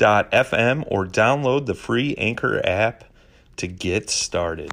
anchor.fm 0.00 0.84
or 0.86 1.06
download 1.06 1.66
the 1.66 1.74
free 1.74 2.14
Anchor 2.16 2.60
app 2.66 3.04
to 3.56 3.66
get 3.66 4.08
started. 4.08 4.70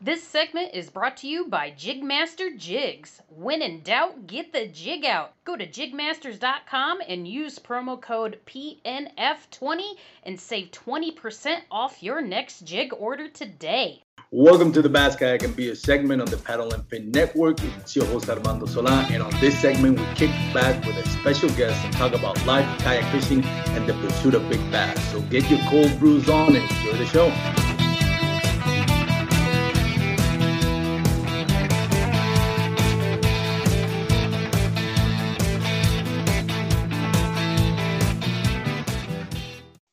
This 0.00 0.22
segment 0.22 0.74
is 0.74 0.90
brought 0.90 1.16
to 1.18 1.28
you 1.28 1.46
by 1.48 1.72
Jigmaster 1.72 2.56
Jigs. 2.56 3.20
When 3.28 3.62
in 3.62 3.82
doubt, 3.82 4.28
get 4.28 4.52
the 4.52 4.68
jig 4.68 5.04
out. 5.04 5.32
Go 5.44 5.56
to 5.56 5.66
jigmasters.com 5.66 7.00
and 7.08 7.26
use 7.26 7.58
promo 7.58 8.00
code 8.00 8.38
PNF20 8.46 9.82
and 10.22 10.38
save 10.38 10.70
20% 10.70 11.62
off 11.70 12.02
your 12.02 12.20
next 12.20 12.60
jig 12.60 12.92
order 12.96 13.28
today. 13.28 14.04
Welcome 14.30 14.74
to 14.74 14.82
the 14.82 14.90
Bass 14.90 15.16
Kayak 15.16 15.42
and 15.44 15.56
Beer 15.56 15.74
segment 15.74 16.20
on 16.20 16.26
the 16.26 16.36
Paddle 16.36 16.74
and 16.74 16.86
Fin 16.86 17.10
Network. 17.10 17.64
It's 17.80 17.96
your 17.96 18.04
host 18.04 18.28
Armando 18.28 18.66
Solan, 18.66 19.10
and 19.10 19.22
on 19.22 19.30
this 19.40 19.58
segment, 19.58 19.98
we 19.98 20.04
kick 20.16 20.28
back 20.52 20.84
with 20.84 20.98
a 20.98 21.08
special 21.08 21.48
guest 21.56 21.82
and 21.82 21.94
talk 21.94 22.12
about 22.12 22.44
life, 22.44 22.66
kayak 22.80 23.10
fishing, 23.10 23.42
and 23.42 23.88
the 23.88 23.94
pursuit 23.94 24.34
of 24.34 24.46
big 24.50 24.60
bass. 24.70 25.02
So 25.12 25.22
get 25.22 25.48
your 25.48 25.60
cold 25.70 25.98
brews 25.98 26.28
on 26.28 26.54
and 26.54 26.70
enjoy 26.70 26.98
the 26.98 27.06
show. 27.06 27.67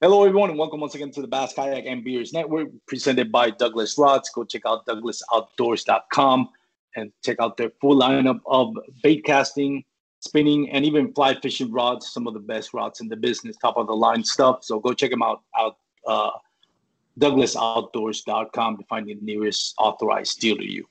Hello, 0.05 0.23
everyone, 0.23 0.51
and 0.51 0.59
welcome 0.59 0.81
once 0.81 0.93
again 0.93 1.09
to 1.09 1.19
the 1.19 1.27
Bass 1.27 1.53
Kayak 1.53 1.85
and 1.87 2.03
Beers 2.03 2.31
Network, 2.31 2.67
presented 2.85 3.31
by 3.31 3.49
Douglas 3.49 3.97
Rods. 3.97 4.29
Go 4.29 4.43
check 4.43 4.61
out 4.67 4.85
douglasoutdoors.com 4.85 6.49
and 6.95 7.11
check 7.23 7.37
out 7.39 7.57
their 7.57 7.71
full 7.81 7.99
lineup 7.99 8.39
of 8.45 8.75
bait 9.01 9.25
casting, 9.25 9.83
spinning, 10.19 10.69
and 10.69 10.85
even 10.85 11.11
fly 11.15 11.33
fishing 11.33 11.71
rods. 11.71 12.11
Some 12.11 12.27
of 12.27 12.35
the 12.35 12.39
best 12.39 12.71
rods 12.71 13.01
in 13.01 13.07
the 13.07 13.15
business, 13.15 13.57
top 13.57 13.77
of 13.77 13.87
the 13.87 13.95
line 13.95 14.23
stuff. 14.23 14.63
So 14.63 14.79
go 14.79 14.93
check 14.93 15.09
them 15.09 15.23
out. 15.23 15.41
Out 15.57 15.77
uh, 16.05 16.29
douglasoutdoors.com 17.19 18.77
to 18.77 18.83
find 18.85 19.07
the 19.07 19.15
nearest 19.21 19.73
authorized 19.77 20.39
dealer 20.39 20.59
to 20.59 20.71
you. 20.71 20.85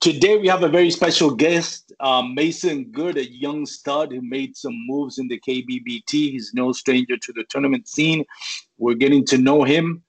Today 0.00 0.38
we 0.38 0.46
have 0.48 0.62
a 0.62 0.68
very 0.68 0.90
special 0.90 1.34
guest, 1.34 1.92
um, 2.00 2.34
Mason 2.34 2.84
Good, 2.92 3.16
a 3.16 3.30
young 3.30 3.66
stud 3.66 4.12
who 4.12 4.20
made 4.22 4.56
some 4.56 4.74
moves 4.86 5.18
in 5.18 5.28
the 5.28 5.40
KBBT. 5.40 6.10
He's 6.10 6.52
no 6.54 6.72
stranger 6.72 7.16
to 7.16 7.32
the 7.32 7.44
tournament 7.48 7.88
scene. 7.88 8.24
We're 8.78 8.94
getting 8.94 9.24
to 9.26 9.38
know 9.38 9.64
him, 9.64 10.02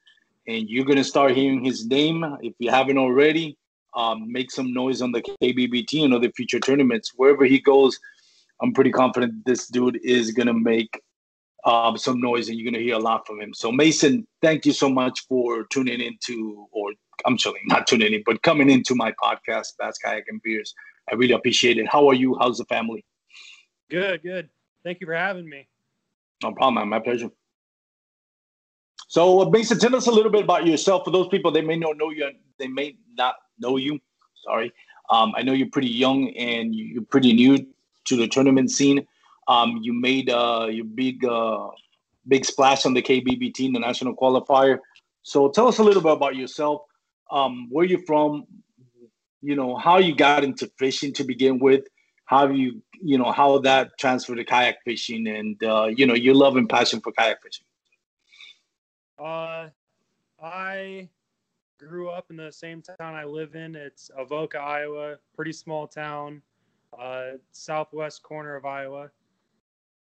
and 0.48 0.70
you're 0.70 0.86
going 0.86 0.98
to 0.98 1.04
start 1.04 1.32
hearing 1.32 1.64
his 1.64 1.88
name 1.88 2.24
if 2.42 2.54
you 2.60 2.70
haven't 2.70 2.98
already. 2.98 3.58
Um, 3.96 4.32
make 4.32 4.52
some 4.52 4.74
noise 4.74 5.02
on 5.02 5.12
the 5.12 5.24
KBBT 5.42 6.04
and 6.04 6.14
other 6.14 6.32
future 6.32 6.60
tournaments. 6.60 7.14
Wherever 7.16 7.46
he 7.46 7.60
goes, 7.60 7.98
I'm 8.62 8.74
pretty 8.74 8.92
confident 8.92 9.46
this 9.46 9.68
dude 9.68 10.00
is 10.04 10.32
going 10.32 10.48
to 10.48 10.54
make 10.54 11.02
um, 11.66 11.98
some 11.98 12.22
noise, 12.22 12.50
and 12.50 12.58
you're 12.58 12.70
going 12.70 12.80
to 12.80 12.86
hear 12.86 12.96
a 12.96 13.00
lot 13.00 13.26
from 13.28 13.42
him. 13.42 13.54
So, 13.54 13.72
Mason, 13.72 14.28
thank 14.42 14.66
you 14.66 14.74
so 14.74 14.90
much 14.90 15.22
for 15.28 15.66
tuning 15.66 15.96
in 15.96 16.02
into, 16.02 16.68
or 16.72 16.92
I'm 17.26 17.38
sorry, 17.38 17.60
not 17.66 17.88
tuning 17.88 18.14
in, 18.14 18.24
but 18.26 18.42
coming 18.44 18.70
into 18.70 18.96
my 18.96 19.14
podcast, 19.22 19.74
Bass 19.80 19.98
Kayak 19.98 20.26
and 20.28 20.42
Beers. 20.44 20.74
I 21.12 21.16
really 21.16 21.34
appreciate 21.34 21.78
it. 21.78 21.88
How 21.90 22.08
are 22.08 22.14
you? 22.14 22.38
How's 22.40 22.58
the 22.58 22.66
family? 22.66 23.04
Good, 23.90 24.22
good. 24.24 24.50
Thank 24.84 25.02
you 25.02 25.08
for 25.08 25.14
having 25.14 25.50
me. 25.50 25.68
No 26.44 26.52
problem, 26.52 26.76
man. 26.76 26.90
My 26.90 27.00
pleasure. 27.00 27.30
So, 29.08 29.42
uh, 29.42 29.50
Mason, 29.50 29.80
tell 29.80 29.96
us 29.96 30.08
a 30.08 30.12
little 30.12 30.32
bit 30.32 30.44
about 30.44 30.68
yourself. 30.68 31.06
For 31.06 31.12
those 31.12 31.30
people, 31.30 31.52
they 31.52 31.62
may 31.62 31.78
not 31.78 31.98
know 31.98 32.10
you, 32.10 32.30
they 32.60 32.68
may 32.68 32.98
not 33.18 33.36
know 33.58 33.78
you. 33.78 34.00
Sorry. 34.46 34.72
Um, 35.10 35.34
I 35.36 35.42
know 35.42 35.54
you're 35.54 35.70
pretty 35.70 35.90
young 35.90 36.30
and 36.32 36.76
you're 36.76 37.04
pretty 37.04 37.34
new 37.34 37.66
to 38.06 38.16
the 38.16 38.28
tournament 38.28 38.72
scene. 38.72 39.06
Um, 39.48 39.80
you 39.82 39.94
made 39.94 40.30
uh, 40.30 40.68
your 40.70 40.86
big 40.86 41.24
uh, 41.24 41.70
big 42.28 42.46
splash 42.46 42.86
on 42.86 42.94
the 42.94 43.02
KBBT, 43.02 43.74
the 43.74 43.80
national 43.80 44.16
qualifier. 44.16 44.80
So 45.24 45.50
tell 45.50 45.68
us 45.68 45.80
a 45.80 45.84
little 45.84 46.02
bit 46.02 46.14
about 46.14 46.36
yourself. 46.36 46.82
Um, 47.32 47.68
where 47.70 47.86
you 47.86 48.04
from? 48.06 48.46
You 49.42 49.56
know 49.56 49.76
how 49.76 50.00
you 50.00 50.16
got 50.16 50.44
into 50.44 50.70
fishing 50.78 51.14
to 51.14 51.24
begin 51.24 51.60
with. 51.60 51.86
How 52.26 52.50
you 52.50 52.82
you 53.02 53.18
know 53.18 53.32
how 53.32 53.60
that 53.60 53.98
transferred 53.98 54.36
to 54.36 54.46
kayak 54.46 54.84
fishing, 54.84 55.28
and 55.28 55.62
uh, 55.64 55.86
you 55.86 56.06
know 56.06 56.14
your 56.14 56.36
love 56.36 56.58
and 56.58 56.68
passion 56.68 57.00
for 57.00 57.12
kayak 57.14 57.42
fishing. 57.42 57.66
Uh, 59.20 59.70
I 60.42 61.10
grew 61.80 62.10
up 62.10 62.26
in 62.30 62.38
the 62.38 62.52
same 62.52 62.82
town 62.82 63.16
I 63.16 63.24
live 63.24 63.56
in. 63.56 63.76
It's 63.76 64.12
Avoca, 64.18 64.60
Iowa, 64.60 65.18
pretty 65.36 65.52
small 65.54 65.88
town, 65.88 66.42
uh, 66.98 67.32
southwest 67.52 68.24
corner 68.24 68.56
of 68.56 68.66
Iowa. 68.66 69.10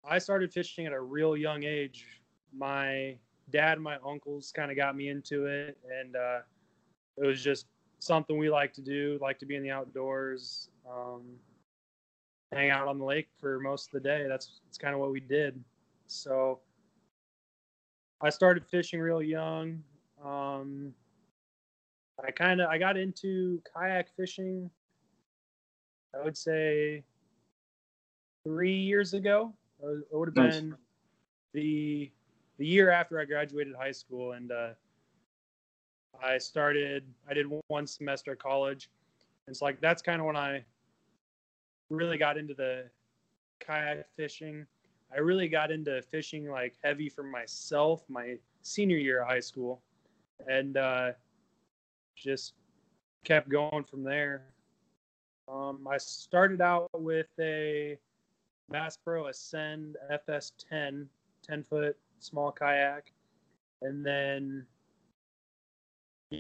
I 0.05 0.19
started 0.19 0.53
fishing 0.53 0.87
at 0.87 0.93
a 0.93 1.01
real 1.01 1.37
young 1.37 1.65
age. 1.65 2.07
My 2.53 3.17
dad 3.51 3.75
and 3.75 3.83
my 3.83 3.97
uncles 4.07 4.53
kind 4.55 4.71
of 4.71 4.77
got 4.77 4.97
me 4.97 5.09
into 5.09 5.47
it, 5.47 5.79
and 6.01 6.17
uh, 6.17 6.41
it 7.17 7.27
was 7.27 7.43
just 7.43 7.67
something 7.99 8.37
we 8.37 8.51
like 8.51 8.73
to 8.75 8.81
do, 8.81 9.19
like 9.23 9.39
to 9.39 9.47
be 9.47 9.55
in 9.55 9.63
the 9.63 9.71
outdoors, 9.71 10.71
um, 10.91 11.23
hang 12.51 12.71
out 12.71 12.89
on 12.89 12.99
the 12.99 13.05
lake 13.05 13.29
for 13.39 13.61
most 13.61 13.87
of 13.87 13.93
the 13.93 14.01
day. 14.01 14.27
That's, 14.29 14.61
that's 14.65 14.77
kind 14.77 14.93
of 14.93 15.01
what 15.01 15.13
we 15.13 15.21
did. 15.21 15.63
So 16.09 16.61
I 18.21 18.31
started 18.31 18.67
fishing 18.67 19.01
real 19.01 19.23
young. 19.23 19.83
Um, 20.25 20.93
I 22.25 22.31
kind 22.31 22.61
of 22.61 22.69
I 22.69 22.79
got 22.79 22.97
into 22.97 23.61
kayak 23.75 24.09
fishing. 24.17 24.71
I 26.15 26.23
would 26.23 26.37
say 26.37 27.03
three 28.45 28.77
years 28.77 29.15
ago. 29.15 29.55
It 29.83 30.17
would 30.17 30.29
have 30.29 30.37
nice. 30.37 30.61
been 30.61 30.77
the 31.53 32.11
the 32.59 32.67
year 32.67 32.91
after 32.91 33.19
I 33.21 33.25
graduated 33.25 33.75
high 33.75 33.93
school, 33.93 34.33
and 34.33 34.53
uh, 34.53 34.71
I 36.23 36.39
started. 36.39 37.05
I 37.29 37.35
did 37.35 37.47
one 37.69 37.87
semester 37.87 38.33
of 38.33 38.39
college. 38.39 38.91
And 39.47 39.53
it's 39.53 39.63
like 39.63 39.81
that's 39.81 40.03
kind 40.03 40.21
of 40.21 40.27
when 40.27 40.37
I 40.37 40.65
really 41.91 42.17
got 42.17 42.39
into 42.39 42.55
the 42.55 42.85
kayak 43.61 44.07
fishing. 44.17 44.67
I 45.15 45.19
really 45.19 45.49
got 45.49 45.71
into 45.71 46.01
fishing 46.03 46.49
like 46.49 46.75
heavy 46.83 47.09
for 47.09 47.23
myself 47.23 48.03
my 48.09 48.37
senior 48.63 48.97
year 48.97 49.23
of 49.23 49.29
high 49.29 49.41
school, 49.41 49.83
and 50.49 50.77
uh, 50.77 51.13
just 52.17 52.55
kept 53.25 53.49
going 53.49 53.85
from 53.85 54.05
there. 54.05 54.45
Um, 55.49 55.87
I 55.91 55.99
started 55.99 56.61
out 56.61 56.89
with 56.95 57.27
a 57.41 57.99
Bass 58.73 58.97
Pro 58.97 59.27
Ascend 59.27 59.97
FS10, 60.11 61.07
10 61.47 61.63
foot 61.65 61.97
small 62.21 62.51
kayak. 62.51 63.13
And 63.83 64.05
then 64.05 64.67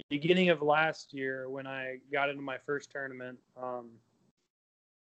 beginning 0.08 0.48
of 0.48 0.62
last 0.62 1.12
year 1.12 1.50
when 1.50 1.66
I 1.66 1.98
got 2.10 2.30
into 2.30 2.42
my 2.42 2.56
first 2.56 2.90
tournament, 2.90 3.38
um, 3.60 3.90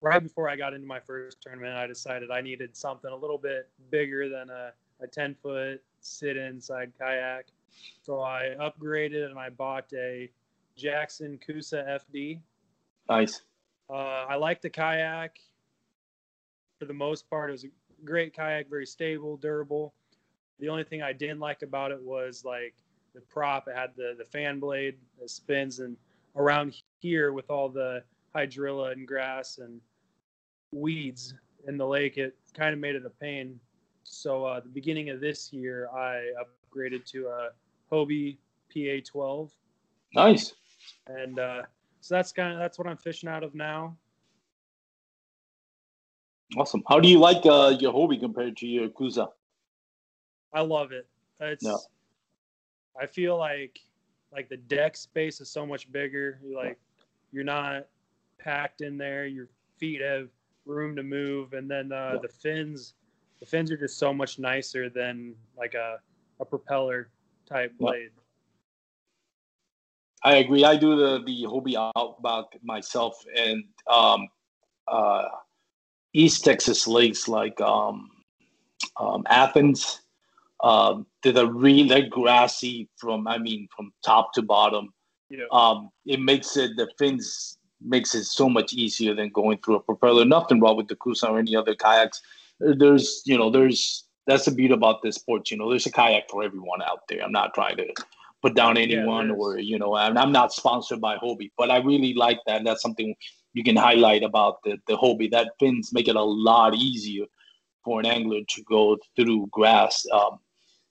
right 0.01 0.21
before 0.21 0.49
I 0.49 0.57
got 0.57 0.73
into 0.73 0.87
my 0.87 0.99
first 0.99 1.41
tournament, 1.41 1.77
I 1.77 1.87
decided 1.87 2.31
I 2.31 2.41
needed 2.41 2.75
something 2.75 3.09
a 3.09 3.15
little 3.15 3.37
bit 3.37 3.69
bigger 3.89 4.27
than 4.27 4.49
a, 4.49 4.73
a 5.01 5.07
10 5.07 5.35
foot 5.41 5.81
sit 6.01 6.35
inside 6.35 6.91
kayak. 6.99 7.45
So 8.03 8.21
I 8.21 8.56
upgraded 8.59 9.29
and 9.29 9.39
I 9.39 9.50
bought 9.50 9.85
a 9.94 10.29
Jackson 10.75 11.39
Coosa 11.45 12.01
FD. 12.13 12.39
Nice. 13.09 13.41
Uh, 13.89 14.25
I 14.27 14.35
like 14.35 14.61
the 14.61 14.69
kayak 14.69 15.39
for 16.85 16.87
the 16.87 16.93
most 16.93 17.27
part, 17.29 17.49
it 17.49 17.53
was 17.53 17.63
a 17.63 17.69
great 18.05 18.35
kayak, 18.35 18.69
very 18.69 18.85
stable, 18.85 19.37
durable. 19.37 19.93
The 20.59 20.69
only 20.69 20.83
thing 20.83 21.01
I 21.01 21.13
didn't 21.13 21.39
like 21.39 21.63
about 21.63 21.91
it 21.91 22.01
was 22.01 22.45
like 22.45 22.75
the 23.15 23.21
prop. 23.21 23.67
It 23.67 23.75
had 23.75 23.89
the 23.97 24.13
the 24.17 24.23
fan 24.23 24.59
blade 24.59 24.97
that 25.19 25.29
spins, 25.31 25.79
and 25.79 25.97
around 26.35 26.75
here 26.99 27.33
with 27.33 27.49
all 27.49 27.69
the 27.69 28.03
hydrilla 28.35 28.91
and 28.91 29.07
grass 29.07 29.57
and 29.57 29.81
weeds 30.71 31.33
in 31.67 31.77
the 31.77 31.87
lake, 31.87 32.17
it 32.17 32.35
kind 32.53 32.73
of 32.73 32.79
made 32.79 32.95
it 32.95 33.05
a 33.05 33.09
pain. 33.09 33.59
So 34.03 34.45
uh, 34.45 34.59
the 34.59 34.69
beginning 34.69 35.09
of 35.09 35.19
this 35.19 35.51
year, 35.51 35.89
I 35.89 36.33
upgraded 36.39 37.03
to 37.07 37.27
a 37.27 37.49
Hobie 37.91 38.37
PA12. 38.75 39.49
Nice. 40.13 40.53
And 41.07 41.39
uh, 41.39 41.63
so 42.01 42.13
that's 42.13 42.31
kind 42.31 42.53
of 42.53 42.59
that's 42.59 42.77
what 42.77 42.87
I'm 42.87 42.97
fishing 42.97 43.27
out 43.27 43.43
of 43.43 43.55
now. 43.55 43.97
Awesome. 46.57 46.84
How 46.88 47.00
do 47.00 47.10
you 47.10 47.19
like 47.19 47.46
uh, 47.46 47.75
your 47.80 47.94
Hobie 47.94 48.19
compared 48.19 48.57
to 48.57 48.68
your 48.68 48.90
Coosa? 48.90 49.30
I 50.54 50.62
love 50.62 50.92
it. 50.92 51.07
It's 51.40 51.90
I 53.00 53.06
feel 53.06 53.38
like 53.38 53.80
like 54.31 54.50
the 54.50 54.57
deck 54.57 54.96
space 54.96 55.42
is 55.42 55.50
so 55.50 55.66
much 55.66 55.92
bigger. 55.92 56.40
You're 56.44 56.57
like 56.57 56.80
you're 57.31 57.44
not 57.44 57.88
packed 58.38 58.81
in 58.81 58.98
there. 58.98 59.25
Your 59.25 59.50
feet 59.78 60.02
have 60.02 60.30
room 60.66 60.96
to 60.96 61.04
move, 61.04 61.54
and 61.54 61.69
then 61.69 61.92
uh, 61.92 62.13
Yeah. 62.13 62.19
the 62.22 62.30
fins, 62.30 62.94
the 63.40 63.46
fins 63.46 63.72
are 63.72 63.78
just 63.78 63.98
so 63.98 64.13
much 64.13 64.40
nicer 64.40 64.90
than 64.90 65.36
like 65.57 65.74
a 65.74 66.00
a 66.40 66.46
propeller 66.46 67.10
type 67.46 67.74
Yeah. 67.80 67.90
blade. 67.90 68.12
I 70.24 70.38
agree. 70.38 70.63
I 70.63 70.75
do 70.78 70.96
the 70.96 71.24
the 71.24 71.44
Hobie 71.44 71.75
Outback 71.96 72.46
myself, 72.63 73.24
and 73.36 73.63
um, 73.88 74.28
uh, 74.88 75.28
East 76.15 76.45
Texas 76.45 76.88
lakes 76.88 77.27
like 77.27 77.59
um, 77.59 78.09
um, 78.97 79.23
Athens. 79.27 80.01
Um, 80.63 81.06
they're 81.21 81.45
really 81.45 81.89
they're 81.89 82.09
grassy 82.09 82.89
from 82.97 83.27
I 83.27 83.38
mean 83.38 83.67
from 83.75 83.91
top 84.03 84.33
to 84.33 84.41
bottom. 84.41 84.94
Know, 85.29 85.50
Um, 85.51 85.89
it 86.06 86.21
makes 86.21 86.56
it 86.56 86.77
the 86.77 86.89
fins 86.97 87.57
makes 87.81 88.15
it 88.15 88.23
so 88.23 88.47
much 88.47 88.73
easier 88.73 89.13
than 89.13 89.29
going 89.29 89.57
through 89.57 89.75
a 89.75 89.79
propeller. 89.81 90.23
Nothing 90.23 90.62
wrong 90.62 90.77
with 90.77 90.88
the 90.88 90.95
Kusan 90.95 91.31
or 91.31 91.39
any 91.39 91.56
other 91.56 91.75
kayaks. 91.75 92.21
There's 92.59 93.21
you 93.25 93.38
know 93.38 93.50
there's 93.50 94.06
that's 94.25 94.45
the 94.45 94.51
beauty 94.51 94.73
about 94.73 95.01
this 95.01 95.15
sport. 95.15 95.51
You 95.51 95.57
know, 95.57 95.69
there's 95.69 95.85
a 95.85 95.91
kayak 95.91 96.29
for 96.29 96.44
everyone 96.44 96.81
out 96.81 97.01
there. 97.09 97.21
I'm 97.23 97.33
not 97.33 97.53
trying 97.53 97.77
to 97.77 97.88
put 98.41 98.56
down 98.56 98.77
anyone 98.77 99.31
is. 99.31 99.38
or 99.38 99.59
you 99.59 99.77
know 99.77 99.95
I'm, 99.97 100.18
I'm 100.18 100.31
not 100.31 100.53
sponsored 100.53 101.01
by 101.01 101.18
Hobie, 101.18 101.51
but 101.57 101.69
I 101.69 101.77
really 101.79 102.13
like 102.13 102.39
that. 102.47 102.57
And 102.57 102.68
That's 102.68 102.81
something 102.81 103.13
you 103.56 103.63
can 103.63 103.78
highlight 103.78 104.22
about 104.22 104.62
the 104.63 104.78
the 104.86 104.96
Hobie. 104.98 105.31
That 105.31 105.54
fins 105.60 105.94
make 105.94 106.07
it 106.07 106.16
a 106.16 106.24
lot 106.24 106.75
easier 106.75 107.25
for 107.84 108.00
an 108.02 108.06
angler 108.06 108.42
to 108.50 108.63
go 108.63 108.98
through 109.16 109.48
grass. 109.52 110.06
Um, 110.12 110.40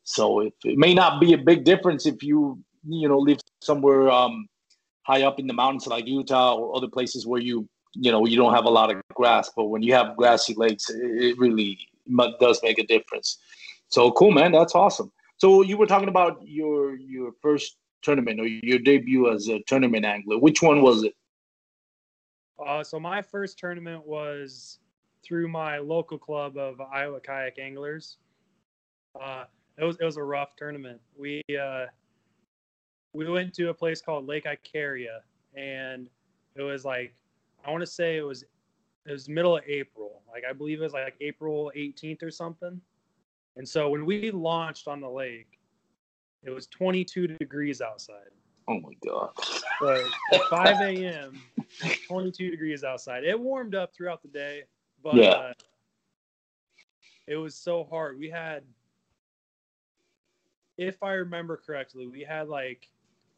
so 0.03 0.41
if, 0.41 0.55
it 0.65 0.79
may 0.79 0.95
not 0.95 1.21
be 1.21 1.35
a 1.35 1.39
big 1.39 1.65
difference 1.65 2.07
if 2.07 2.23
you 2.23 2.59
you 2.89 3.09
know 3.09 3.19
live 3.19 3.39
somewhere 3.63 4.11
um, 4.11 4.49
high 5.03 5.23
up 5.23 5.39
in 5.39 5.47
the 5.47 5.53
mountains 5.53 5.87
like 5.87 6.07
Utah 6.07 6.55
or 6.57 6.75
other 6.77 6.89
places 6.89 7.27
where 7.27 7.41
you 7.41 7.69
you 7.93 8.11
know 8.11 8.27
you 8.27 8.37
don't 8.37 8.55
have 8.55 8.65
a 8.65 8.77
lot 8.79 8.91
of 8.91 8.97
grass, 9.15 9.51
but 9.55 9.67
when 9.67 9.83
you 9.83 9.93
have 9.93 10.17
grassy 10.17 10.55
lakes, 10.55 10.89
it, 10.89 11.03
it 11.27 11.39
really 11.39 11.79
does 12.41 12.61
make 12.63 12.79
a 12.79 12.87
difference. 12.87 13.39
So 13.89 14.11
cool, 14.13 14.33
man. 14.33 14.53
That's 14.53 14.75
awesome. 14.75 15.13
So 15.37 15.63
you 15.63 15.77
were 15.77 15.87
talking 15.87 16.09
about 16.09 16.41
your 16.43 16.97
your 16.97 17.33
first 17.43 17.77
tournament 18.01 18.41
or 18.41 18.47
your 18.47 18.79
debut 18.79 19.31
as 19.31 19.49
a 19.49 19.61
tournament 19.67 20.07
angler. 20.07 20.39
Which 20.39 20.63
one 20.63 20.81
was 20.81 21.05
it? 21.05 21.15
Uh, 22.59 22.85
so 22.85 23.01
my 23.01 23.21
first 23.21 23.59
tournament 23.59 24.07
was 24.07 24.79
through 25.25 25.49
my 25.49 25.79
local 25.79 26.19
club 26.19 26.57
of 26.57 26.81
Iowa 26.81 27.21
kayak 27.21 27.59
anglers. 27.59 28.19
Uh, 29.21 29.45
it 29.79 29.85
was 29.85 29.97
it 30.01 30.05
was 30.05 30.17
a 30.17 30.23
rough 30.23 30.55
tournament. 30.57 31.01
We 31.19 31.43
uh, 31.61 31.87
we 33.13 33.29
went 33.29 33.55
to 33.55 33.71
a 33.71 33.75
place 33.75 34.01
called 34.01 34.27
Lake 34.27 34.45
Icaria, 34.45 35.21
and 35.57 36.09
it 36.55 36.63
was 36.63 36.85
like 36.85 37.15
I 37.65 37.71
want 37.71 37.81
to 37.81 37.87
say 37.87 38.17
it 38.17 38.23
was 38.23 38.45
it 39.07 39.13
was 39.13 39.29
middle 39.29 39.57
of 39.57 39.65
April. 39.67 40.23
Like 40.31 40.45
I 40.49 40.53
believe 40.53 40.81
it 40.81 40.85
was 40.85 40.93
like 40.93 41.17
April 41.21 41.73
18th 41.77 42.23
or 42.23 42.31
something. 42.31 42.81
And 43.57 43.69
so 43.69 43.89
when 43.89 44.05
we 44.05 44.31
launched 44.31 44.89
on 44.89 45.01
the 45.01 45.09
lake, 45.09 45.59
it 46.43 46.51
was 46.51 46.67
22 46.67 47.29
degrees 47.29 47.81
outside. 47.81 48.33
Oh 48.69 48.81
my 48.81 48.93
god. 49.05 49.31
So 49.81 50.05
at 50.33 50.43
5 50.49 50.81
a.m., 50.81 51.43
22 52.07 52.51
degrees 52.51 52.85
outside. 52.85 53.25
It 53.25 53.39
warmed 53.39 53.75
up 53.75 53.95
throughout 53.95 54.23
the 54.23 54.29
day, 54.29 54.65
but 55.03 55.17
Yeah. 55.17 55.31
uh, 55.31 55.53
it 57.27 57.37
was 57.37 57.55
so 57.55 57.85
hard. 57.85 58.19
We 58.19 58.29
had, 58.31 58.65
if 60.77 61.03
I 61.03 61.13
remember 61.15 61.57
correctly, 61.57 62.07
we 62.07 62.23
had 62.23 62.49
like 62.49 62.89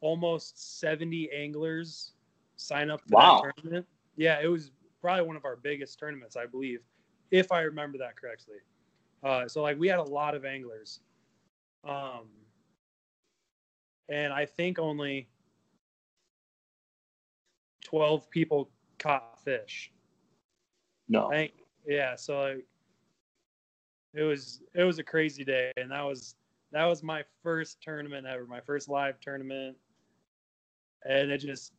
almost 0.01 0.79
70 0.79 1.29
anglers 1.31 2.13
sign 2.55 2.89
up 2.89 3.01
for 3.01 3.15
Wow. 3.15 3.41
that 3.41 3.53
tournament. 3.55 3.85
Yeah, 4.15 4.39
it 4.41 4.47
was 4.47 4.71
probably 5.01 5.25
one 5.25 5.35
of 5.35 5.45
our 5.45 5.55
biggest 5.55 5.99
tournaments, 5.99 6.35
I 6.35 6.45
believe, 6.45 6.81
if 7.31 7.51
I 7.51 7.61
remember 7.61 7.97
that 7.99 8.15
correctly. 8.15 8.57
Uh, 9.23 9.47
so 9.47 9.61
like 9.61 9.77
we 9.79 9.87
had 9.87 9.99
a 9.99 10.03
lot 10.03 10.35
of 10.35 10.45
anglers. 10.45 11.01
Um, 11.83 12.27
and 14.09 14.33
I 14.33 14.45
think 14.45 14.79
only 14.79 15.27
12 17.83 18.29
people 18.29 18.69
caught 18.99 19.39
fish. 19.43 19.91
No. 21.07 21.29
Think, 21.29 21.53
yeah. 21.85 22.15
So 22.15 22.41
like, 22.41 22.65
it 24.13 24.23
was 24.23 24.61
it 24.73 24.83
was 24.83 24.99
a 24.99 25.03
crazy 25.03 25.43
day, 25.43 25.71
and 25.77 25.91
that 25.91 26.01
was 26.01 26.35
that 26.71 26.85
was 26.85 27.03
my 27.03 27.23
first 27.43 27.81
tournament 27.81 28.25
ever, 28.25 28.45
my 28.45 28.59
first 28.59 28.89
live 28.89 29.19
tournament, 29.21 29.77
and 31.05 31.31
it 31.31 31.37
just 31.37 31.73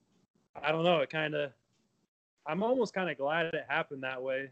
I 0.62 0.72
don't 0.72 0.84
know, 0.84 1.00
it 1.00 1.10
kind 1.10 1.34
of 1.34 1.52
I'm 2.46 2.62
almost 2.62 2.94
kind 2.94 3.10
of 3.10 3.18
glad 3.18 3.46
it 3.54 3.66
happened 3.68 4.02
that 4.04 4.22
way. 4.22 4.50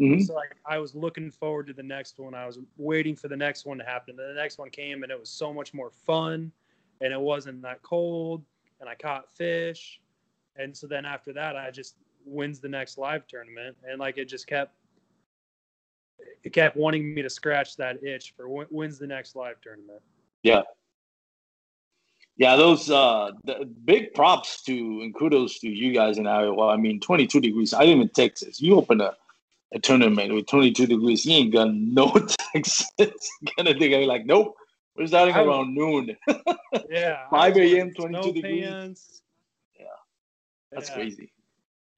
Mhm. 0.00 0.24
So 0.24 0.34
like 0.34 0.56
I 0.64 0.78
was 0.78 0.94
looking 0.94 1.30
forward 1.30 1.66
to 1.68 1.72
the 1.72 1.82
next 1.82 2.18
one. 2.18 2.34
I 2.34 2.46
was 2.46 2.58
waiting 2.76 3.16
for 3.16 3.28
the 3.28 3.36
next 3.36 3.66
one 3.66 3.78
to 3.78 3.84
happen. 3.84 4.18
And 4.18 4.28
the 4.30 4.40
next 4.40 4.58
one 4.58 4.70
came, 4.70 5.02
and 5.02 5.10
it 5.10 5.18
was 5.18 5.28
so 5.28 5.52
much 5.52 5.74
more 5.74 5.90
fun, 5.90 6.52
and 7.02 7.12
it 7.12 7.20
wasn't 7.20 7.60
that 7.62 7.82
cold, 7.82 8.42
and 8.80 8.88
I 8.88 8.94
caught 8.94 9.30
fish, 9.30 10.00
and 10.56 10.76
so 10.76 10.86
then 10.86 11.04
after 11.04 11.32
that, 11.32 11.56
I 11.56 11.70
just 11.70 11.96
wins 12.24 12.60
the 12.60 12.68
next 12.68 12.98
live 12.98 13.26
tournament, 13.26 13.76
and 13.88 13.98
like 13.98 14.18
it 14.18 14.26
just 14.26 14.46
kept 14.46 14.74
it 16.44 16.52
kept 16.52 16.76
wanting 16.76 17.14
me 17.14 17.22
to 17.22 17.30
scratch 17.30 17.76
that 17.76 18.02
itch 18.02 18.34
for 18.36 18.46
wh- 18.46 18.72
when's 18.72 18.98
the 18.98 19.06
next 19.06 19.36
live 19.36 19.60
tournament. 19.60 20.00
Yeah. 20.42 20.62
Yeah, 22.36 22.56
those 22.56 22.90
uh 22.90 23.32
the 23.44 23.68
big 23.84 24.14
props 24.14 24.62
to 24.62 24.72
and 24.72 25.14
kudos 25.14 25.58
to 25.60 25.68
you 25.68 25.92
guys 25.92 26.18
in 26.18 26.26
Iowa. 26.26 26.68
I 26.68 26.76
mean, 26.76 27.00
22 27.00 27.40
degrees. 27.40 27.74
I 27.74 27.84
live 27.84 28.00
in 28.00 28.08
Texas. 28.08 28.60
You 28.60 28.76
open 28.76 29.00
a, 29.00 29.14
a 29.74 29.78
tournament 29.78 30.32
with 30.32 30.46
22 30.46 30.86
degrees, 30.86 31.26
you 31.26 31.34
ain't 31.34 31.52
got 31.52 31.72
no 31.74 32.08
Texas 32.52 32.90
gonna 32.98 33.74
think 33.78 33.94
I'm 33.94 34.06
like, 34.06 34.26
nope. 34.26 34.56
We're 34.96 35.06
starting 35.06 35.34
I 35.34 35.42
around 35.44 35.74
noon. 35.74 36.16
Yeah, 36.90 37.28
5 37.30 37.32
I 37.32 37.48
was 37.48 37.56
wearing 37.56 37.76
a.m., 37.78 37.94
22 37.94 38.22
snow 38.22 38.32
degrees. 38.32 38.62
pants. 38.64 39.22
Yeah. 39.78 39.86
That's 40.70 40.88
Yeah. 40.88 40.94
crazy. 40.94 41.32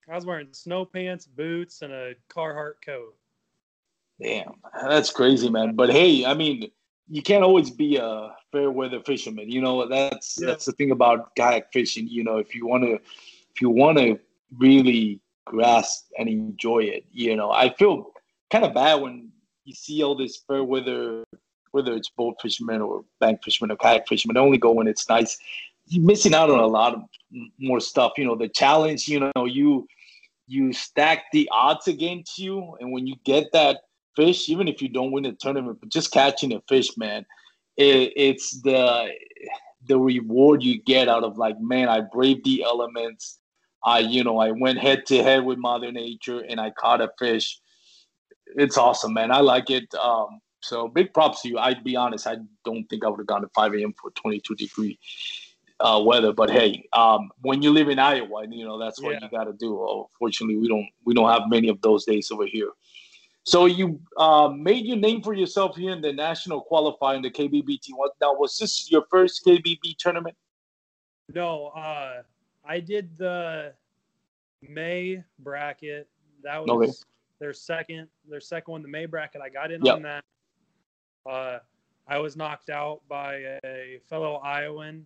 I 0.09 0.15
was 0.15 0.25
wearing 0.25 0.47
snow 0.53 0.85
pants, 0.85 1.25
boots, 1.25 1.81
and 1.81 1.91
a 1.91 2.13
Carhartt 2.29 2.75
coat. 2.85 3.15
Damn, 4.21 4.53
that's 4.87 5.09
crazy, 5.11 5.49
man. 5.49 5.75
But 5.75 5.89
hey, 5.89 6.25
I 6.25 6.33
mean, 6.35 6.69
you 7.09 7.21
can't 7.21 7.43
always 7.43 7.69
be 7.69 7.97
a 7.97 8.35
fair 8.51 8.71
weather 8.71 9.01
fisherman. 9.01 9.49
You 9.51 9.61
know, 9.61 9.87
that's 9.87 10.39
Yeah. 10.39 10.47
that's 10.47 10.65
the 10.65 10.71
thing 10.73 10.91
about 10.91 11.35
kayak 11.35 11.73
fishing. 11.73 12.07
You 12.07 12.23
know, 12.23 12.37
if 12.37 12.53
you 12.55 12.65
want 12.67 12.83
to, 12.83 12.93
if 12.93 13.61
you 13.61 13.69
want 13.69 13.97
to 13.97 14.19
really 14.57 15.19
grasp 15.45 16.11
and 16.17 16.29
enjoy 16.29 16.79
it, 16.83 17.05
you 17.11 17.35
know, 17.35 17.51
I 17.51 17.69
feel 17.73 18.11
kind 18.51 18.63
of 18.63 18.73
bad 18.73 19.01
when 19.01 19.31
you 19.65 19.73
see 19.73 20.01
all 20.03 20.15
this 20.15 20.37
fair 20.37 20.63
weather, 20.63 21.25
whether 21.75 21.93
it's 21.93 22.09
boat 22.09 22.35
fishermen 22.41 22.81
or 22.81 23.03
bank 23.19 23.43
fishermen 23.43 23.69
or 23.69 23.75
kayak 23.75 24.07
fishermen, 24.07 24.37
only 24.37 24.57
go 24.57 24.71
when 24.71 24.87
it's 24.87 25.09
nice. 25.09 25.37
You're 25.87 26.05
missing 26.05 26.33
out 26.33 26.49
on 26.49 26.59
a 26.59 26.67
lot 26.67 26.93
of 26.93 27.01
more 27.59 27.81
stuff. 27.81 28.13
You 28.17 28.23
know, 28.23 28.35
the 28.35 28.47
challenge. 28.47 29.09
You 29.09 29.29
know, 29.35 29.45
you 29.45 29.85
you 30.47 30.71
stack 30.71 31.25
the 31.33 31.49
odds 31.51 31.89
against 31.89 32.39
you, 32.39 32.77
and 32.79 32.93
when 32.93 33.05
you 33.05 33.15
get 33.25 33.51
that 33.51 33.81
fish, 34.15 34.47
even 34.47 34.69
if 34.69 34.81
you 34.81 34.87
don't 34.87 35.11
win 35.11 35.23
the 35.23 35.33
tournament, 35.33 35.79
but 35.81 35.89
just 35.89 36.11
catching 36.11 36.53
a 36.53 36.61
fish, 36.69 36.95
man, 36.95 37.25
it, 37.75 38.13
it's 38.15 38.61
the 38.61 39.11
the 39.87 39.99
reward 39.99 40.63
you 40.63 40.81
get 40.81 41.09
out 41.09 41.25
of 41.25 41.37
like, 41.37 41.59
man, 41.59 41.89
I 41.89 42.01
braved 42.01 42.45
the 42.45 42.63
elements. 42.63 43.39
I, 43.83 43.99
you 43.99 44.23
know, 44.23 44.39
I 44.39 44.51
went 44.51 44.79
head 44.79 45.05
to 45.07 45.21
head 45.21 45.43
with 45.45 45.59
Mother 45.59 45.91
Nature 45.91 46.39
and 46.49 46.59
I 46.59 46.71
caught 46.71 47.01
a 47.01 47.11
fish. 47.19 47.59
It's 48.55 48.77
awesome, 48.77 49.13
man. 49.13 49.29
I 49.29 49.41
like 49.41 49.69
it. 49.69 49.93
Um, 49.93 50.39
so 50.65 50.87
big 50.87 51.13
props 51.13 51.41
to 51.43 51.49
you. 51.49 51.57
I'd 51.59 51.83
be 51.83 51.95
honest, 51.95 52.25
I 52.27 52.37
don't 52.63 52.85
think 52.89 53.05
I 53.05 53.09
would 53.09 53.19
have 53.19 53.27
gone 53.27 53.41
to 53.41 53.49
5 53.49 53.73
a.m. 53.75 53.93
for 54.01 54.09
22 54.11 54.55
degree 54.55 54.99
uh, 55.79 56.01
weather. 56.03 56.33
But 56.33 56.49
hey, 56.49 56.87
um, 56.93 57.29
when 57.41 57.61
you 57.61 57.71
live 57.71 57.87
in 57.89 57.99
Iowa, 57.99 58.45
you 58.49 58.65
know 58.65 58.79
that's 58.79 59.01
what 59.01 59.13
Yeah. 59.13 59.19
you 59.23 59.29
got 59.29 59.45
to 59.45 59.53
do. 59.53 59.77
Oh, 59.79 60.09
fortunately, 60.17 60.57
we 60.57 60.67
don't 60.67 60.87
we 61.05 61.13
don't 61.13 61.29
have 61.29 61.43
many 61.47 61.69
of 61.69 61.81
those 61.81 62.05
days 62.05 62.31
over 62.31 62.45
here. 62.45 62.71
So 63.43 63.67
you 63.67 63.99
uh, 64.17 64.49
made 64.49 64.85
your 64.85 64.97
name 64.97 65.21
for 65.21 65.35
yourself 65.35 65.75
here 65.75 65.91
in 65.91 66.01
the 66.01 66.11
national 66.11 66.61
qualifying, 66.61 67.21
the 67.21 67.29
KBBT. 67.29 67.89
What 67.95 68.13
now? 68.19 68.33
Was 68.33 68.57
this 68.57 68.89
your 68.91 69.05
first 69.11 69.45
KBB 69.45 69.97
tournament? 69.99 70.35
No, 71.33 71.67
uh, 71.67 72.23
I 72.63 72.79
did 72.79 73.15
the 73.17 73.73
May 74.67 75.23
bracket. 75.39 76.07
That 76.43 76.63
was 76.65 76.71
Okay. 76.71 76.91
their 77.39 77.53
second, 77.53 78.07
their 78.27 78.39
second 78.39 78.71
one, 78.71 78.81
the 78.81 78.87
May 78.87 79.05
bracket. 79.05 79.41
I 79.41 79.49
got 79.49 79.71
in 79.71 79.85
Yep. 79.85 79.95
on 79.95 80.01
that. 80.03 80.25
Uh, 81.25 81.59
I 82.07 82.19
was 82.19 82.35
knocked 82.35 82.69
out 82.69 83.01
by 83.07 83.57
a 83.63 83.99
fellow 84.07 84.35
Iowan, 84.35 85.05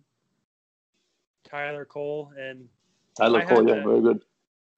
Tyler 1.48 1.84
Cole, 1.84 2.32
and 2.38 2.68
Tyler 3.16 3.40
I 3.40 3.44
Cole, 3.44 3.66
yeah, 3.66 3.76
to- 3.76 3.82
very 3.82 4.00
good. 4.00 4.24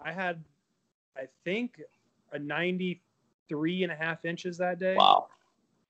I 0.00 0.12
had, 0.12 0.44
I 1.16 1.22
think, 1.44 1.80
a 2.32 2.38
93 2.38 3.82
and 3.82 3.92
a 3.92 3.96
half 3.96 4.24
inches 4.24 4.56
that 4.58 4.78
day. 4.78 4.94
Wow. 4.96 5.28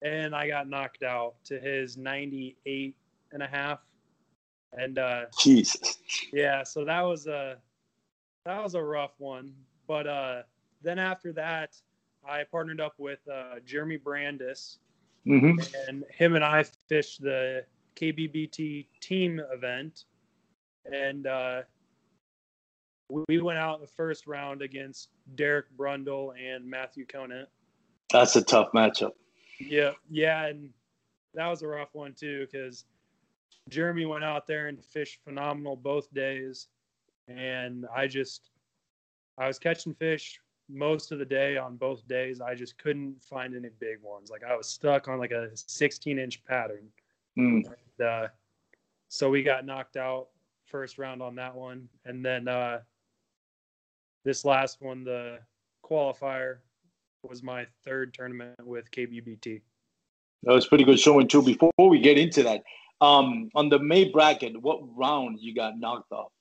and 0.03 0.35
I 0.35 0.49
got 0.49 0.69
knocked 0.69 1.03
out 1.03 1.35
to 1.45 1.61
his 1.61 1.97
98 1.97 2.97
and 3.33 3.43
a 3.43 3.47
half. 3.47 3.81
And 4.73 4.99
uh, 4.99 5.27
Jesus. 5.39 5.99
yeah, 6.33 6.63
so 6.65 6.85
that 6.85 7.03
was 7.03 7.27
a 7.27 7.59
that 8.45 8.63
was 8.63 8.75
a 8.75 8.83
rough 8.83 9.13
one. 9.19 9.53
But 9.87 10.07
uh, 10.07 10.43
then 10.83 10.99
after 10.99 11.33
that, 11.35 11.77
I 12.27 12.45
partnered 12.45 12.81
up 12.81 12.95
with 12.99 13.21
uh, 13.33 13.61
Jeremy 13.67 13.99
Brandis, 13.99 14.79
hmm 15.25 15.53
and 15.89 16.05
him 16.11 16.35
and 16.35 16.45
I 16.45 16.65
fished 16.89 17.21
the 17.23 17.65
KBBT 17.97 18.87
team 19.01 19.41
event, 19.53 20.05
and 20.85 21.27
uh, 21.27 21.63
we- 23.09 23.25
we 23.29 23.41
went 23.41 23.59
out 23.59 23.77
in 23.77 23.81
the 23.83 23.87
first 23.87 24.27
round 24.27 24.63
against 24.63 25.11
Derek 25.35 25.67
Brundle 25.77 26.33
and 26.39 26.65
Matthew 26.69 27.07
Conant. 27.07 27.49
That's 28.11 28.37
a 28.37 28.43
tough 28.43 28.73
matchup. 28.73 29.13
Yeah, 29.61 29.93
yeah, 30.11 30.47
and 30.47 30.71
that 31.35 31.47
was 31.47 31.63
a 31.63 31.69
rough 31.69 31.95
one 31.95 32.15
too 32.15 32.47
because 32.51 32.85
Jeremy 33.69 34.07
went 34.07 34.25
out 34.25 34.47
there 34.47 34.67
and 34.69 34.85
fished 34.85 35.21
phenomenal 35.25 35.77
both 35.77 36.13
days, 36.13 36.69
and 37.29 37.87
I 37.95 38.07
just 38.07 38.51
I 39.39 39.47
was 39.47 39.59
catching 39.59 39.95
fish 39.95 40.41
most 40.69 41.13
of 41.13 41.19
the 41.19 41.25
day 41.25 41.57
on 41.57 41.77
both 41.77 42.07
days. 42.09 42.41
I 42.41 42.55
just 42.55 42.79
couldn't 42.79 43.23
find 43.23 43.55
any 43.55 43.71
big 43.79 44.01
ones. 44.03 44.31
Like 44.31 44.43
I 44.45 44.57
was 44.57 44.69
stuck 44.69 45.09
on 45.09 45.19
like 45.19 45.33
a 45.33 45.51
16 45.55 46.19
inch 46.19 46.45
pattern. 46.45 46.89
Mm. 47.39 47.65
And, 47.99 48.07
uh, 48.07 48.29
so 49.09 49.31
we 49.31 49.43
got 49.43 49.67
knocked 49.67 49.97
out 49.97 50.29
first 50.67 50.97
round 50.97 51.21
on 51.23 51.35
that 51.35 51.55
one, 51.55 51.87
and 52.07 52.25
then 52.25 52.49
uh, 52.49 52.79
this 54.25 54.45
last 54.45 54.81
one, 54.81 55.05
the 55.05 55.39
qualifier, 55.85 56.57
was 57.23 57.43
my 57.43 57.67
third 57.85 58.15
tournament 58.15 58.57
with 58.65 58.91
KBBT. 58.91 59.61
That 60.45 60.53
was 60.53 60.67
pretty 60.67 60.85
good 60.85 60.99
showing 60.99 61.29
too. 61.29 61.43
Before 61.43 61.71
we 61.77 62.01
get 62.01 62.19
into 62.19 62.43
that, 62.43 62.63
um, 63.01 63.51
on 63.55 63.69
the 63.69 63.79
May 63.79 64.09
bracket, 64.11 64.61
what 64.61 64.81
round 64.97 65.39
you 65.41 65.55
got 65.55 65.79
knocked 65.79 66.11
off? 66.11 66.33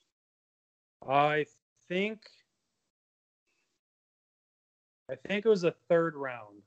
I 1.08 1.46
think 1.88 2.22
I 5.12 5.16
think 5.28 5.46
it 5.46 5.50
was 5.50 5.62
the 5.62 5.74
third 5.90 6.16
round. 6.16 6.62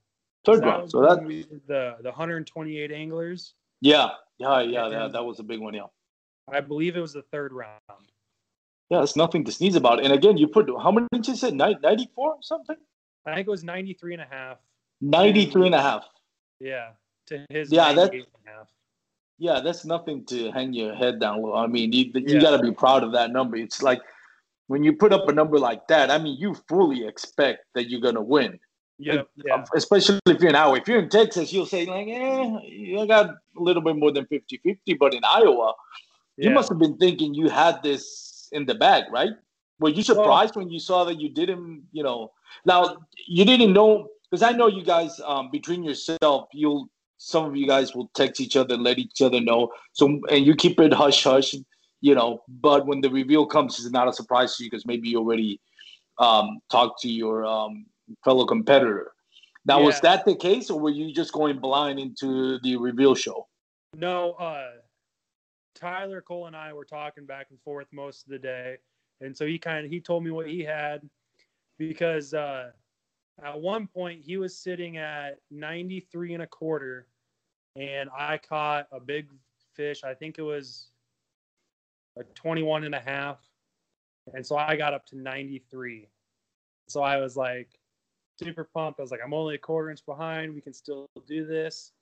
Third 0.45 0.61
That 0.63 0.67
round. 0.67 0.83
was 0.83 0.91
So 0.93 1.01
that, 1.03 1.25
we 1.25 1.45
did 1.45 1.63
the 1.67 1.97
the 2.03 2.11
128 2.11 2.93
anglers. 2.93 3.55
yeah, 3.81 4.11
yeah, 4.39 4.61
yeah, 4.61 4.89
that, 4.89 5.13
that 5.13 5.25
was 5.25 5.39
a 5.41 5.43
big 5.43 5.61
one. 5.61 5.73
Yeah, 5.75 5.87
I 6.53 6.61
believe 6.61 6.97
it 6.97 7.01
was 7.01 7.15
the 7.15 7.23
third 7.23 7.53
round. 7.53 7.81
yeah, 8.91 9.03
it's 9.03 9.17
nothing 9.17 9.45
to 9.45 9.53
sneeze 9.53 9.77
about. 9.77 10.05
And 10.05 10.13
again, 10.13 10.37
you 10.37 10.47
put 10.47 10.69
how 10.83 10.91
many 10.93 11.07
inches? 11.15 11.41
Said 11.41 11.55
94 11.55 12.31
or 12.31 12.37
something? 12.43 12.77
I 13.27 13.35
think 13.35 13.47
it 13.47 13.51
was 13.51 13.65
93 13.65 14.15
and 14.15 14.23
a 14.23 14.27
half. 14.27 14.59
93 15.01 15.67
and 15.67 15.75
a 15.75 15.81
half. 15.81 16.05
Yeah, 16.61 16.91
to 17.27 17.47
his 17.49 17.73
Yeah, 17.73 17.93
that- 17.95 18.13
and 18.13 18.23
a 18.47 18.51
half. 18.51 18.69
Yeah, 19.39 19.61
that's 19.61 19.85
nothing 19.85 20.25
to 20.27 20.53
hang 20.53 20.73
your 20.75 20.95
head 20.95 21.19
down 21.19 21.43
low. 21.43 21.55
I 21.55 21.67
mean, 21.67 21.93
you, 21.93 22.05
you 22.15 22.23
Yeah. 22.37 22.41
got 22.41 22.57
to 22.57 22.63
be 22.63 22.71
proud 22.71 23.03
of 23.03 23.13
that 23.13 23.33
number. 23.33 23.57
It's 23.57 23.83
like 23.83 24.01
when 24.67 24.83
you 24.83 24.93
put 24.93 25.13
up 25.13 25.29
a 25.29 25.33
number 25.33 25.59
like 25.59 25.87
that, 25.89 26.11
I 26.11 26.19
mean, 26.19 26.39
you 26.39 26.55
fully 26.69 27.07
expect 27.07 27.67
that 27.75 27.91
you're 27.91 28.01
going 28.01 28.15
to 28.15 28.23
win. 28.23 28.59
Yep, 28.99 29.29
yeah. 29.45 29.65
Especially 29.75 30.21
if 30.27 30.41
you're 30.41 30.51
in 30.51 30.57
Iowa. 30.57 30.77
If 30.77 30.89
you're 30.89 31.01
in 31.01 31.09
Texas, 31.09 31.53
you'll 31.53 31.67
say, 31.67 31.85
like, 31.85 32.07
eh, 32.09 32.59
you 32.67 33.07
got 33.07 33.27
a 33.27 33.37
little 33.57 33.83
bit 33.83 33.97
more 33.97 34.13
than 34.13 34.27
50 34.27 34.59
50. 34.59 34.95
But 34.95 35.15
in 35.15 35.23
Iowa, 35.25 35.75
you 36.37 36.51
must 36.51 36.69
have 36.69 36.79
been 36.79 36.97
thinking 36.97 37.35
you 37.35 37.49
had 37.49 37.83
this 37.83 38.49
in 38.53 38.67
the 38.67 38.75
bag, 38.75 39.05
right? 39.11 39.33
Were 39.81 39.89
you 39.91 40.03
surprised 40.03 40.57
when 40.57 40.71
you 40.71 40.79
saw 40.79 41.05
that 41.05 41.21
you 41.21 41.29
didn't, 41.29 41.85
you 41.93 42.03
know? 42.03 42.33
Now, 42.65 42.99
you 43.27 43.45
didn't 43.45 43.73
know, 43.73 44.09
because 44.31 44.43
I 44.43 44.53
know 44.53 44.69
you 44.69 44.85
guys, 44.85 45.21
um, 45.27 45.51
between 45.51 45.83
yourself, 45.83 46.49
you'll, 46.53 46.89
some 47.19 47.45
of 47.45 47.57
you 47.57 47.67
guys 47.67 47.95
will 47.95 48.11
text 48.15 48.41
each 48.41 48.57
other, 48.57 48.77
let 48.77 48.99
each 48.99 49.21
other 49.21 49.41
know. 49.41 49.71
So, 49.93 50.21
and 50.31 50.47
you 50.47 50.55
keep 50.55 50.79
it 50.79 50.93
hush 50.93 51.25
hush, 51.25 51.55
you 52.05 52.15
know. 52.15 52.43
But 52.47 52.87
when 52.87 53.01
the 53.01 53.09
reveal 53.09 53.47
comes, 53.47 53.79
it's 53.79 53.91
not 53.91 54.09
a 54.09 54.13
surprise 54.13 54.57
to 54.57 54.65
you 54.65 54.71
because 54.71 54.85
maybe 54.85 55.09
you 55.09 55.19
already 55.19 55.59
um, 56.19 56.61
talked 56.71 57.01
to 57.01 57.09
your 57.09 57.47
um, 57.47 57.87
fellow 58.23 58.45
competitor. 58.45 59.13
Now, 59.67 59.81
was 59.81 59.99
that 60.01 60.27
the 60.27 60.35
case, 60.35 60.69
or 60.69 60.79
were 60.79 60.91
you 60.91 61.11
just 61.15 61.33
going 61.33 61.59
blind 61.59 61.99
into 61.99 62.59
the 62.61 62.77
reveal 62.77 63.15
show? 63.15 63.49
No, 63.97 64.33
uh, 64.33 64.73
Tyler 65.75 66.21
Cole 66.21 66.47
and 66.47 66.55
I 66.55 66.75
were 66.75 66.85
talking 66.85 67.25
back 67.25 67.47
and 67.49 67.59
forth 67.63 67.87
most 67.91 68.25
of 68.25 68.31
the 68.31 68.39
day, 68.39 68.77
and 69.23 69.35
so 69.35 69.47
he 69.47 69.59
kind 69.59 69.87
of 69.87 69.91
he 69.91 70.01
told 70.01 70.23
me 70.23 70.31
what 70.31 70.47
he 70.47 70.61
had 70.61 71.09
because 71.79 72.35
uh, 72.35 72.73
at 73.43 73.59
one 73.59 73.87
point 73.87 74.21
he 74.23 74.37
was 74.37 74.55
sitting 74.55 74.99
at 74.99 75.39
93 75.51 76.35
and 76.35 76.43
a 76.43 76.47
quarter, 76.47 77.07
and 77.75 78.11
I 78.15 78.37
caught 78.37 78.89
a 78.93 79.01
big 79.01 79.29
fish. 79.73 80.05
I 80.05 80.13
think 80.13 80.39
it 80.39 80.43
was 80.43 80.91
a 82.19 82.25
21 82.35 82.85
and 82.85 82.95
a 82.95 83.01
half, 83.01 83.39
and 84.33 84.47
so 84.47 84.57
I 84.57 84.77
got 84.77 84.95
up 84.95 85.07
to 85.07 85.19
93. 85.19 86.09
So 86.89 87.03
I 87.03 87.19
was 87.19 87.37
like 87.37 87.69
super 88.39 88.65
pumped. 88.65 89.01
I 89.01 89.03
was 89.03 89.11
like, 89.11 89.21
I'm 89.25 89.35
only 89.35 89.55
a 89.55 89.59
quarter 89.59 89.91
inch 89.91 90.05
behind. 90.07 90.55
We 90.55 90.61
can 90.61 90.75
still 90.75 91.07
do 91.27 91.47
this 91.47 91.93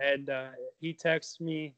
and 0.00 0.30
uh, 0.30 0.48
he 0.80 0.94
texted 0.94 1.40
me 1.40 1.74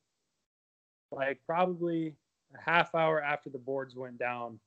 like 1.10 1.38
probably 1.46 2.14
a 2.54 2.70
half 2.70 2.94
hour 2.94 3.22
after 3.22 3.50
the 3.50 3.58
boards 3.58 3.96
went 3.96 4.18
down 4.18 4.58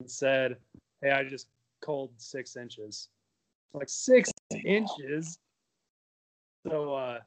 and 0.00 0.10
said, 0.10 0.56
"Hey, 1.02 1.10
I 1.10 1.24
just 1.24 1.48
culled 1.84 2.12
six 2.16 2.56
inches." 2.56 3.08
Like 3.72 3.88
six 3.88 4.30
inches. 4.64 5.38
So 6.66 6.94
uh, 6.94 7.18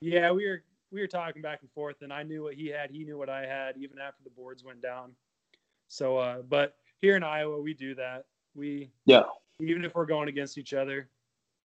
yeah, 0.00 0.30
we 0.30 0.46
were 0.46 0.62
we 0.90 1.00
were 1.00 1.06
talking 1.06 1.42
back 1.42 1.60
and 1.62 1.70
forth, 1.70 2.02
and 2.02 2.12
I 2.12 2.22
knew 2.22 2.42
what 2.42 2.54
he 2.54 2.66
had, 2.68 2.90
he 2.90 3.04
knew 3.04 3.16
what 3.16 3.28
I 3.28 3.46
had, 3.46 3.76
even 3.76 3.98
after 3.98 4.22
the 4.24 4.30
boards 4.30 4.64
went 4.64 4.82
down. 4.82 5.12
So, 5.88 6.18
uh, 6.18 6.42
but 6.42 6.76
here 7.00 7.16
in 7.16 7.22
Iowa, 7.22 7.60
we 7.60 7.74
do 7.74 7.94
that. 7.96 8.26
We 8.54 8.90
Yeah. 9.06 9.24
even 9.60 9.84
if 9.84 9.94
we're 9.94 10.06
going 10.06 10.28
against 10.28 10.58
each 10.58 10.74
other, 10.74 11.08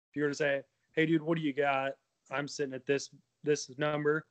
if 0.09 0.15
you 0.15 0.23
were 0.23 0.29
to 0.29 0.35
say, 0.35 0.63
"Hey, 0.93 1.05
dude, 1.05 1.21
what 1.21 1.37
do 1.37 1.43
you 1.43 1.53
got?" 1.53 1.97
I'm 2.29 2.47
sitting 2.47 2.73
at 2.73 2.85
this 2.85 3.09
this 3.43 3.75
number. 3.77 4.25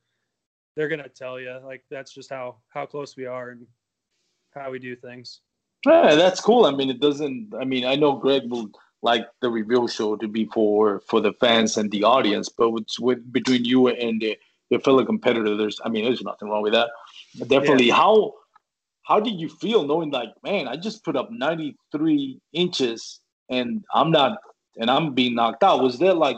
They're 0.74 0.88
gonna 0.88 1.08
tell 1.08 1.40
you 1.40 1.58
like 1.64 1.84
that's 1.90 2.12
just 2.12 2.30
how 2.30 2.56
how 2.68 2.86
close 2.86 3.16
we 3.16 3.26
are 3.26 3.50
and 3.50 3.66
how 4.54 4.70
we 4.70 4.78
do 4.78 4.96
things. 4.96 5.40
Yeah, 5.86 6.14
that's 6.14 6.40
cool. 6.40 6.66
I 6.66 6.72
mean, 6.72 6.90
it 6.90 7.00
doesn't. 7.00 7.54
I 7.58 7.64
mean, 7.64 7.84
I 7.84 7.96
know 7.96 8.12
Greg 8.16 8.50
will 8.50 8.70
like 9.02 9.26
the 9.40 9.50
reveal 9.50 9.88
show 9.88 10.16
to 10.16 10.28
be 10.28 10.44
for 10.46 11.00
for 11.00 11.20
the 11.20 11.32
fans 11.34 11.76
and 11.76 11.90
the 11.90 12.04
audience, 12.04 12.48
but 12.48 12.70
with, 12.70 12.88
with 12.98 13.32
between 13.32 13.64
you 13.64 13.88
and 13.88 14.20
the, 14.20 14.38
your 14.70 14.80
fellow 14.80 15.04
competitor, 15.04 15.56
there's. 15.56 15.78
I 15.84 15.88
mean, 15.88 16.04
there's 16.04 16.22
nothing 16.22 16.48
wrong 16.48 16.62
with 16.62 16.72
that. 16.72 16.88
Definitely. 17.48 17.90
How 17.90 18.32
how 19.02 19.18
did 19.18 19.40
you 19.40 19.48
feel 19.48 19.84
knowing 19.86 20.10
like, 20.10 20.28
man, 20.44 20.68
I 20.68 20.76
just 20.76 21.04
put 21.04 21.16
up 21.16 21.30
93 21.32 22.38
inches 22.52 23.20
and 23.48 23.82
I'm 23.92 24.12
not, 24.12 24.38
and 24.78 24.88
I'm 24.88 25.14
being 25.14 25.34
knocked 25.34 25.64
out? 25.64 25.82
Was 25.82 25.98
there 25.98 26.14
like, 26.14 26.36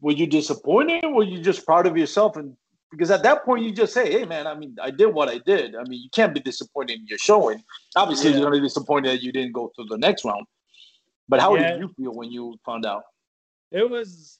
were 0.00 0.12
you 0.12 0.26
disappointed? 0.26 1.04
Or 1.04 1.14
were 1.14 1.24
you 1.24 1.40
just 1.40 1.66
proud 1.66 1.86
of 1.86 1.96
yourself 1.96 2.36
and 2.36 2.56
because 2.92 3.10
at 3.12 3.22
that 3.22 3.44
point 3.44 3.62
you 3.64 3.72
just 3.72 3.94
say, 3.94 4.10
"Hey, 4.10 4.24
man, 4.24 4.48
I 4.48 4.54
mean, 4.54 4.76
I 4.82 4.90
did 4.90 5.06
what 5.06 5.28
I 5.28 5.38
did. 5.38 5.76
I 5.76 5.84
mean, 5.84 6.02
you 6.02 6.10
can't 6.12 6.34
be 6.34 6.40
disappointed 6.40 6.98
in 6.98 7.06
your 7.06 7.18
showing. 7.18 7.62
Obviously, 7.94 8.30
Yeah. 8.30 8.38
you're 8.38 8.46
gonna 8.46 8.56
be 8.60 8.66
disappointed 8.66 9.10
that 9.10 9.22
you 9.22 9.30
didn't 9.30 9.52
go 9.52 9.70
to 9.76 9.84
the 9.84 9.96
next 9.96 10.24
round. 10.24 10.44
But 11.28 11.38
how 11.40 11.54
Yeah. 11.54 11.70
did 11.72 11.80
you 11.80 11.88
feel 11.96 12.12
when 12.12 12.32
you 12.32 12.58
found 12.66 12.84
out? 12.84 13.04
It 13.70 13.88
was 13.88 14.39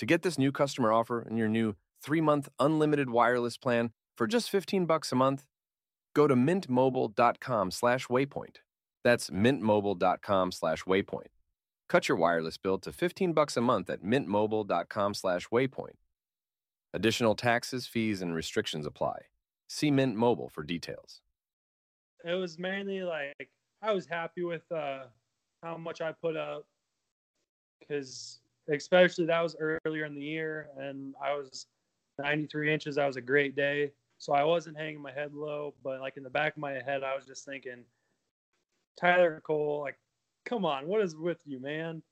To 0.00 0.06
get 0.06 0.22
this 0.22 0.38
new 0.38 0.50
customer 0.50 0.90
offer 0.94 1.20
and 1.20 1.36
your 1.36 1.46
new 1.46 1.74
3-month 2.02 2.48
unlimited 2.58 3.10
wireless 3.10 3.58
plan 3.58 3.90
for 4.16 4.26
just 4.26 4.48
15 4.48 4.86
bucks 4.86 5.12
a 5.12 5.14
month, 5.14 5.44
go 6.14 6.26
to 6.26 6.34
mintmobile.com 6.34 7.70
slash 7.70 8.06
waypoint. 8.06 8.56
That's 9.04 9.28
mintmobile.com 9.28 10.52
slash 10.52 10.84
waypoint. 10.84 11.26
Cut 11.90 12.08
your 12.08 12.16
wireless 12.16 12.56
bill 12.56 12.78
to 12.78 12.92
15 12.92 13.34
bucks 13.34 13.58
a 13.58 13.60
month 13.60 13.90
at 13.90 14.02
mintmobile.com 14.02 15.12
slash 15.12 15.48
waypoint. 15.48 15.98
Additional 16.94 17.34
taxes, 17.34 17.86
fees, 17.86 18.22
and 18.22 18.34
restrictions 18.34 18.86
apply. 18.86 19.26
See 19.68 19.90
Mint 19.90 20.16
Mobile 20.16 20.48
for 20.48 20.62
details. 20.62 21.20
it 22.24 22.32
was 22.32 22.58
mainly 22.58 23.02
like 23.02 23.50
I 23.82 23.92
was 23.92 24.06
happy 24.06 24.44
with 24.44 24.64
uh, 24.72 25.00
how 25.62 25.76
much 25.76 26.00
I 26.00 26.12
put 26.12 26.38
up 26.38 26.64
because 27.78 28.40
especially 28.68 29.26
that 29.26 29.40
was 29.42 29.56
earlier 29.58 30.04
in 30.04 30.14
the 30.14 30.22
year 30.22 30.68
and 30.78 31.14
I 31.22 31.34
was 31.34 31.66
93 32.18 32.72
inches. 32.72 32.96
That 32.96 33.06
was 33.06 33.16
a 33.16 33.20
great 33.22 33.56
day. 33.56 33.92
So 34.18 34.32
I 34.32 34.44
wasn't 34.44 34.76
hanging 34.76 35.00
my 35.00 35.12
head 35.12 35.32
low, 35.34 35.74
but 35.82 36.00
like 36.00 36.16
in 36.16 36.22
the 36.22 36.30
back 36.30 36.54
of 36.54 36.58
my 36.58 36.72
head, 36.72 37.02
I 37.02 37.14
was 37.14 37.24
just 37.24 37.44
thinking, 37.44 37.84
Tyler 38.96 39.40
Cole, 39.44 39.80
like, 39.80 39.98
come 40.44 40.64
on, 40.64 40.86
what 40.86 41.00
is 41.00 41.16
with 41.16 41.40
you, 41.46 41.58
man? 41.60 42.02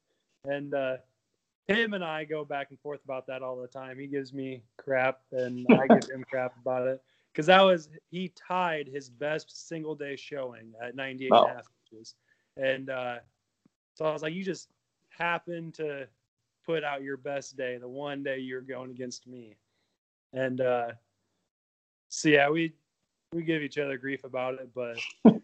And 0.44 0.72
uh, 0.74 0.96
him 1.66 1.92
and 1.92 2.02
I 2.04 2.24
go 2.24 2.44
back 2.44 2.70
and 2.70 2.80
forth 2.80 3.04
about 3.04 3.26
that 3.26 3.42
all 3.42 3.60
the 3.60 3.68
time. 3.68 3.98
He 3.98 4.06
gives 4.06 4.32
me 4.32 4.62
crap, 4.78 5.20
and 5.32 5.66
I 5.78 5.86
give 5.86 6.08
him 6.08 6.24
crap 6.30 6.56
about 6.60 6.86
it 6.86 7.02
because 7.32 7.46
that 7.46 7.60
was 7.60 7.90
he 8.10 8.32
tied 8.34 8.88
his 8.88 9.10
best 9.10 9.68
single 9.68 9.94
day 9.94 10.16
showing 10.16 10.72
at 10.82 10.96
98 10.96 11.30
Wow. 11.30 11.42
and 11.42 11.52
a 11.52 11.54
half 11.56 11.66
inches, 11.92 12.14
and 12.56 12.88
uh, 12.88 13.16
so 13.94 14.06
I 14.06 14.12
was 14.12 14.22
like, 14.22 14.32
you 14.32 14.44
just 14.44 14.68
happened 15.10 15.74
to 15.74 16.08
put 16.68 16.84
out 16.84 17.02
your 17.02 17.16
best 17.16 17.56
day, 17.56 17.78
the 17.78 17.88
one 17.88 18.22
day 18.22 18.38
you're 18.38 18.60
going 18.60 18.90
against 18.90 19.26
me, 19.26 19.56
and 20.34 20.60
uh, 20.60 20.88
so 22.10 22.28
yeah, 22.28 22.50
we 22.50 22.74
we 23.32 23.42
give 23.42 23.62
each 23.62 23.78
other 23.78 23.96
grief 23.96 24.24
about 24.24 24.54
it, 24.54 24.68
but 24.74 24.98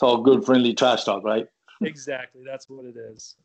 It's 0.00 0.02
all 0.02 0.22
good, 0.22 0.46
friendly 0.46 0.72
trash 0.72 1.04
talk, 1.04 1.24
right? 1.24 1.46
exactly 1.82 2.42
that's 2.46 2.70
what 2.70 2.86
it 2.86 2.96
is. 2.96 3.36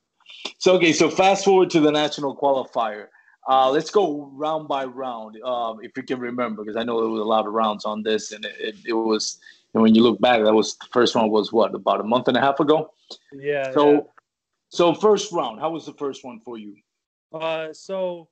So 0.57 0.75
okay, 0.75 0.93
so 0.93 1.09
fast 1.09 1.43
forward 1.43 1.69
to 1.71 1.81
the 1.81 1.91
national 1.91 2.37
qualifier. 2.37 3.07
Uh, 3.49 3.69
let's 3.69 3.89
go 3.89 4.31
round 4.33 4.69
by 4.69 4.85
round, 4.85 5.35
um, 5.43 5.79
if 5.83 5.91
you 5.97 6.03
can 6.03 6.19
remember, 6.19 6.63
because 6.63 6.77
I 6.77 6.83
know 6.83 7.01
there 7.01 7.09
was 7.09 7.19
a 7.19 7.25
lot 7.25 7.45
of 7.45 7.53
rounds 7.53 7.83
on 7.83 8.03
this, 8.03 8.31
and 8.31 8.45
it, 8.45 8.55
it, 8.59 8.75
it 8.87 8.93
was. 8.93 9.37
And 9.73 9.83
when 9.83 9.93
you 9.93 10.01
look 10.01 10.21
back, 10.21 10.41
that 10.41 10.53
was 10.53 10.77
the 10.77 10.87
first 10.93 11.13
one 11.13 11.29
was 11.29 11.51
what 11.51 11.75
about 11.75 11.99
a 11.99 12.03
month 12.03 12.29
and 12.29 12.37
a 12.37 12.39
half 12.39 12.61
ago. 12.61 12.93
Yeah. 13.33 13.73
So, 13.73 13.91
yeah. 13.91 13.99
So 14.75 14.94
first 14.94 15.32
round, 15.32 15.60
how 15.60 15.70
was 15.70 15.86
the 15.86 15.94
first 15.94 16.25
one 16.25 16.39
for 16.41 16.58
you? 16.58 16.75
Uh, 17.34 17.72
so 17.72 18.27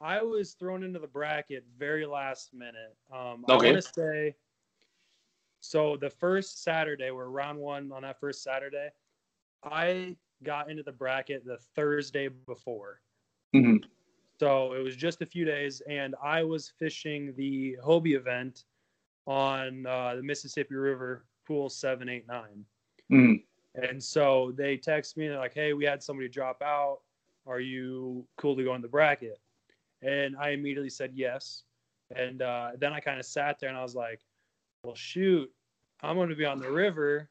I 0.00 0.22
was 0.22 0.52
thrown 0.52 0.84
into 0.84 0.98
the 1.00 1.08
bracket 1.08 1.64
very 1.76 2.06
last 2.06 2.54
minute. 2.54 2.96
Um, 3.12 3.44
Okay. 3.48 3.70
I 3.70 3.72
want 3.72 3.82
to 3.84 3.92
say. 3.92 4.34
So 5.60 5.96
the 5.96 6.10
first 6.10 6.62
Saturday, 6.62 7.10
we're 7.10 7.28
round 7.28 7.58
one 7.58 7.90
on 7.90 8.02
that 8.02 8.20
first 8.20 8.42
Saturday. 8.44 8.90
I 9.64 10.16
got 10.44 10.70
into 10.70 10.84
the 10.84 10.92
bracket 10.92 11.44
the 11.44 11.58
Thursday 11.74 12.28
before. 12.28 13.00
Mhm. 13.52 13.84
So 14.38 14.74
it 14.74 14.82
was 14.82 14.94
just 14.96 15.22
a 15.22 15.26
few 15.26 15.44
days, 15.44 15.80
and 15.88 16.14
I 16.22 16.44
was 16.44 16.68
fishing 16.68 17.34
the 17.34 17.76
Hobie 17.82 18.14
event 18.16 18.64
on 19.26 19.86
uh, 19.86 20.14
the 20.14 20.22
Mississippi 20.22 20.74
River 20.76 21.26
Pool 21.46 21.68
789. 21.68 22.64
Mhm. 23.10 23.44
And 23.76 24.02
so 24.02 24.52
they 24.56 24.76
text 24.76 25.16
me, 25.16 25.28
they're 25.28 25.38
like, 25.38 25.54
hey, 25.54 25.74
we 25.74 25.84
had 25.84 26.02
somebody 26.02 26.28
drop 26.28 26.62
out. 26.62 27.00
Are 27.46 27.60
you 27.60 28.26
cool 28.38 28.56
to 28.56 28.64
go 28.64 28.74
in 28.74 28.82
the 28.82 28.88
bracket? 28.88 29.38
And 30.02 30.36
I 30.36 30.50
immediately 30.50 30.90
said 30.90 31.12
yes. 31.14 31.62
And 32.14 32.42
uh, 32.42 32.70
then 32.78 32.92
I 32.92 33.00
kind 33.00 33.20
of 33.20 33.26
sat 33.26 33.58
there 33.58 33.68
and 33.68 33.78
I 33.78 33.82
was 33.82 33.94
like, 33.94 34.20
well, 34.82 34.94
shoot, 34.94 35.50
I'm 36.02 36.16
going 36.16 36.28
to 36.30 36.36
be 36.36 36.44
on 36.44 36.58
the 36.58 36.70
river. 36.70 37.28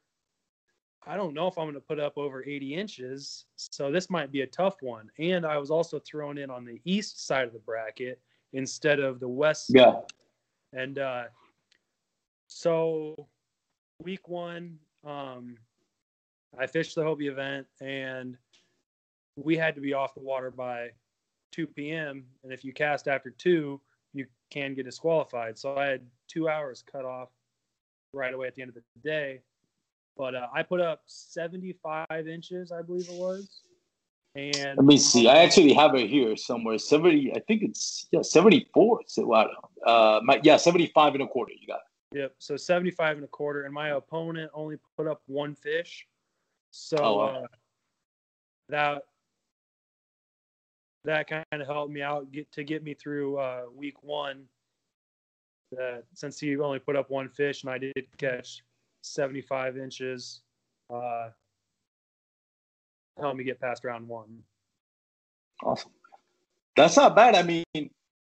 I 1.07 1.15
don't 1.15 1.33
know 1.33 1.47
if 1.47 1.57
I'm 1.57 1.65
going 1.65 1.75
to 1.75 1.79
put 1.81 1.99
up 1.99 2.17
over 2.17 2.43
80 2.43 2.75
inches. 2.75 3.45
So 3.55 3.91
this 3.91 4.09
might 4.09 4.31
be 4.31 4.41
a 4.41 4.47
tough 4.47 4.75
one. 4.81 5.09
And 5.19 5.45
I 5.45 5.57
was 5.57 5.71
also 5.71 5.99
thrown 5.99 6.37
in 6.37 6.49
on 6.49 6.65
the 6.65 6.81
east 6.85 7.25
side 7.25 7.47
of 7.47 7.53
the 7.53 7.59
bracket 7.59 8.19
instead 8.53 8.99
of 8.99 9.19
the 9.19 9.29
west 9.29 9.71
Yeah. 9.73 9.93
side. 9.93 10.03
And 10.73 10.99
uh, 10.99 11.23
so 12.47 13.27
week 14.03 14.27
one, 14.27 14.79
um, 15.05 15.57
I 16.59 16.67
fished 16.67 16.95
the 16.95 17.01
Hobie 17.01 17.29
event 17.29 17.67
and 17.81 18.37
we 19.35 19.57
had 19.57 19.75
to 19.75 19.81
be 19.81 19.93
off 19.93 20.13
the 20.13 20.21
water 20.21 20.51
by 20.51 20.89
2 21.51 21.67
p.m. 21.67 22.25
And 22.43 22.53
if 22.53 22.63
you 22.63 22.73
cast 22.73 23.07
after 23.07 23.29
2, 23.29 23.79
you 24.13 24.25
can 24.49 24.73
get 24.73 24.85
disqualified. 24.85 25.57
So 25.57 25.77
I 25.77 25.85
had 25.85 26.01
two 26.27 26.47
hours 26.47 26.83
cut 26.89 27.05
off 27.05 27.29
right 28.13 28.33
away 28.33 28.47
at 28.47 28.55
the 28.55 28.61
end 28.61 28.69
of 28.69 28.75
the 28.75 28.81
day. 29.03 29.41
But 30.17 30.35
uh, 30.35 30.47
I 30.53 30.63
put 30.63 30.79
up 30.79 31.01
75 31.05 32.27
inches, 32.27 32.71
I 32.71 32.81
believe 32.81 33.09
it 33.09 33.19
was. 33.19 33.61
And 34.35 34.77
Let 34.77 34.85
me 34.85 34.97
see. 34.97 35.27
I 35.27 35.43
actually 35.43 35.73
have 35.73 35.95
it 35.95 36.09
here 36.09 36.35
somewhere. 36.35 36.77
Seventy. 36.77 37.31
I 37.33 37.39
think 37.39 37.63
it's 37.63 38.07
yeah, 38.11 38.21
seventy-four. 38.21 38.99
So, 39.07 39.27
wow. 39.27 39.47
Uh, 39.87 40.19
my, 40.23 40.41
yeah, 40.43 40.57
seventy-five 40.57 41.13
and 41.13 41.23
a 41.23 41.27
quarter. 41.27 41.53
You 41.53 41.67
got. 41.67 41.77
It. 41.77 41.83
Yep. 42.15 42.35
So 42.39 42.55
75 42.55 43.17
and 43.17 43.25
a 43.25 43.27
quarter. 43.27 43.63
And 43.63 43.73
my 43.73 43.89
opponent 43.89 44.49
only 44.53 44.77
put 44.97 45.07
up 45.07 45.21
one 45.27 45.53
fish. 45.53 46.07
So 46.77 46.97
Oh, 46.97 47.17
wow. 47.17 47.43
uh, 47.43 47.47
that 48.67 49.01
that 51.05 51.27
kind 51.29 51.45
of 51.53 51.65
helped 51.65 51.93
me 51.93 52.01
out 52.01 52.29
get 52.33 52.51
to 52.51 52.65
get 52.65 52.83
me 52.83 52.93
through 52.93 53.37
uh, 53.37 53.61
week 53.73 54.03
one. 54.03 54.43
That 55.71 56.03
since 56.13 56.37
he 56.37 56.57
only 56.57 56.79
put 56.79 56.97
up 56.97 57.09
one 57.09 57.29
fish 57.29 57.63
and 57.63 57.71
I 57.71 57.77
did 57.77 57.93
catch 58.17 58.61
75 59.03 59.77
inches, 59.77 60.41
uh, 60.93 61.29
helped 63.17 63.37
me 63.37 63.45
get 63.45 63.61
past 63.61 63.85
round 63.85 64.05
one. 64.05 64.43
Awesome. 65.63 65.91
That's 66.75 66.97
not 66.97 67.15
bad. 67.15 67.35
I 67.35 67.43
mean, 67.43 67.63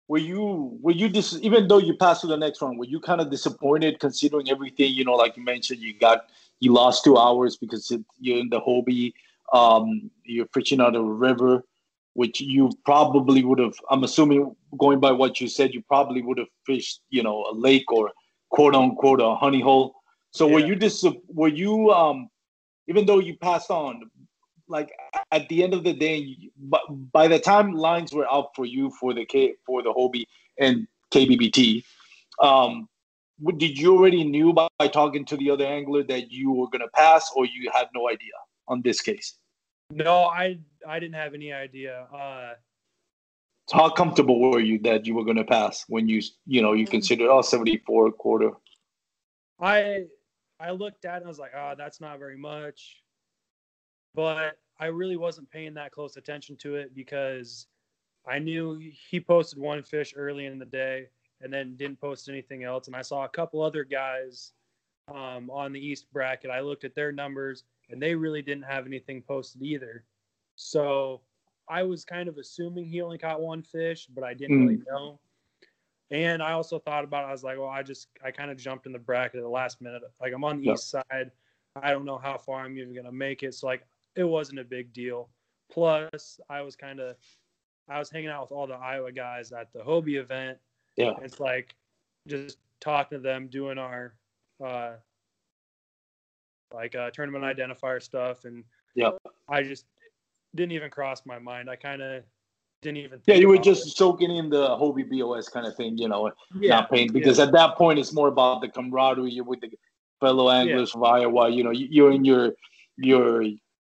were 0.09 0.19
you 0.19 0.79
were 0.83 0.93
you 0.93 1.09
dis- 1.09 1.39
even 1.41 1.69
though 1.69 1.79
you 1.79 1.97
passed 1.97 2.21
to 2.21 2.27
the 2.27 2.37
next 2.37 2.61
round, 2.61 2.79
were 2.79 2.85
you 2.85 3.01
kind 3.01 3.23
of 3.23 3.31
disappointed 3.31 3.99
considering 3.99 4.51
everything? 4.51 4.93
You 4.93 5.07
know, 5.07 5.15
like 5.15 5.39
you 5.39 5.43
mentioned, 5.43 5.81
you 5.81 5.99
got 5.99 6.27
you 6.63 6.73
lost 6.73 7.03
two 7.03 7.19
hours 7.19 7.57
because 7.57 7.91
it, 7.91 8.01
you're 8.21 8.39
in 8.39 8.49
the 8.49 8.61
Hobie. 8.61 9.13
Um, 9.53 10.11
you're 10.25 10.47
fishing 10.55 10.81
out 10.81 10.95
of 10.95 11.05
a 11.05 11.13
river, 11.13 11.65
which 12.15 12.41
you 12.41 12.71
probably 12.87 13.45
would 13.45 13.59
have. 13.59 13.75
I'm 13.91 14.05
assuming, 14.05 14.55
going 14.79 15.01
by 15.01 15.11
what 15.11 15.41
you 15.41 15.49
said, 15.49 15.75
you 15.75 15.83
probably 15.83 16.23
would 16.23 16.39
have 16.39 16.47
fished, 16.65 17.01
you 17.11 17.23
know, 17.23 17.45
a 17.51 17.55
lake 17.55 17.91
or 17.91 18.13
quote 18.51 18.77
unquote 18.77 19.21
a 19.21 19.35
honey 19.35 19.61
hole. 19.61 19.97
So 20.31 20.47
were 20.47 20.61
you 20.61 20.77
dis- 20.77 21.05
Were 21.29 21.49
you 21.49 21.91
um, 21.91 22.31
even 22.87 23.07
though 23.07 23.19
you 23.19 23.37
passed 23.37 23.71
on, 23.71 24.09
like 24.69 24.93
at 25.33 25.49
the 25.49 25.65
end 25.65 25.75
of 25.75 25.83
the 25.83 25.93
day, 25.93 26.37
but 26.57 26.83
by 27.13 27.27
the 27.27 27.41
time 27.41 27.73
lines 27.73 28.13
were 28.13 28.33
out 28.33 28.55
for 28.55 28.65
you 28.65 28.93
for 29.01 29.13
the 29.13 29.25
K 29.25 29.55
for 29.67 29.83
the 29.83 29.93
Hobie 29.93 30.27
and 30.59 30.87
KBBT, 31.11 31.83
um, 32.41 32.89
did 33.51 33.79
you 33.79 33.97
already 33.97 34.25
knew 34.25 34.53
by, 34.53 34.69
by 34.79 34.89
talking 34.89 35.25
to 35.27 35.37
the 35.37 35.51
other 35.51 35.67
angler 35.67 36.03
that 36.05 36.31
you 36.31 36.53
were 36.53 36.69
gonna 36.69 36.89
pass, 36.95 37.31
or 37.35 37.45
you 37.45 37.71
had 37.75 37.89
no 37.95 38.09
idea 38.09 38.33
on 38.69 38.83
this 38.83 39.01
case? 39.01 39.39
No, 39.91 40.25
I 40.25 40.59
I 40.87 40.99
didn't 41.01 41.17
have 41.17 41.35
any 41.35 41.53
idea. 41.53 42.07
Uh, 42.15 42.55
So 43.69 43.77
how 43.77 43.91
comfortable 43.91 44.41
were 44.41 44.61
you 44.61 44.79
that 44.81 45.07
you 45.07 45.15
were 45.15 45.25
gonna 45.25 45.45
pass 45.45 45.85
when 45.89 46.09
you 46.09 46.23
you 46.47 46.63
know 46.63 46.73
you 46.73 46.87
considered 46.87 47.29
oh 47.31 47.43
74 47.43 48.09
a 48.09 48.13
quarter? 48.13 48.51
I 49.61 50.05
I 50.61 50.71
looked 50.71 51.05
at 51.05 51.15
it 51.15 51.17
and 51.19 51.27
I 51.27 51.29
was 51.29 51.39
like, 51.39 51.53
oh, 51.57 51.75
that's 51.77 52.01
not 52.01 52.19
very 52.19 52.39
much. 52.39 53.03
But 54.15 54.59
I 54.79 54.87
really 54.87 55.17
wasn't 55.17 55.51
paying 55.51 55.75
that 55.75 55.93
close 55.93 56.17
attention 56.17 56.57
to 56.59 56.77
it 56.77 56.95
because 56.95 57.67
I 58.27 58.39
knew 58.39 58.79
he 59.11 59.21
posted 59.21 59.59
one 59.59 59.83
fish 59.83 60.13
early 60.17 60.47
in 60.47 60.59
the 60.59 60.67
day 60.67 61.09
and 61.43 61.53
then 61.53 61.77
didn't 61.77 62.01
post 62.01 62.29
anything 62.29 62.65
else. 62.65 62.87
And 62.87 62.97
I 62.97 63.03
saw 63.03 63.25
a 63.25 63.29
couple 63.29 63.63
other 63.63 63.85
guys 63.85 64.53
um, 65.13 65.51
on 65.51 65.73
the 65.73 65.85
East 65.85 66.07
bracket. 66.13 66.51
I 66.51 66.61
looked 66.61 66.85
at 66.85 66.95
their 66.95 67.13
numbers 67.13 67.65
and 67.91 68.01
they 68.01 68.15
really 68.15 68.43
didn't 68.43 68.65
have 68.65 68.87
anything 68.87 69.23
posted 69.23 69.63
either. 69.63 70.05
So 70.57 71.21
I 71.69 71.83
was 71.83 72.05
kind 72.05 72.29
of 72.29 72.39
assuming 72.39 72.87
he 72.87 73.01
only 73.01 73.19
caught 73.19 73.41
one 73.41 73.63
fish, 73.63 74.07
but 74.15 74.25
I 74.25 74.35
didn't 74.35 74.61
really 74.61 74.83
know. 74.89 75.19
And 76.11 76.43
I 76.43 76.53
also 76.53 76.79
thought 76.79 77.05
about 77.05 77.25
it. 77.25 77.29
I 77.29 77.33
was 77.33 77.43
like, 77.43 77.59
well, 77.59 77.69
I 77.69 77.83
just, 77.83 78.09
I 78.23 78.31
kind 78.31 78.51
of 78.51 78.59
jumped 78.59 78.87
in 78.87 78.93
the 78.93 78.99
bracket 78.99 79.37
at 79.37 79.43
the 79.43 79.49
last 79.49 79.81
minute. 79.81 80.03
Like, 80.21 80.35
I'm 80.35 80.45
on 80.45 80.61
the 80.61 80.67
Yeah. 80.67 80.75
east 80.75 80.91
side. 80.91 81.31
I 81.75 81.91
don't 81.91 82.05
know 82.05 82.19
how 82.19 82.37
far 82.37 82.61
I'm 82.65 82.77
even 82.77 82.93
going 82.93 83.07
to 83.07 83.13
make 83.13 83.43
it. 83.43 83.55
So, 83.55 83.67
like, 83.67 83.87
it 84.15 84.25
wasn't 84.25 84.59
a 84.59 84.65
big 84.65 84.93
deal. 84.93 85.31
Plus, 85.71 86.39
I 86.51 86.61
was 86.61 86.77
kind 86.77 87.01
of, 87.01 87.17
I 87.89 87.99
was 87.99 88.11
hanging 88.11 88.29
out 88.29 88.43
with 88.43 88.53
all 88.53 88.67
the 88.67 88.75
Iowa 88.75 89.11
guys 89.11 89.53
at 89.53 89.73
the 89.73 89.79
Hobie 89.79 90.21
event. 90.21 90.59
Yeah. 90.97 91.13
It's 91.23 91.41
like 91.41 91.75
just 92.27 92.59
talking 92.81 93.19
to 93.19 93.23
them, 93.23 93.49
doing 93.49 93.79
our, 93.79 94.15
uh, 94.65 94.93
like, 96.73 96.95
uh, 96.95 97.11
tournament 97.11 97.45
identifier 97.45 98.03
stuff. 98.03 98.45
And 98.45 98.65
Yeah. 98.95 99.11
I 99.49 99.63
just 99.63 99.87
didn't 100.55 100.73
even 100.73 100.91
cross 100.91 101.25
my 101.25 101.39
mind. 101.39 101.71
I 101.71 101.77
kind 101.77 102.03
of 102.03 102.25
didn't 102.83 102.99
even. 102.99 103.21
Yeah, 103.27 103.37
you 103.37 103.49
were 103.49 103.59
just 103.59 103.87
it. 103.87 103.91
soaking 103.91 104.35
in 104.35 104.51
the 104.51 104.69
Hobie 104.77 105.09
BOS 105.09 105.49
kind 105.49 105.67
of 105.67 105.77
thing, 105.77 105.97
you 105.97 106.09
know, 106.09 106.31
yeah, 106.59 106.81
not 106.81 106.91
paying 106.91 107.13
because 107.13 107.39
at 107.39 107.53
that 107.53 107.77
point 107.77 107.99
it's 107.99 108.13
more 108.13 108.29
about 108.29 108.61
the 108.61 108.69
camaraderie 108.69 109.31
you're 109.31 109.45
with 109.45 109.61
the 109.61 109.71
fellow 110.21 110.51
anglers 110.51 110.91
from 110.91 111.05
Iowa. 111.05 111.49
You 111.49 111.65
know, 111.65 111.71
you- 111.71 111.89
you're 111.91 112.13
in 112.13 112.25
your 112.25 112.55
your 112.97 113.43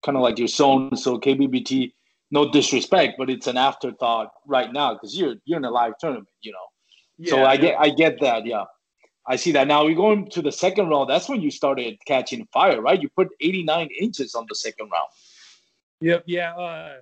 kind 0.02 0.16
of 0.16 0.22
like 0.22 0.38
your 0.38 0.48
zone. 0.48 0.96
So 0.96 1.18
KBBT, 1.18 1.92
no 2.30 2.50
disrespect, 2.50 3.16
but 3.18 3.28
it's 3.28 3.46
an 3.46 3.56
afterthought 3.56 4.32
right 4.46 4.72
now 4.72 4.94
because 4.94 5.18
you're 5.18 5.36
you're 5.44 5.58
in 5.58 5.64
a 5.64 5.70
live 5.70 5.98
tournament. 5.98 6.28
You 6.42 6.52
know, 6.52 6.66
so 7.24 7.38
Yeah, 7.38 7.46
I 7.46 7.56
get 7.56 7.80
I 7.80 7.90
get 7.90 8.20
that. 8.20 8.44
Yeah, 8.46 8.64
I 9.26 9.36
see 9.36 9.52
that. 9.52 9.66
Now 9.66 9.84
we're 9.84 9.94
going 9.94 10.28
to 10.30 10.42
the 10.42 10.52
second 10.52 10.88
round. 10.88 11.08
That's 11.10 11.28
when 11.28 11.40
you 11.40 11.50
started 11.50 11.98
catching 12.06 12.46
fire, 12.52 12.80
right? 12.80 13.00
You 13.00 13.08
put 13.08 13.28
89 13.40 13.88
inches 14.00 14.34
on 14.34 14.46
the 14.48 14.54
second 14.54 14.90
round. 14.92 15.08
Yep. 16.00 16.24
Yeah. 16.26 16.54
Uh, 16.56 16.94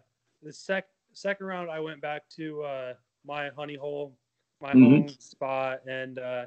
the 0.42 0.52
sec 0.52 0.86
second 1.12 1.46
round, 1.46 1.70
I 1.70 1.80
went 1.80 2.00
back 2.00 2.22
to 2.36 2.62
uh, 2.62 2.94
my 3.24 3.48
honey 3.50 3.76
hole, 3.76 4.16
my 4.60 4.72
Mhm. 4.72 4.82
home 4.98 5.08
spot, 5.08 5.80
and 5.88 6.18
uh, 6.18 6.46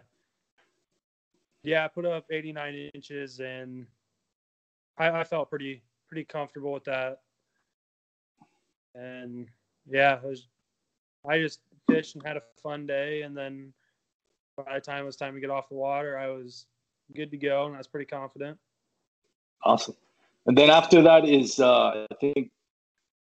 yeah, 1.64 1.84
I 1.86 1.88
put 1.90 2.06
up 2.06 2.26
89 2.32 2.92
inches, 2.94 3.40
and 3.40 3.86
I, 4.98 5.10
I 5.12 5.24
felt 5.24 5.50
pretty 5.50 5.82
pretty 6.08 6.24
comfortable 6.24 6.72
with 6.72 6.86
that. 6.86 7.20
And 8.96 9.48
yeah, 9.90 10.20
was, 10.24 10.48
I 11.28 11.40
just 11.40 11.60
fished 11.88 12.16
and 12.16 12.26
had 12.26 12.38
a 12.38 12.42
fun 12.62 12.86
day, 12.86 13.22
and 13.24 13.36
then 13.36 13.74
by 14.56 14.76
the 14.76 14.82
time 14.82 15.04
it 15.04 15.06
was 15.06 15.16
time 15.16 15.34
to 15.36 15.40
get 15.40 15.50
off 15.50 15.70
the 15.70 15.76
water, 15.76 16.18
I 16.18 16.28
was 16.28 16.66
good 17.16 17.32
to 17.32 17.38
go, 17.38 17.66
and 17.66 17.76
I 17.76 17.78
was 17.78 17.88
pretty 17.88 18.06
confident. 18.06 18.58
Awesome. 19.64 19.96
And 20.46 20.58
then 20.58 20.70
after 20.70 21.02
that 21.02 21.26
is, 21.26 21.60
uh, 21.60 22.06
I 22.10 22.16
think 22.22 22.52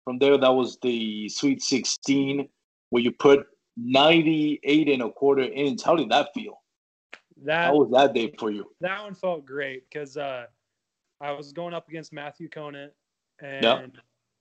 from 0.05 0.19
there, 0.19 0.37
that 0.37 0.53
was 0.53 0.79
the 0.83 1.29
Sweet 1.29 1.63
16 1.63 2.49
where 2.91 3.03
you 3.03 3.13
put 3.13 3.47
98 3.77 4.89
and 4.89 5.03
a 5.03 5.11
quarter 5.11 5.43
inch. 5.43 5.83
How 5.83 5.97
did 5.97 6.11
that 6.11 6.29
feel? 6.35 6.61
That 7.45 7.67
How 7.67 7.77
was 7.77 7.91
that 7.93 8.15
day 8.15 8.33
for 8.39 8.51
you? 8.51 8.71
that 8.81 9.03
one 9.03 9.15
felt 9.15 9.45
great 9.45 9.85
because 9.91 10.17
uh, 10.17 10.47
I 11.21 11.33
was 11.33 11.53
going 11.53 11.75
up 11.75 11.89
against 11.89 12.13
Matthew 12.13 12.49
Conant, 12.49 12.93
and 13.41 13.63
Yeah. 13.65 13.87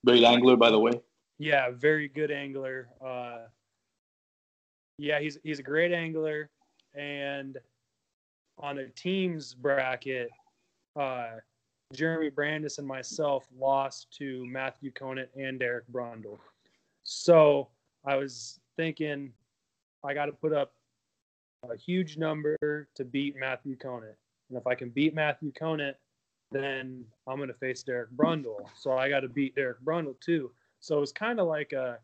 Great 0.06 0.24
angler, 0.24 0.58
by 0.58 0.70
the 0.70 0.80
way. 0.80 0.92
Yeah, 1.40 1.72
very 1.72 2.10
good 2.10 2.30
angler. 2.30 2.90
Uh, 3.04 3.46
yeah, 4.98 5.20
he's 5.20 5.38
he's 5.44 5.60
a 5.60 5.64
great 5.64 5.92
angler, 5.92 6.50
and 6.94 7.58
on 8.60 8.76
the 8.76 8.88
team's 8.96 9.54
bracket, 9.54 10.30
uh, 11.00 11.32
Jeremy 11.94 12.30
Brandis 12.30 12.78
and 12.78 12.88
myself 12.88 13.48
lost 13.58 14.08
to 14.18 14.46
Matthew 14.46 14.92
Conant 14.92 15.30
and 15.36 15.60
Derek 15.60 15.86
Brundle. 15.92 16.40
So 17.04 17.70
I 18.06 18.16
was 18.16 18.60
thinking 18.78 19.32
I 20.04 20.14
got 20.14 20.28
to 20.28 20.32
put 20.32 20.54
up 20.54 20.74
a 21.70 21.76
huge 21.76 22.18
number 22.18 22.58
to 22.96 23.04
beat 23.04 23.36
Matthew 23.38 23.76
Conant, 23.76 24.16
and 24.50 24.58
if 24.58 24.68
I 24.68 24.76
can 24.76 24.90
beat 24.90 25.16
Matthew 25.16 25.52
Conant, 25.52 25.98
then 26.52 27.04
I'm 27.28 27.38
going 27.38 27.48
to 27.48 27.56
face 27.56 27.84
Derek 27.84 28.12
Brundle. 28.12 28.68
So 28.78 28.96
I 28.98 29.10
got 29.10 29.22
to 29.22 29.30
beat 29.30 29.56
Derek 29.56 29.82
Brundle 29.84 30.20
too. 30.20 30.52
So 30.80 30.98
it 30.98 31.00
was 31.00 31.12
kind 31.12 31.40
of 31.40 31.48
like 31.48 31.74
a, 31.74 31.98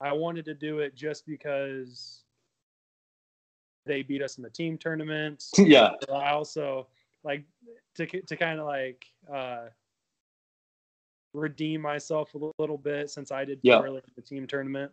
I 0.00 0.12
wanted 0.12 0.44
to 0.44 0.54
do 0.54 0.78
it 0.78 0.94
just 0.94 1.26
because 1.26 2.22
they 3.88 4.02
beat 4.02 4.22
us 4.22 4.36
in 4.36 4.42
the 4.44 4.50
team 4.50 4.78
tournaments. 4.78 5.50
yeah. 5.58 5.92
I 6.12 6.30
also 6.30 6.86
like 7.24 7.44
to 7.96 8.06
to 8.06 8.36
kind 8.36 8.60
of 8.60 8.66
like 8.66 9.04
uh, 9.32 9.66
redeem 11.34 11.80
myself 11.80 12.34
a 12.34 12.50
little 12.58 12.78
bit 12.78 13.10
since 13.10 13.32
I 13.32 13.44
did 13.44 13.60
Yeah. 13.62 13.78
poorly 13.78 13.98
in 13.98 14.12
the 14.14 14.22
team 14.22 14.46
tournament. 14.46 14.92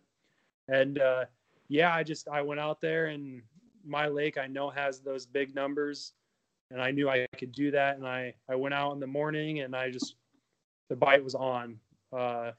And 0.68 0.98
uh, 1.00 1.26
yeah, 1.68 1.94
I 1.94 2.02
just 2.02 2.28
I 2.28 2.42
went 2.42 2.60
out 2.60 2.80
there 2.80 3.06
and 3.06 3.42
my 3.84 4.08
lake 4.08 4.36
I 4.36 4.46
know 4.48 4.68
has 4.70 5.00
those 5.00 5.26
big 5.26 5.54
numbers, 5.54 6.14
and 6.70 6.82
I 6.82 6.90
knew 6.90 7.08
I 7.08 7.26
could 7.38 7.52
do 7.52 7.70
that. 7.70 7.96
And 7.96 8.06
I 8.06 8.34
I 8.48 8.56
went 8.56 8.74
out 8.74 8.92
in 8.92 9.00
the 9.00 9.06
morning 9.06 9.60
and 9.60 9.76
I 9.76 9.90
just 9.90 10.16
the 10.88 10.96
bite 10.96 11.22
was 11.22 11.34
on. 11.34 11.78
Uh, 12.12 12.52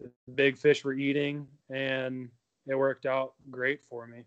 the 0.00 0.10
big 0.34 0.58
fish 0.58 0.84
were 0.84 0.92
eating, 0.92 1.46
and 1.70 2.28
it 2.66 2.74
worked 2.74 3.06
out 3.06 3.34
great 3.50 3.80
for 3.88 4.06
me. 4.06 4.24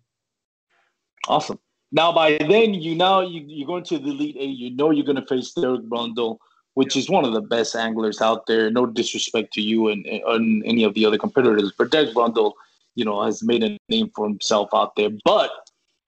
Awesome. 1.30 1.60
Now, 1.92 2.12
by 2.12 2.38
then, 2.38 2.74
you 2.74 2.96
now 2.96 3.22
you, 3.22 3.44
you're 3.48 3.68
going 3.68 3.84
to 3.86 4.00
the 4.00 4.10
Elite 4.10 4.36
Eight. 4.40 4.58
You 4.58 4.72
know 4.72 4.92
you're 4.92 5.06
going 5.06 5.16
to 5.16 5.26
face 5.26 5.54
Derek 5.54 5.84
Brundle, 5.84 6.38
which 6.74 6.96
is 6.96 7.10
one 7.10 7.24
of 7.24 7.34
the 7.34 7.42
best 7.42 7.76
anglers 7.76 8.22
out 8.22 8.48
there. 8.48 8.70
No 8.70 8.86
disrespect 8.86 9.54
to 9.54 9.62
you 9.62 9.90
and, 9.90 10.06
and 10.06 10.64
any 10.66 10.84
of 10.84 10.94
the 10.96 11.06
other 11.06 11.18
competitors, 11.18 11.72
but 11.78 11.92
Derek 11.92 12.14
Brundle, 12.14 12.54
you 12.96 13.06
know, 13.06 13.24
has 13.24 13.44
made 13.44 13.64
a 13.64 13.78
name 13.90 14.12
for 14.16 14.28
himself 14.28 14.70
out 14.74 14.96
there. 14.96 15.10
But 15.24 15.52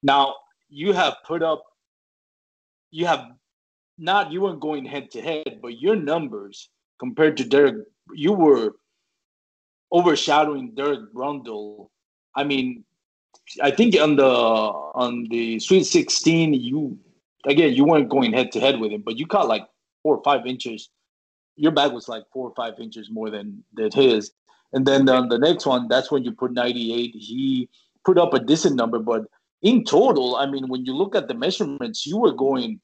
now 0.04 0.36
you 0.70 0.94
have 0.94 1.16
put 1.26 1.44
up, 1.44 1.64
you 2.92 3.06
have 3.06 3.28
not, 3.98 4.32
you 4.32 4.42
weren't 4.42 4.60
going 4.60 4.86
head 4.86 5.12
to 5.12 5.22
head, 5.22 5.60
but 5.62 5.80
your 5.80 5.96
numbers 5.96 6.70
compared 7.00 7.38
to 7.38 7.44
Derek, 7.44 7.86
you 8.14 8.34
were 8.34 8.74
overshadowing 9.92 10.74
Derek 10.74 11.14
Brundle. 11.14 11.90
I 12.36 12.44
mean, 12.44 12.84
I 13.62 13.72
think 13.72 14.00
on 14.00 14.16
the 14.16 14.26
on 14.26 15.28
the 15.30 15.60
Sweet 15.60 15.84
16, 15.84 16.54
you 16.54 16.98
again 17.46 17.74
you 17.74 17.86
weren't 17.86 18.10
going 18.10 18.34
head 18.34 18.52
to 18.54 18.60
head 18.60 18.80
with 18.80 18.92
him, 18.92 19.04
but 19.06 19.18
you 19.18 19.28
caught 19.28 19.48
like 19.48 19.66
four 20.04 20.18
or 20.18 20.24
five 20.24 20.46
inches. 20.46 20.90
Your 21.56 21.72
bag 21.72 21.92
was 21.92 22.08
like 22.08 22.24
four 22.34 22.50
or 22.50 22.54
five 22.56 22.80
inches 22.80 23.10
more 23.10 23.30
than 23.30 23.64
than 23.74 23.92
his. 23.92 24.32
And 24.74 24.86
then 24.86 25.10
on 25.10 25.28
the 25.28 25.38
next 25.38 25.66
one, 25.66 25.88
that's 25.90 26.12
when 26.12 26.24
you 26.24 26.32
put 26.32 26.54
98. 26.54 27.14
He 27.14 27.70
put 28.06 28.18
up 28.18 28.34
a 28.34 28.40
decent 28.40 28.76
number, 28.78 29.00
but 29.00 29.26
in 29.62 29.84
total, 29.84 30.38
I 30.38 30.46
mean, 30.46 30.70
when 30.70 30.86
you 30.86 30.96
look 30.96 31.16
at 31.16 31.28
the 31.28 31.34
measurements, 31.34 32.06
you 32.06 32.18
were 32.18 32.32
going 32.32 32.80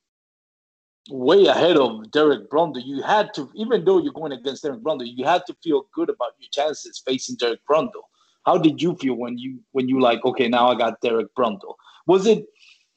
way 1.09 1.45
ahead 1.45 1.77
of 1.77 2.11
Derek 2.11 2.49
Brundle. 2.49 2.83
You 2.85 3.01
had 3.01 3.33
to, 3.35 3.49
even 3.55 3.85
though 3.85 3.99
you're 3.99 4.13
going 4.13 4.31
against 4.31 4.63
Derek 4.63 4.81
Brundle, 4.81 5.07
you 5.07 5.25
had 5.25 5.43
to 5.47 5.55
feel 5.63 5.87
good 5.93 6.09
about 6.09 6.33
your 6.37 6.49
chances 6.51 7.01
facing 7.05 7.37
Derek 7.37 7.61
Brundle. 7.69 8.03
How 8.47 8.57
did 8.57 8.81
you 8.81 8.95
feel 8.95 9.15
when 9.15 9.37
you 9.37 9.59
when 9.73 9.89
you 9.89 9.99
like 9.99 10.23
okay 10.23 10.47
now 10.47 10.69
I 10.69 10.75
got 10.75 11.01
Derek 11.01 11.35
Brundle? 11.35 11.75
Was 12.07 12.25
it? 12.25 12.45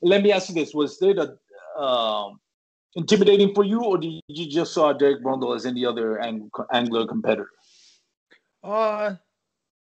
Let 0.00 0.22
me 0.22 0.30
ask 0.30 0.48
you 0.48 0.54
this: 0.54 0.72
Was 0.72 1.02
it 1.02 1.18
a 1.18 1.36
um, 1.82 2.38
intimidating 2.94 3.52
for 3.52 3.64
you, 3.64 3.82
or 3.82 3.98
did 3.98 4.20
you 4.28 4.48
just 4.48 4.72
saw 4.72 4.92
Derek 4.92 5.24
Brundle 5.24 5.56
as 5.56 5.66
any 5.66 5.84
other 5.84 6.20
ang- 6.20 6.50
angler 6.72 7.04
competitor? 7.04 7.50
Uh, 8.62 9.16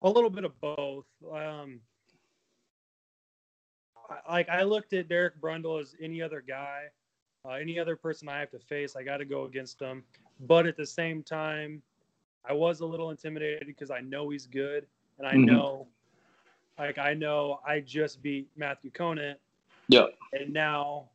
a 0.03 0.11
little 0.11 0.29
bit 0.29 0.45
of 0.45 0.61
both. 0.61 1.07
Um, 1.25 1.81
I- 4.11 4.33
like 4.33 4.51
I 4.51 4.63
looked 4.63 4.93
at 4.93 5.09
Derek 5.09 5.41
Brundle 5.41 5.81
as 5.81 5.97
any 6.03 6.21
other 6.21 6.45
guy, 6.47 6.83
uh, 7.47 7.53
any 7.53 7.79
other 7.79 7.97
person 7.97 8.29
I 8.29 8.41
have 8.41 8.51
to 8.51 8.59
face. 8.59 8.95
I 8.95 9.03
got 9.03 9.17
to 9.19 9.25
go 9.25 9.45
against 9.45 9.81
him. 9.81 10.05
But 10.41 10.67
at 10.67 10.77
the 10.77 10.85
same 10.85 11.23
time, 11.23 11.83
I 12.45 12.53
was 12.53 12.81
a 12.81 12.87
little 12.87 13.11
intimidated 13.11 13.67
because 13.67 13.91
I 13.91 14.01
know 14.01 14.29
he's 14.29 14.47
good, 14.47 14.87
and 15.19 15.27
I 15.27 15.37
Mhm. 15.37 15.47
know, 15.47 15.89
like 16.79 16.99
I 16.99 17.15
know, 17.15 17.61
I 17.67 17.81
just 17.81 18.23
beat 18.23 18.51
Matthew 18.57 18.91
Conant, 18.91 19.41
Yeah. 19.89 20.07
and 20.33 20.53
now 20.53 21.11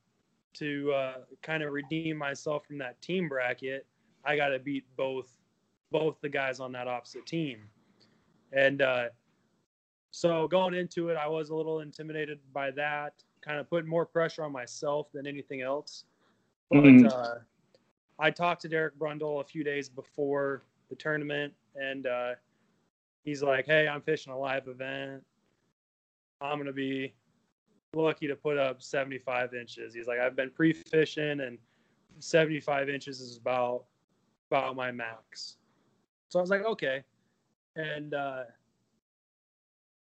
to 0.54 0.92
uh, 0.94 1.26
kind 1.42 1.64
of 1.64 1.72
redeem 1.72 2.18
myself 2.18 2.66
from 2.66 2.78
that 2.80 3.02
team 3.02 3.30
bracket, 3.30 3.86
I 4.26 4.36
got 4.36 4.50
to 4.50 4.60
beat 4.60 4.86
both 4.98 5.38
both 5.92 6.20
the 6.22 6.30
guys 6.30 6.60
on 6.60 6.72
that 6.72 6.88
opposite 6.88 7.26
team. 7.26 7.70
And 8.54 8.82
uh, 8.82 9.10
so 10.12 10.48
going 10.48 10.74
into 10.74 11.10
it, 11.10 11.16
I 11.16 11.28
was 11.28 11.50
a 11.50 11.56
little 11.56 11.82
intimidated 11.82 12.40
by 12.54 12.72
that, 12.72 13.24
kind 13.42 13.60
of 13.60 13.70
putting 13.70 13.90
more 13.90 14.06
pressure 14.06 14.44
on 14.44 14.52
myself 14.52 15.12
than 15.12 15.28
anything 15.28 15.62
else. 15.62 16.06
But 16.70 16.80
Mhm. 16.84 17.12
uh, 17.12 17.40
I 18.20 18.32
talked 18.32 18.62
to 18.62 18.70
Derek 18.70 18.98
Brundle 18.98 19.42
a 19.42 19.44
few 19.44 19.64
days 19.64 19.90
before 19.90 20.64
the 20.90 20.96
tournament, 20.96 21.54
and 21.76 22.08
uh, 22.08 22.36
he's 23.24 23.44
like, 23.44 23.66
"Hey, 23.66 23.88
I'm 23.88 24.02
fishing 24.02 24.34
a 24.34 24.38
live 24.38 24.68
event. 24.68 25.24
I'm 26.40 26.58
gonna 26.58 26.74
be 26.74 27.14
lucky 27.94 28.28
to 28.28 28.36
put 28.36 28.58
up 28.58 28.82
75 28.82 29.54
inches." 29.54 29.94
He's 29.94 30.08
like, 30.08 30.20
"I've 30.20 30.36
been 30.36 30.52
pre-fishing, 30.52 31.42
and 31.42 31.58
75 32.20 32.90
inches 32.90 33.22
is 33.22 33.38
about 33.38 33.86
about 34.50 34.76
my 34.76 34.92
max." 34.92 35.58
So 36.30 36.40
I 36.40 36.42
was 36.42 36.50
like, 36.50 36.66
"Okay," 36.66 37.04
and 37.76 38.14
uh, 38.14 38.44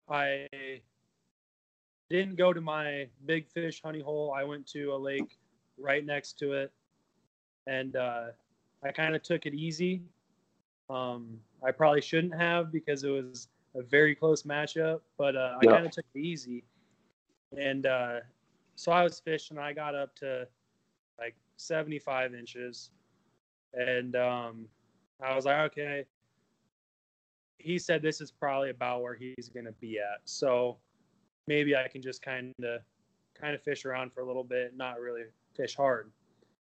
I 0.10 0.48
didn't 2.10 2.36
go 2.36 2.54
to 2.54 2.62
my 2.62 3.08
big 3.26 3.48
fish 3.48 3.82
honey 3.84 4.02
hole. 4.02 4.34
I 4.36 4.44
went 4.44 4.66
to 4.68 4.94
a 4.94 4.98
lake 4.98 5.38
right 5.78 6.06
next 6.06 6.40
to 6.40 6.54
it, 6.54 6.72
and 7.68 7.96
uh, 7.96 8.28
I 8.84 8.92
kind 8.92 9.16
of 9.16 9.22
took 9.22 9.46
it 9.46 9.54
easy. 9.54 10.02
Um, 10.90 11.40
I 11.64 11.72
probably 11.72 12.02
shouldn't 12.02 12.34
have 12.36 12.72
because 12.72 13.04
it 13.04 13.10
was 13.10 13.48
a 13.76 13.84
very 13.84 14.16
close 14.16 14.44
matchup, 14.44 15.02
but 15.18 15.36
uh, 15.36 15.58
I 15.62 15.66
Yeah. 15.66 15.72
kind 15.72 15.86
of 15.86 15.92
took 15.92 16.06
it 16.14 16.20
easy. 16.20 16.64
And 17.56 17.86
uh, 17.86 18.22
so 18.76 18.92
I 18.92 19.04
was 19.04 19.20
fishing. 19.20 19.58
I 19.58 19.74
got 19.74 19.96
up 19.96 20.16
to 20.18 20.48
like 21.20 21.36
75 21.58 22.34
inches, 22.34 22.92
and 23.74 24.16
um, 24.16 24.68
I 25.22 25.36
was 25.36 25.46
like, 25.46 25.72
okay. 25.72 26.06
He 27.58 27.78
said 27.78 28.02
this 28.02 28.22
is 28.22 28.32
probably 28.32 28.70
about 28.70 29.02
where 29.02 29.16
he's 29.16 29.50
going 29.50 29.66
to 29.66 29.74
be 29.74 30.00
at. 30.00 30.22
So 30.24 30.78
maybe 31.48 31.76
I 31.76 31.88
can 31.90 32.02
just 32.02 32.22
kind 32.22 32.54
of 32.64 32.82
kind 33.40 33.54
of 33.54 33.62
fish 33.62 33.86
around 33.86 34.14
for 34.14 34.22
a 34.22 34.26
little 34.26 34.44
bit, 34.44 34.76
not 34.78 35.00
really 35.00 35.24
fish 35.56 35.76
hard. 35.76 36.12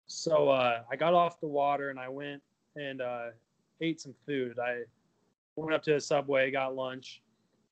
So 0.07 0.49
uh, 0.49 0.83
I 0.89 0.95
got 0.95 1.13
off 1.13 1.39
the 1.41 1.47
water 1.47 1.89
and 1.89 1.99
I 1.99 2.07
went 2.07 2.41
and 2.75 3.01
uh, 3.01 3.27
ate 3.81 3.99
some 3.99 4.15
food. 4.25 4.57
I 4.59 4.83
went 5.55 5.73
up 5.73 5.83
to 5.83 5.95
a 5.95 6.01
subway, 6.01 6.51
got 6.51 6.75
lunch, 6.75 7.21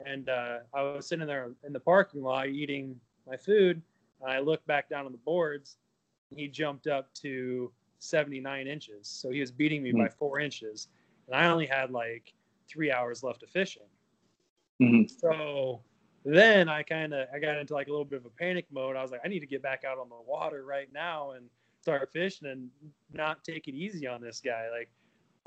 and 0.06 0.30
uh, 0.30 0.60
I 0.74 0.82
was 0.82 1.08
sitting 1.08 1.28
there 1.28 1.52
in 1.66 1.74
the 1.74 1.80
parking 1.80 2.22
lot 2.22 2.48
eating 2.50 3.00
my 3.28 3.38
food. 3.38 3.82
And 4.22 4.32
I 4.32 4.40
looked 4.40 4.66
back 4.68 4.90
down 4.90 5.06
on 5.06 5.12
the 5.12 5.18
boards. 5.20 5.78
And 6.32 6.40
he 6.40 6.48
jumped 6.48 6.88
up 6.88 7.14
to 7.16 7.72
79 8.00 8.68
inches, 8.68 9.08
so 9.08 9.30
he 9.30 9.40
was 9.40 9.52
beating 9.52 9.82
me 9.82 9.92
by 9.92 10.10
four 10.10 10.40
inches, 10.40 10.90
and 11.28 11.36
I 11.36 11.46
only 11.48 11.66
had 11.66 11.92
like 11.92 12.34
three 12.68 12.92
hours 12.92 13.24
left 13.24 13.44
of 13.44 13.50
fishing. 13.50 13.84
Mhm. 14.82 15.10
So 15.10 15.82
then 16.26 16.70
I 16.70 16.84
kind 16.84 17.14
of 17.14 17.28
I 17.34 17.40
got 17.40 17.58
into 17.58 17.74
like 17.74 17.88
a 17.88 17.92
little 17.92 18.06
bit 18.06 18.18
of 18.18 18.26
a 18.26 18.30
panic 18.32 18.66
mode. 18.72 18.96
I 18.96 19.02
was 19.02 19.12
like, 19.12 19.22
I 19.24 19.28
need 19.28 19.40
to 19.40 19.46
get 19.46 19.62
back 19.62 19.84
out 19.86 20.00
on 20.00 20.10
the 20.10 20.16
water 20.26 20.66
right 20.66 20.92
now 20.92 21.32
and 21.32 21.50
start 21.82 22.12
fishing 22.12 22.48
and 22.48 22.70
not 23.14 23.44
take 23.44 23.68
it 23.68 23.76
easy 23.76 24.08
on 24.08 24.22
this 24.22 24.42
guy. 24.42 24.70
Like 24.70 24.90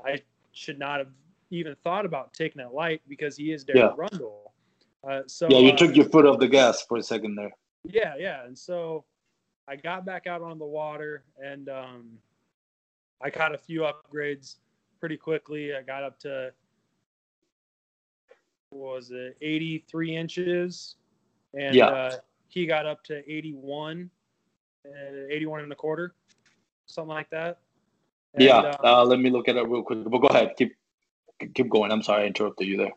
I 0.03 0.21
should 0.57 0.79
not 0.79 0.99
have 0.99 1.09
even 1.51 1.75
thought 1.83 2.05
about 2.05 2.33
taking 2.33 2.61
it 2.61 2.73
light 2.73 3.01
because 3.07 3.37
he 3.37 3.51
is 3.51 3.63
Derek 3.63 3.79
Yeah. 3.83 3.95
Brundle. 3.95 4.51
Uh, 5.07 5.21
so 5.27 5.49
Yeah, 5.49 5.59
you 5.59 5.71
uh, 5.71 5.77
took 5.77 5.95
your 5.95 6.05
foot 6.09 6.25
off 6.25 6.39
the 6.39 6.47
gas 6.47 6.81
for 6.83 6.97
a 6.97 7.03
second 7.03 7.35
there. 7.35 7.51
yeah, 7.85 8.15
yeah. 8.17 8.43
And 8.45 8.57
so 8.57 9.05
I 9.67 9.75
got 9.75 10.05
back 10.05 10.27
out 10.27 10.41
on 10.41 10.57
the 10.57 10.65
water 10.65 11.23
and 11.41 11.69
um, 11.69 12.17
I 13.21 13.29
caught 13.29 13.53
a 13.53 13.57
few 13.57 13.81
upgrades 13.81 14.55
pretty 14.99 15.15
quickly. 15.17 15.75
I 15.75 15.83
got 15.83 16.03
up 16.03 16.19
to 16.21 16.51
was 18.71 19.11
it 19.11 19.37
83 19.41 20.15
inches 20.15 20.95
and 21.53 21.75
Yeah. 21.75 21.87
uh, 21.87 22.17
he 22.49 22.65
got 22.65 22.85
up 22.85 23.03
to 23.05 23.23
81 23.31 24.09
uh, 24.85 24.89
81 25.29 25.61
and 25.63 25.71
a 25.71 25.75
quarter 25.75 26.15
something 26.85 27.09
like 27.09 27.29
that 27.29 27.59
And, 28.33 28.43
yeah, 28.43 28.75
uh, 28.83 29.01
uh, 29.01 29.05
let 29.05 29.19
me 29.19 29.29
look 29.29 29.47
at 29.47 29.55
it 29.55 29.67
real 29.67 29.83
quick. 29.83 30.03
But 30.03 30.19
go 30.19 30.27
ahead, 30.27 30.55
keep 30.57 30.75
keep 31.53 31.69
going. 31.69 31.91
I'm 31.91 32.03
sorry 32.03 32.23
I 32.23 32.27
interrupted 32.27 32.67
you 32.67 32.77
there. 32.77 32.93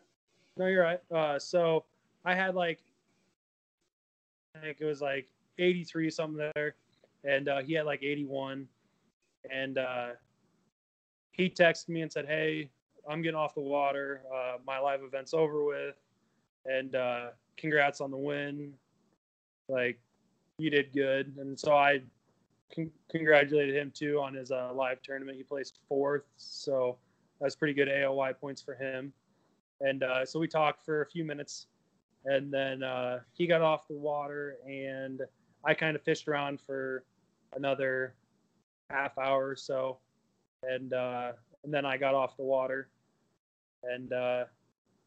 No, 0.57 0.67
you're 0.67 0.83
right. 0.83 1.01
Uh, 1.15 1.39
so 1.39 1.85
I 2.25 2.35
had 2.35 2.55
like, 2.55 2.81
I 4.57 4.61
think 4.61 4.79
it 4.81 4.85
was 4.85 5.01
like 5.01 5.29
83 5.59 6.11
something 6.11 6.51
there, 6.55 6.75
and 7.25 7.49
uh, 7.49 7.63
he 7.63 7.75
had 7.75 7.87
like 7.87 8.03
81, 8.03 8.67
and 9.51 9.79
uh, 9.79 10.09
he 11.33 11.49
texted 11.49 11.89
me 11.89 12.03
and 12.03 12.13
said, 12.13 12.27
"Hey, 12.27 12.71
I'm 13.09 13.23
getting 13.23 13.37
off 13.37 13.55
the 13.55 13.61
water. 13.61 14.23
Uh, 14.35 14.59
my 14.67 14.79
live 14.79 15.03
event's 15.03 15.33
over 15.33 15.65
with, 15.65 15.97
and 16.67 16.95
uh, 16.95 17.27
congrats 17.57 18.01
on 18.01 18.11
the 18.11 18.17
win. 18.17 18.73
Like, 19.69 19.99
you 20.59 20.71
did 20.71 20.93
good." 20.93 21.35
And 21.39 21.59
so 21.59 21.73
I 21.73 22.03
con- 22.75 22.91
congratulated 23.11 23.75
him 23.75 23.93
too 23.95 24.21
on 24.21 24.35
his 24.35 24.51
uh, 24.51 24.73
live 24.75 25.03
tournament. 25.03 25.37
He 25.37 25.43
placed 25.43 25.79
fourth, 25.89 26.25
so 26.37 26.99
that's 27.41 27.57
pretty 27.57 27.75
good 27.75 27.89
AOY 27.89 28.39
points 28.39 28.61
for 28.63 28.75
him 28.75 29.13
and 29.81 30.03
uh, 30.03 30.25
so 30.25 30.39
we 30.39 30.47
talked 30.47 30.85
for 30.85 31.03
a 31.03 31.07
few 31.07 31.25
minutes 31.25 31.67
and 32.25 32.53
then 32.53 32.83
uh, 32.83 33.21
he 33.33 33.47
got 33.47 33.63
off 33.63 33.89
the 33.89 33.97
water 33.97 34.57
and 34.67 35.23
i 35.65 35.75
kind 35.75 35.97
of 35.97 36.03
fished 36.03 36.29
around 36.29 36.61
for 36.61 37.05
another 37.57 38.15
half 38.91 39.17
hour 39.19 39.49
or 39.49 39.57
so 39.57 39.99
and 40.63 40.93
uh, 40.93 41.33
and 41.65 41.73
then 41.73 41.85
i 41.85 41.97
got 41.97 42.15
off 42.15 42.37
the 42.37 42.43
water 42.43 42.89
and 43.83 44.13
uh, 44.13 44.45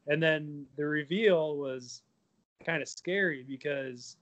and 0.08 0.22
then 0.22 0.66
the 0.76 0.84
reveal 0.84 1.56
was 1.56 2.02
kind 2.64 2.82
of 2.82 2.88
scary 2.88 3.44
because 3.48 4.16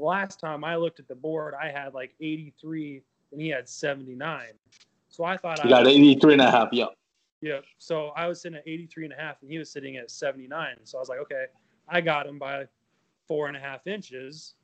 last 0.00 0.40
time 0.40 0.64
i 0.64 0.76
looked 0.76 0.98
at 1.00 1.08
the 1.08 1.14
board 1.14 1.54
i 1.60 1.68
had 1.68 1.94
like 1.94 2.14
83 2.20 3.02
and 3.32 3.40
he 3.40 3.48
had 3.48 3.68
79 3.68 4.42
so 5.08 5.24
i 5.24 5.36
thought 5.36 5.58
You 5.58 5.64
i 5.66 5.78
got 5.78 5.84
was 5.86 5.94
83 5.94 6.32
and 6.34 6.42
a 6.42 6.50
half. 6.50 6.68
Yeah. 6.72 6.86
yeah. 7.42 7.58
So 7.78 8.08
I 8.16 8.26
was 8.26 8.40
sitting 8.40 8.58
at 8.58 8.66
83 8.66 9.04
and 9.06 9.12
a 9.12 9.16
half 9.16 9.42
and 9.42 9.50
he 9.50 9.58
was 9.58 9.70
sitting 9.70 9.96
at 9.96 10.10
79. 10.10 10.76
So 10.84 10.98
I 10.98 11.00
was 11.00 11.08
like, 11.08 11.18
okay, 11.20 11.46
I 11.88 12.00
got 12.00 12.26
him 12.26 12.38
by 12.38 12.66
four 13.26 13.48
and 13.48 13.56
a 13.56 13.60
half 13.60 13.86
inches. 13.88 14.54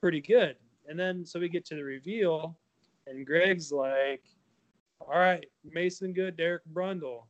Pretty 0.00 0.20
good. 0.20 0.56
And 0.88 0.98
then 0.98 1.24
so 1.26 1.40
we 1.40 1.48
get 1.48 1.64
to 1.66 1.74
the 1.74 1.82
reveal 1.82 2.56
and 3.06 3.26
Greg's 3.26 3.72
like, 3.72 4.22
all 5.00 5.18
right, 5.18 5.44
Mason 5.64 6.12
Good, 6.12 6.36
Derek 6.36 6.62
Brundle, 6.72 7.24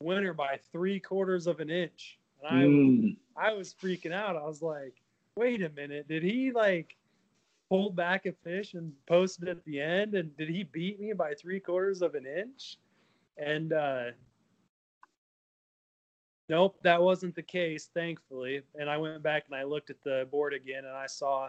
winner 0.00 0.34
by 0.34 0.58
three 0.72 1.00
quarters 1.00 1.46
of 1.46 1.60
an 1.60 1.70
inch. 1.70 2.18
And 2.42 2.58
I 2.58 2.64
Mm. 2.64 3.16
I 3.36 3.52
was 3.52 3.74
freaking 3.74 4.12
out. 4.12 4.36
I 4.36 4.44
was 4.44 4.62
like, 4.62 4.94
wait 5.36 5.62
a 5.62 5.70
minute, 5.70 6.08
did 6.08 6.22
he 6.22 6.52
like 6.52 6.96
pull 7.68 7.90
back 7.90 8.26
a 8.26 8.32
fish 8.32 8.74
and 8.74 8.92
post 9.06 9.42
it 9.42 9.48
at 9.48 9.64
the 9.64 9.80
end? 9.80 10.14
And 10.14 10.36
did 10.36 10.48
he 10.48 10.64
beat 10.64 11.00
me 11.00 11.12
by 11.12 11.34
three 11.34 11.60
quarters 11.60 12.02
of 12.02 12.14
an 12.14 12.26
inch? 12.26 12.78
And 13.36 13.72
uh 13.72 14.04
nope, 16.48 16.78
that 16.82 17.02
wasn't 17.02 17.34
the 17.34 17.42
case, 17.42 17.90
thankfully. 17.94 18.62
And 18.78 18.88
I 18.88 18.96
went 18.96 19.22
back 19.22 19.44
and 19.46 19.56
I 19.56 19.64
looked 19.64 19.90
at 19.90 20.02
the 20.04 20.28
board 20.30 20.54
again 20.54 20.84
and 20.84 20.94
I 20.94 21.06
saw 21.06 21.48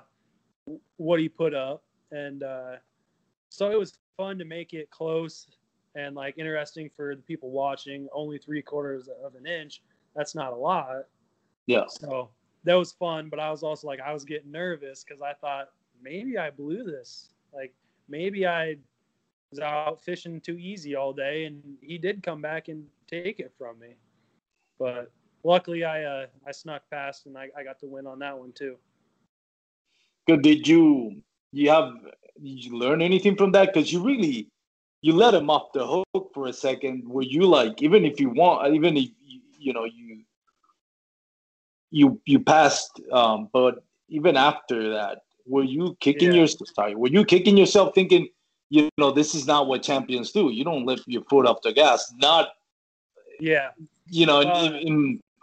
what 0.97 1.19
he 1.19 1.29
put 1.29 1.53
up. 1.53 1.83
And 2.11 2.43
uh 2.43 2.75
so 3.49 3.71
it 3.71 3.77
was 3.77 3.93
fun 4.17 4.39
to 4.39 4.45
make 4.45 4.73
it 4.73 4.89
close 4.89 5.47
and 5.95 6.15
like 6.15 6.37
interesting 6.37 6.89
for 6.95 7.15
the 7.15 7.21
people 7.21 7.51
watching. 7.51 8.07
Only 8.13 8.39
three 8.39 8.61
quarters 8.61 9.09
of 9.23 9.35
an 9.35 9.45
inch. 9.45 9.81
That's 10.15 10.33
not 10.33 10.53
a 10.53 10.55
lot. 10.55 11.05
Yeah. 11.67 11.83
So 11.87 12.29
that 12.65 12.75
was 12.75 12.91
fun, 12.91 13.29
but 13.29 13.39
I 13.39 13.49
was 13.51 13.63
also 13.63 13.87
like, 13.87 13.99
I 13.99 14.13
was 14.13 14.25
getting 14.25 14.51
nervous 14.51 15.03
because 15.03 15.21
I 15.21 15.33
thought 15.33 15.69
maybe 16.01 16.37
I 16.37 16.49
blew 16.49 16.83
this. 16.83 17.29
Like 17.53 17.73
maybe 18.09 18.45
I 18.45 18.75
was 19.51 19.59
out 19.59 20.01
fishing 20.03 20.41
too 20.41 20.57
easy 20.57 20.95
all 20.95 21.13
day, 21.13 21.45
and 21.45 21.61
he 21.81 21.97
did 21.97 22.23
come 22.23 22.41
back 22.41 22.67
and 22.67 22.85
take 23.07 23.39
it 23.39 23.53
from 23.57 23.79
me. 23.79 23.95
But 24.77 25.11
luckily, 25.43 25.85
I 25.85 26.03
uh, 26.03 26.25
I 26.45 26.51
snuck 26.51 26.83
past 26.89 27.27
and 27.27 27.37
I, 27.37 27.49
I 27.57 27.63
got 27.63 27.79
to 27.79 27.85
win 27.85 28.07
on 28.07 28.19
that 28.19 28.37
one 28.37 28.51
too. 28.51 28.75
Good. 30.27 30.41
Did 30.41 30.67
you 30.67 31.21
you 31.51 31.69
have 31.69 31.93
did 32.43 32.65
you 32.65 32.77
learn 32.77 33.01
anything 33.01 33.37
from 33.37 33.51
that? 33.53 33.73
Because 33.73 33.93
you 33.93 34.03
really 34.03 34.49
you 35.01 35.13
let 35.13 35.35
him 35.35 35.49
off 35.49 35.71
the 35.73 35.85
hook 35.85 36.31
for 36.33 36.47
a 36.47 36.53
second. 36.53 37.07
Were 37.07 37.21
you 37.21 37.45
like 37.45 37.81
even 37.81 38.05
if 38.05 38.19
you 38.19 38.29
want 38.31 38.73
even 38.73 38.97
if 38.97 39.09
you, 39.21 39.41
you 39.59 39.71
know 39.71 39.85
you 39.85 40.23
you 41.95 42.19
you 42.25 42.39
passed, 42.41 43.01
um, 43.13 43.47
but 43.53 43.83
even 44.09 44.35
after 44.35 44.89
that, 44.89 45.19
were 45.45 45.63
you 45.63 45.95
kicking 46.01 46.33
Yeah. 46.33 46.39
your 46.39 46.47
sorry? 46.47 46.93
Were 46.93 47.07
you 47.07 47.23
kicking 47.23 47.55
yourself 47.57 47.95
thinking? 47.95 48.27
You 48.69 48.89
know, 48.97 49.11
this 49.11 49.33
is 49.33 49.47
not 49.47 49.67
what 49.67 49.81
champions 49.81 50.31
do. 50.31 50.49
You 50.51 50.65
don't 50.65 50.85
lift 50.85 51.03
your 51.07 51.23
foot 51.29 51.45
off 51.47 51.61
the 51.61 51.71
gas. 51.71 52.11
Not, 52.17 52.49
Yeah, 53.39 53.71
you 54.09 54.25
know, 54.25 54.41
Uh, 54.41 54.79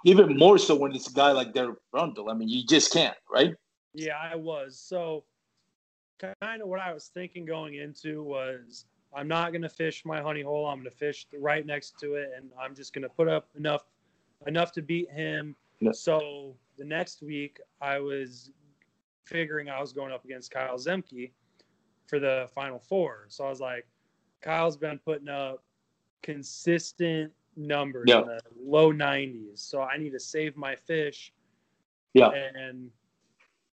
even 0.05 0.37
more 0.37 0.59
so 0.59 0.75
when 0.75 0.93
it's 0.95 1.09
a 1.09 1.15
guy 1.15 1.31
like 1.33 1.55
Derek 1.55 1.79
Brundle. 1.95 2.31
I 2.31 2.35
mean, 2.35 2.49
you 2.49 2.67
just 2.67 2.93
can't, 2.93 3.17
right? 3.31 3.55
Yeah, 3.95 4.19
I 4.19 4.35
was. 4.35 4.77
So, 4.79 5.25
kind 6.19 6.61
of 6.61 6.69
what 6.69 6.81
I 6.81 6.93
was 6.93 7.07
thinking 7.15 7.45
going 7.47 7.75
into 7.77 8.23
was 8.23 8.85
I'm 9.15 9.29
not 9.29 9.53
going 9.53 9.63
to 9.63 9.69
fish 9.69 10.05
my 10.05 10.21
honey 10.21 10.43
hole. 10.43 10.67
I'm 10.67 10.79
going 10.81 10.91
to 10.91 10.97
fish 10.97 11.27
right 11.33 11.65
next 11.65 11.99
to 12.01 12.15
it, 12.17 12.33
and 12.37 12.51
I'm 12.61 12.75
just 12.75 12.93
going 12.93 13.03
to 13.03 13.09
put 13.09 13.29
up 13.29 13.49
enough 13.57 13.85
enough 14.47 14.73
to 14.73 14.83
beat 14.83 15.09
him. 15.11 15.57
Yeah. 15.83 15.93
So 15.93 16.55
the 16.79 16.85
next 16.85 17.23
week, 17.23 17.59
I 17.81 17.99
was 17.99 18.51
figuring 19.25 19.69
I 19.69 19.81
was 19.81 19.93
going 19.93 20.13
up 20.13 20.25
against 20.25 20.51
Kyle 20.51 20.77
Zemke 20.77 21.33
for 22.07 22.19
the 22.19 22.49
final 22.55 22.79
four. 22.79 23.27
So 23.29 23.45
I 23.45 23.49
was 23.51 23.61
like, 23.61 23.87
Kyle's 24.41 24.77
been 24.77 24.99
putting 24.99 25.29
up 25.29 25.63
consistent 26.23 27.33
numbers 27.57 28.05
Yeah. 28.09 28.21
in 28.21 28.27
the 28.29 28.41
low 28.65 28.93
90s. 28.93 29.59
So 29.59 29.83
I 29.83 29.97
need 29.97 30.11
to 30.11 30.21
save 30.21 30.57
my 30.57 30.77
fish 30.77 31.33
Yeah. 32.15 32.31
and 32.31 32.91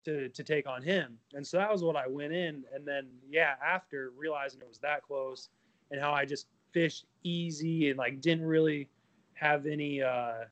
to 0.04 0.28
to 0.30 0.42
take 0.44 0.66
on 0.66 0.82
him. 0.82 1.18
And 1.34 1.46
so 1.46 1.58
that 1.58 1.70
was 1.70 1.82
what 1.82 1.96
I 1.96 2.06
went 2.06 2.32
in. 2.32 2.64
And 2.74 2.86
then 2.86 3.08
yeah, 3.28 3.56
after 3.62 4.10
realizing 4.16 4.60
it 4.60 4.68
was 4.68 4.78
that 4.78 5.02
close 5.02 5.50
and 5.90 6.00
how 6.00 6.12
I 6.12 6.24
just 6.24 6.46
fished 6.72 7.06
easy 7.22 7.90
and 7.90 7.98
like 7.98 8.20
didn't 8.20 8.44
really 8.46 8.88
have 9.34 9.66
any 9.66 10.02
uh 10.02 10.44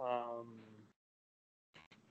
um 0.00 0.54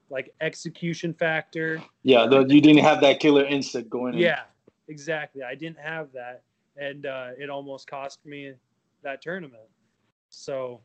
like 0.10 0.34
execution 0.39 1.13
factor. 1.13 1.82
Yeah, 2.04 2.28
the, 2.28 2.41
you 2.41 2.62
didn't 2.62 2.84
have 2.84 3.02
that 3.02 3.19
killer 3.19 3.43
instinct 3.45 3.89
going 3.89 4.13
in. 4.13 4.19
Yeah, 4.19 4.41
exactly. 4.88 5.41
I 5.41 5.56
didn't 5.56 5.80
have 5.80 6.12
that. 6.13 6.43
And 6.78 7.06
uh 7.06 7.30
it 7.38 7.50
almost 7.50 7.88
cost 7.88 8.26
me 8.26 8.54
that 9.04 9.21
tournament. 9.21 9.69
So 10.30 10.82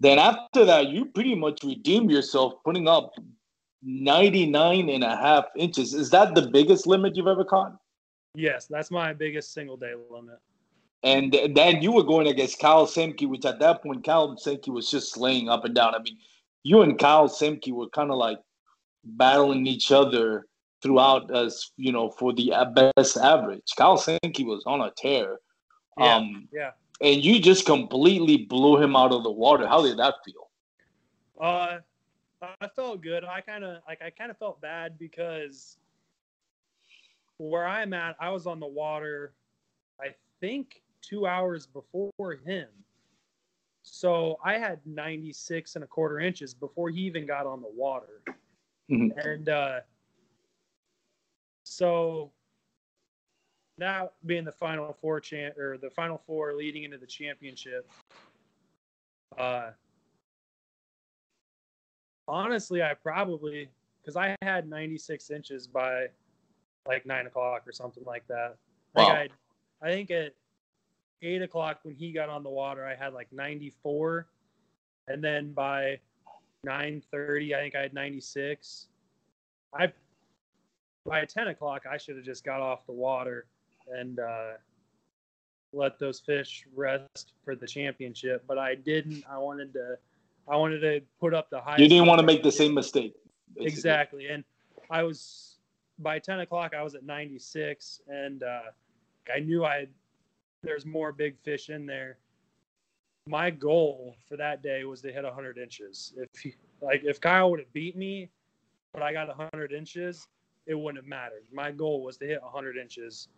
Then 0.00 0.18
after 0.18 0.64
that, 0.64 0.88
you 0.88 1.06
pretty 1.06 1.34
much 1.34 1.62
redeemed 1.62 2.10
yourself 2.10 2.54
putting 2.64 2.88
up 2.88 3.12
99 3.82 4.88
and 4.88 5.04
a 5.04 5.16
half 5.16 5.44
inches. 5.56 5.94
Is 5.94 6.10
that 6.10 6.34
the 6.34 6.48
biggest 6.48 6.86
limit 6.86 7.16
you've 7.16 7.26
ever 7.26 7.44
caught? 7.44 7.76
yes, 8.34 8.66
that's 8.66 8.90
my 8.90 9.12
biggest 9.12 9.52
single 9.52 9.76
day 9.76 9.94
limit. 10.10 10.40
And 11.04 11.36
then 11.54 11.82
you 11.82 11.92
were 11.92 12.02
going 12.02 12.28
against 12.28 12.58
Kyle 12.58 12.86
Semke, 12.86 13.28
which 13.28 13.44
at 13.44 13.60
that 13.60 13.82
point, 13.82 14.04
Kyle 14.04 14.34
Semke 14.36 14.68
was 14.68 14.90
just 14.90 15.12
slaying 15.12 15.50
up 15.50 15.66
and 15.66 15.74
down. 15.74 15.94
I 15.94 15.98
mean, 15.98 16.16
you 16.62 16.80
and 16.80 16.98
Kyle 16.98 17.28
Semke 17.28 17.72
were 17.72 17.90
kind 17.90 18.10
of 18.10 18.16
like 18.16 18.38
battling 19.04 19.66
each 19.66 19.92
other 19.92 20.46
throughout 20.82 21.34
as 21.34 21.72
you 21.76 21.92
know 21.92 22.10
for 22.10 22.32
the 22.32 22.52
best 22.96 23.18
average. 23.18 23.70
Kyle 23.76 23.98
Semke 23.98 24.46
was 24.46 24.62
on 24.66 24.80
a 24.80 24.90
tear. 24.96 25.38
Yeah, 25.98 26.16
um, 26.16 26.48
yeah. 26.52 26.70
and 27.02 27.22
you 27.22 27.38
just 27.38 27.66
completely 27.66 28.38
blew 28.38 28.82
him 28.82 28.96
out 28.96 29.12
of 29.12 29.24
the 29.24 29.30
water. 29.30 29.66
How 29.66 29.82
did 29.82 29.98
that 29.98 30.14
feel? 30.24 30.50
Uh, 31.38 31.78
I 32.60 32.68
felt 32.74 33.02
good. 33.02 33.24
I 33.24 33.42
kind 33.42 33.62
of 33.62 33.82
like 33.86 34.00
I 34.02 34.08
kind 34.08 34.30
of 34.30 34.38
felt 34.38 34.60
bad 34.62 34.98
because 34.98 35.76
where 37.36 37.66
I'm 37.66 37.92
at, 37.92 38.16
I 38.18 38.30
was 38.30 38.46
on 38.46 38.58
the 38.58 38.66
water. 38.66 39.34
I 40.00 40.14
think 40.40 40.82
two 41.04 41.26
hours 41.26 41.66
before 41.66 42.10
him, 42.44 42.68
So 43.86 44.38
I 44.42 44.56
had 44.58 44.80
96 44.86 45.74
and 45.74 45.84
a 45.84 45.86
quarter 45.86 46.18
inches 46.18 46.54
before 46.54 46.88
he 46.88 47.02
even 47.02 47.26
got 47.26 47.46
on 47.46 47.60
the 47.60 47.68
water. 47.68 48.22
Mhm. 48.90 49.14
And 49.26 49.48
uh, 49.50 49.80
so 51.64 52.32
now 53.76 54.10
being 54.24 54.44
the 54.44 54.52
final 54.52 54.92
four 54.94 55.20
champ 55.20 55.58
or 55.58 55.76
the 55.76 55.90
final 55.90 56.16
four 56.16 56.54
leading 56.54 56.84
into 56.84 56.96
the 56.96 57.06
championship, 57.06 57.90
uh, 59.36 59.72
honestly, 62.26 62.82
I 62.82 62.94
probably 62.94 63.68
because 64.00 64.16
I 64.16 64.34
had 64.42 64.66
96 64.68 65.30
inches 65.30 65.66
by 65.66 66.08
like 66.86 67.04
nine 67.04 67.26
o'clock 67.26 67.66
or 67.66 67.72
something 67.72 68.04
like 68.04 68.26
that. 68.28 68.56
I 68.94 68.98
think 68.98 69.08
Wow. 69.08 69.14
I'd- 69.16 69.34
I 69.82 69.90
think 69.90 70.10
at 70.10 70.34
eight 71.24 71.42
o'clock 71.42 71.80
when 71.82 71.94
he 71.94 72.12
got 72.12 72.28
on 72.28 72.42
the 72.42 72.50
water, 72.50 72.86
I 72.86 72.94
had 72.94 73.12
like 73.12 73.32
94, 73.32 74.26
and 75.08 75.22
then 75.22 75.52
by 75.52 75.98
9:30, 76.66 77.54
I 77.54 77.60
think 77.60 77.74
I 77.74 77.82
had 77.82 77.94
96. 77.94 78.86
I 79.72 79.92
by 81.06 81.24
10 81.24 81.48
o'clock, 81.48 81.82
I 81.90 81.98
should 81.98 82.16
have 82.16 82.24
just 82.24 82.44
got 82.44 82.60
off 82.60 82.86
the 82.86 82.92
water 82.92 83.46
and 83.88 84.18
uh, 84.18 84.52
let 85.72 85.98
those 85.98 86.20
fish 86.20 86.64
rest 86.74 87.32
for 87.44 87.54
the 87.54 87.66
championship, 87.66 88.44
but 88.48 88.58
I 88.58 88.74
didn't. 88.74 89.24
I 89.30 89.38
wanted 89.38 89.72
to. 89.74 89.98
I 90.46 90.56
wanted 90.56 90.80
to 90.80 91.00
put 91.20 91.32
up 91.34 91.50
the 91.50 91.60
highest. 91.60 91.80
You 91.80 91.88
didn't 91.88 92.06
want 92.06 92.20
to 92.20 92.26
make 92.26 92.42
the 92.42 92.52
same 92.52 92.74
mistake. 92.74 93.14
basically. 93.54 93.66
Exactly. 93.66 94.28
And 94.28 94.44
I 94.90 95.02
was 95.02 95.56
by 95.98 96.18
10 96.18 96.40
o'clock, 96.40 96.74
I 96.76 96.82
was 96.82 96.94
at 96.94 97.04
96, 97.04 98.00
and 98.08 98.42
uh, 98.42 98.60
I 99.34 99.38
knew 99.40 99.64
I 99.64 99.86
there's 100.64 100.86
more 100.86 101.12
big 101.12 101.38
fish 101.38 101.68
in 101.70 101.86
there. 101.86 102.18
My 103.26 103.50
goal 103.50 104.16
for 104.28 104.36
that 104.36 104.62
day 104.62 104.84
was 104.84 105.00
to 105.02 105.12
hit 105.12 105.24
100 105.24 105.58
inches. 105.58 106.12
If 106.16 106.28
he, 106.40 106.54
like 106.80 107.02
if 107.04 107.20
Kyle 107.20 107.50
would 107.50 107.60
have 107.60 107.72
beat 107.72 107.96
me, 107.96 108.30
but 108.92 109.02
I 109.02 109.12
got 109.12 109.28
100 109.28 109.72
inches, 109.72 110.26
it 110.66 110.74
wouldn't 110.74 111.02
have 111.02 111.08
mattered. 111.08 111.44
My 111.52 111.70
goal 111.70 112.02
was 112.02 112.16
to 112.18 112.26
hit 112.26 112.42
100 112.42 112.76
inches. 112.76 113.28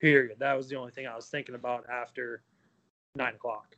Period. 0.00 0.38
That 0.38 0.56
was 0.56 0.68
the 0.68 0.76
only 0.76 0.92
thing 0.92 1.06
I 1.06 1.16
was 1.16 1.26
thinking 1.26 1.54
about 1.56 1.84
after 1.90 2.42
nine 3.16 3.34
o'clock. 3.34 3.76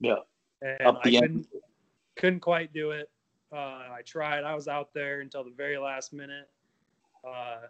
Yeah. 0.00 0.16
And 0.60 0.86
Up 0.86 1.02
the 1.02 1.16
end. 1.16 1.22
couldn't 1.22 1.46
couldn't 2.16 2.40
quite 2.40 2.72
do 2.72 2.90
it. 2.90 3.10
Uh, 3.52 3.56
I 3.92 4.00
tried. 4.04 4.44
I 4.44 4.54
was 4.54 4.68
out 4.68 4.92
there 4.94 5.20
until 5.20 5.44
the 5.44 5.50
very 5.50 5.78
last 5.78 6.12
minute, 6.12 6.48
uh, 7.26 7.66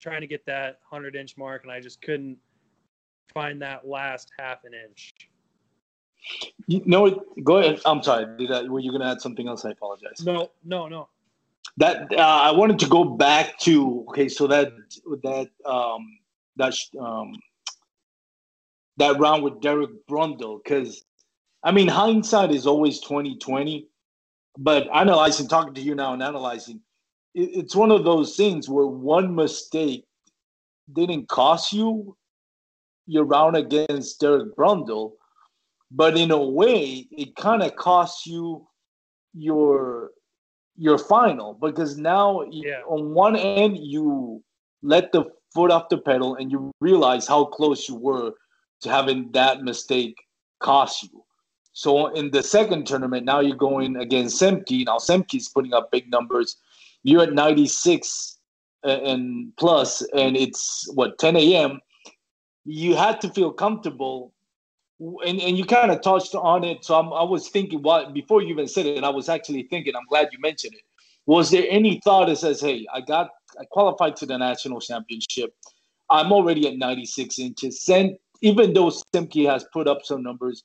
trying 0.00 0.20
to 0.20 0.26
get 0.26 0.44
that 0.46 0.78
hundred 0.88 1.16
inch 1.16 1.36
mark, 1.36 1.64
and 1.64 1.72
I 1.72 1.80
just 1.80 2.00
couldn't 2.02 2.38
find 3.32 3.62
that 3.62 3.86
last 3.86 4.30
half 4.38 4.64
an 4.64 4.72
inch. 4.74 5.14
You 6.66 6.82
know, 6.86 7.22
go 7.42 7.58
ahead. 7.58 7.80
I'm 7.84 8.02
sorry. 8.02 8.24
I, 8.48 8.62
were 8.62 8.80
you 8.80 8.90
going 8.90 9.02
to 9.02 9.08
add 9.08 9.20
something 9.20 9.48
else? 9.48 9.64
I 9.64 9.70
apologize. 9.70 10.24
No, 10.24 10.50
no, 10.64 10.88
no. 10.88 11.08
That 11.76 12.12
uh, 12.12 12.20
I 12.20 12.52
wanted 12.52 12.78
to 12.80 12.88
go 12.88 13.04
back 13.04 13.58
to. 13.60 14.06
Okay, 14.08 14.28
so 14.28 14.46
that 14.46 14.72
that 15.22 15.50
um 15.66 16.18
that 16.56 16.74
um 16.98 17.34
that 18.96 19.18
round 19.18 19.42
with 19.42 19.60
Derek 19.60 20.06
Brundle, 20.06 20.60
because 20.62 21.04
I 21.62 21.72
mean 21.72 21.88
hindsight 21.88 22.52
is 22.52 22.66
always 22.66 23.00
2020, 23.00 23.88
but 24.56 24.88
analyzing, 24.94 25.48
talking 25.48 25.74
to 25.74 25.80
you 25.80 25.94
now 25.94 26.12
and 26.12 26.22
analyzing, 26.22 26.80
it, 27.34 27.50
it's 27.52 27.74
one 27.74 27.90
of 27.90 28.04
those 28.04 28.36
things 28.36 28.68
where 28.68 28.86
one 28.86 29.34
mistake 29.34 30.06
didn't 30.92 31.28
cost 31.28 31.72
you 31.72 32.16
your 33.06 33.24
round 33.24 33.56
against 33.56 34.20
Derek 34.20 34.54
Brundle, 34.56 35.12
but 35.90 36.16
in 36.16 36.30
a 36.30 36.42
way, 36.42 37.06
it 37.10 37.36
kind 37.36 37.62
of 37.62 37.76
costs 37.76 38.26
you 38.26 38.66
your 39.34 40.10
your 40.76 40.98
final 40.98 41.54
because 41.54 41.96
now 41.96 42.42
you- 42.42 42.68
Yeah. 42.68 42.82
on 42.88 43.14
one 43.14 43.36
end 43.36 43.78
you 43.78 44.42
let 44.82 45.12
the 45.12 45.24
foot 45.54 45.70
off 45.70 45.88
the 45.88 45.98
pedal 45.98 46.34
and 46.34 46.50
you 46.50 46.72
realize 46.80 47.28
how 47.28 47.44
close 47.44 47.88
you 47.88 47.94
were 47.94 48.32
to 48.80 48.90
having 48.90 49.30
that 49.32 49.62
mistake 49.62 50.16
cost 50.58 51.04
you. 51.04 51.24
So 51.74 52.08
in 52.08 52.30
the 52.32 52.42
second 52.42 52.86
tournament, 52.88 53.24
now 53.24 53.38
you're 53.40 53.56
going 53.56 53.96
against 53.96 54.40
Zemke. 54.40 54.84
Now 54.84 54.98
Zemke's 54.98 55.48
putting 55.48 55.72
up 55.72 55.92
big 55.92 56.10
numbers. 56.10 56.56
You're 57.04 57.22
at 57.22 57.32
96 57.34 58.40
uh, 58.84 58.88
and 58.88 59.56
plus, 59.56 60.02
and 60.12 60.36
it's 60.36 60.90
what 60.94 61.18
10 61.18 61.36
a.m. 61.36 61.80
You 62.64 62.96
had 62.96 63.20
to 63.22 63.28
feel 63.28 63.52
comfortable, 63.52 64.32
and, 64.98 65.40
and 65.40 65.58
you 65.58 65.64
kind 65.64 65.90
of 65.90 66.00
touched 66.00 66.34
on 66.34 66.64
it. 66.64 66.84
So 66.84 66.98
I'm, 66.98 67.12
I 67.12 67.22
was 67.22 67.48
thinking, 67.48 67.82
what 67.82 68.14
before 68.14 68.42
you 68.42 68.48
even 68.48 68.68
said 68.68 68.86
it, 68.86 69.04
I 69.04 69.10
was 69.10 69.28
actually 69.28 69.64
thinking. 69.64 69.94
I'm 69.96 70.06
glad 70.08 70.28
you 70.32 70.38
mentioned 70.40 70.74
it. 70.74 70.82
Was 71.26 71.50
there 71.50 71.64
any 71.68 72.00
thought 72.04 72.28
that 72.28 72.36
says, 72.36 72.60
"Hey, 72.60 72.86
I 72.92 73.00
got, 73.00 73.30
I 73.60 73.64
qualified 73.64 74.16
to 74.16 74.26
the 74.26 74.38
national 74.38 74.80
championship. 74.80 75.54
I'm 76.10 76.32
already 76.32 76.68
at 76.68 76.76
96 76.76 77.38
inches. 77.38 77.88
And 77.88 78.16
even 78.42 78.72
though 78.74 78.90
Zemke 79.14 79.50
has 79.50 79.64
put 79.72 79.88
up 79.88 80.04
some 80.04 80.22
numbers, 80.22 80.64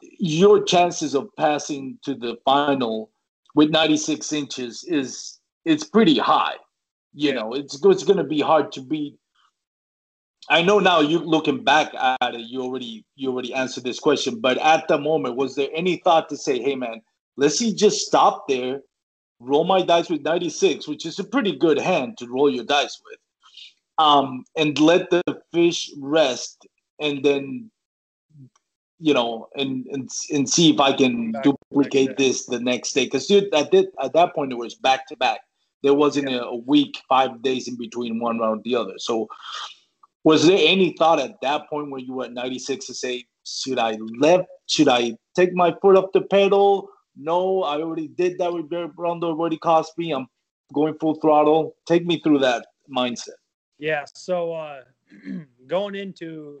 your 0.00 0.62
chances 0.62 1.14
of 1.14 1.28
passing 1.36 1.98
to 2.02 2.14
the 2.14 2.36
final 2.44 3.10
with 3.54 3.70
96 3.70 4.32
inches 4.32 4.84
is 4.84 5.40
it's 5.64 5.84
pretty 5.84 6.18
high. 6.18 6.56
You 7.14 7.32
know, 7.32 7.54
it's 7.54 7.82
it's 7.82 8.04
going 8.04 8.18
to 8.18 8.24
be 8.24 8.40
hard 8.40 8.70
to 8.72 8.82
beat. 8.82 9.16
I 10.48 10.62
know 10.62 10.78
now 10.78 11.00
you 11.00 11.18
looking 11.18 11.64
back 11.64 11.92
at 11.94 12.34
it, 12.34 12.40
you 12.40 12.62
already 12.62 13.04
you 13.16 13.30
already 13.30 13.52
answered 13.52 13.84
this 13.84 13.98
question, 13.98 14.40
but 14.40 14.58
at 14.58 14.86
the 14.88 14.98
moment, 14.98 15.36
was 15.36 15.56
there 15.56 15.68
any 15.74 15.96
thought 16.04 16.28
to 16.28 16.36
say, 16.36 16.60
"Hey, 16.60 16.76
man, 16.76 17.00
let's 17.36 17.58
see, 17.58 17.74
just 17.74 18.06
stop 18.06 18.46
there, 18.48 18.82
roll 19.40 19.64
my 19.64 19.82
dice 19.82 20.08
with 20.08 20.22
96, 20.22 20.86
which 20.86 21.04
is 21.04 21.18
a 21.18 21.24
pretty 21.24 21.56
good 21.56 21.78
hand 21.78 22.16
to 22.18 22.28
roll 22.28 22.48
your 22.50 22.64
dice 22.64 23.00
with, 23.04 23.18
um, 23.98 24.44
and 24.56 24.78
let 24.78 25.10
the 25.10 25.22
fish 25.52 25.90
rest, 25.98 26.66
and 27.00 27.24
then, 27.24 27.70
you 29.00 29.14
know, 29.14 29.48
and 29.56 29.86
and 29.86 30.08
and 30.30 30.48
see 30.48 30.70
if 30.72 30.80
I 30.80 30.92
can 30.92 31.32
Back 31.32 31.42
duplicate 31.42 32.16
this 32.16 32.46
the 32.46 32.60
next 32.60 32.92
day, 32.92 33.06
because 33.06 33.28
at 33.30 33.50
that 33.50 33.88
at 34.02 34.12
that 34.12 34.34
point 34.34 34.52
it 34.52 34.58
was 34.58 34.76
back 34.76 35.08
to 35.08 35.16
back. 35.16 35.40
There 35.82 35.94
wasn't 35.94 36.28
a, 36.30 36.44
a 36.44 36.56
week, 36.56 37.00
five 37.08 37.42
days 37.42 37.68
in 37.68 37.76
between 37.76 38.18
one 38.18 38.38
round 38.38 38.62
the 38.64 38.74
other. 38.74 38.94
So, 38.98 39.28
was 40.26 40.44
there 40.44 40.58
any 40.60 40.92
thought 40.98 41.20
at 41.20 41.40
that 41.40 41.70
point 41.70 41.88
when 41.88 42.04
you 42.04 42.14
were 42.14 42.24
at 42.24 42.32
96 42.32 42.86
to 42.86 42.94
say, 42.94 43.24
should 43.44 43.78
I 43.78 43.96
left? 44.18 44.48
Should 44.66 44.88
I 44.88 45.12
take 45.36 45.54
my 45.54 45.72
foot 45.80 45.96
off 45.96 46.10
the 46.12 46.22
pedal? 46.22 46.88
No, 47.16 47.62
I 47.62 47.76
already 47.76 48.08
did 48.08 48.36
that 48.38 48.52
with 48.52 48.68
Barry 48.68 48.88
Rondo, 48.98 49.28
already 49.28 49.56
cost 49.56 49.96
me. 49.96 50.12
I'm 50.12 50.26
going 50.74 50.94
full 50.98 51.14
throttle. 51.20 51.76
Take 51.86 52.04
me 52.04 52.18
through 52.18 52.40
that 52.40 52.66
mindset. 52.90 53.38
Yeah. 53.78 54.04
So 54.16 54.52
uh, 54.52 54.80
going 55.68 55.94
into 55.94 56.60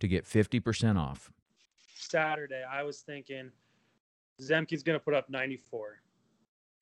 to 0.00 0.08
get 0.08 0.24
50% 0.24 0.98
off. 0.98 1.30
Saturday, 1.94 2.62
I 2.70 2.82
was 2.82 3.00
thinking 3.00 3.50
Zemke's 4.40 4.82
going 4.82 4.98
to 4.98 5.04
put 5.04 5.14
up 5.14 5.28
94. 5.30 6.00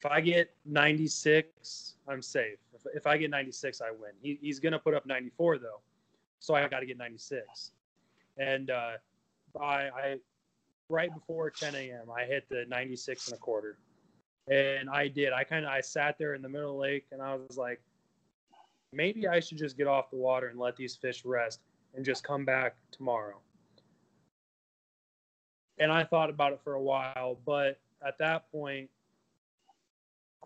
If 0.01 0.11
I 0.11 0.21
get 0.21 0.55
96, 0.67 1.95
I'm 2.09 2.21
safe. 2.21 2.59
If, 2.75 2.83
if 2.95 3.07
I 3.07 3.17
get 3.17 3.31
96, 3.31 3.81
I 3.81 3.91
win. 3.91 4.11
He, 4.21 4.39
he's 4.41 4.59
going 4.59 4.73
to 4.73 4.79
put 4.79 4.95
up 4.95 5.07
94 5.07 5.59
though, 5.59 5.81
so 6.41 6.55
I 6.55 6.67
got 6.69 6.81
to 6.81 6.87
get 6.87 6.99
96. 6.99 7.73
And 8.37 8.71
uh, 8.71 8.93
I, 9.61 9.65
I 9.65 10.17
right 10.89 11.13
before 11.13 11.51
10 11.51 11.75
a.m. 11.75 12.11
I 12.15 12.25
hit 12.25 12.49
the 12.49 12.65
96 12.69 13.29
and 13.29 13.37
a 13.37 13.39
quarter, 13.39 13.79
And 14.51 14.91
I 14.91 15.09
did. 15.09 15.33
I 15.33 15.45
kind 15.45 15.65
of 15.65 15.71
I 15.71 15.81
sat 15.81 16.19
there 16.19 16.35
in 16.35 16.43
the 16.43 16.49
middle 16.49 16.71
of 16.71 16.77
the 16.77 16.81
lake 16.81 17.07
and 17.13 17.23
I 17.23 17.37
was 17.37 17.57
like, 17.57 17.81
maybe 18.93 19.27
I 19.27 19.41
should 19.41 19.59
just 19.59 19.77
get 19.77 19.87
off 19.87 20.11
the 20.11 20.17
water 20.17 20.49
and 20.49 20.59
let 20.59 20.77
these 20.77 20.97
fish 20.97 21.25
rest 21.25 21.61
and 21.95 22.05
just 22.05 22.25
come 22.25 22.45
back 22.45 22.77
tomorrow. 22.91 23.39
And 25.79 25.91
I 25.91 26.05
thought 26.05 26.31
about 26.31 26.53
it 26.53 26.61
for 26.63 26.75
a 26.75 26.83
while, 26.83 27.39
but 27.45 27.81
at 28.07 28.19
that 28.19 28.51
point, 28.53 28.91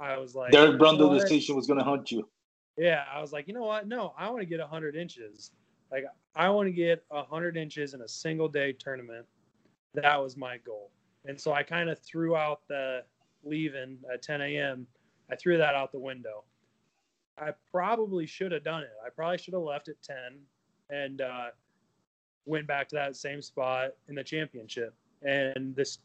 I 0.00 0.16
was 0.16 0.34
like, 0.34 0.52
Derek 0.52 0.78
Brundle 0.80 1.12
the 1.12 1.20
decision 1.20 1.56
was 1.56 1.66
going 1.66 1.78
to 1.78 1.84
hunt 1.84 2.10
you. 2.10 2.28
Yeah, 2.76 3.04
I 3.12 3.20
was 3.20 3.32
like, 3.32 3.48
you 3.48 3.54
know 3.54 3.64
what? 3.64 3.88
No, 3.88 4.14
I 4.16 4.30
want 4.30 4.40
to 4.40 4.46
get 4.46 4.60
100 4.60 4.94
inches. 4.94 5.50
Like, 5.90 6.04
I 6.36 6.48
want 6.50 6.68
to 6.68 6.72
get 6.72 7.04
100 7.08 7.56
inches 7.56 7.94
in 7.94 8.02
a 8.02 8.08
single 8.08 8.48
day 8.48 8.72
tournament. 8.72 9.26
That 9.94 10.22
was 10.22 10.36
my 10.36 10.58
goal. 10.58 10.90
And 11.24 11.40
so 11.40 11.52
I 11.52 11.62
kind 11.62 11.90
of 11.90 11.98
threw 11.98 12.36
out 12.36 12.60
the 12.68 13.02
leaving 13.42 13.98
at 14.12 14.22
10 14.22 14.40
a.m. 14.40 14.86
I 15.30 15.36
threw 15.36 15.58
that 15.58 15.74
out 15.74 15.92
the 15.92 15.98
window. 15.98 16.44
I 17.36 17.50
probably 17.70 18.26
should 18.26 18.52
have 18.52 18.64
done 18.64 18.82
it. 18.82 18.92
I 19.04 19.10
probably 19.10 19.38
should 19.38 19.54
have 19.54 19.62
left 19.62 19.88
at 19.88 20.00
10 20.02 20.16
and 20.90 21.20
uh, 21.20 21.46
went 22.46 22.66
back 22.66 22.88
to 22.88 22.94
that 22.96 23.16
same 23.16 23.42
spot 23.42 23.90
in 24.08 24.14
the 24.14 24.24
championship. 24.24 24.94
And 25.22 25.74
this, 25.74 25.98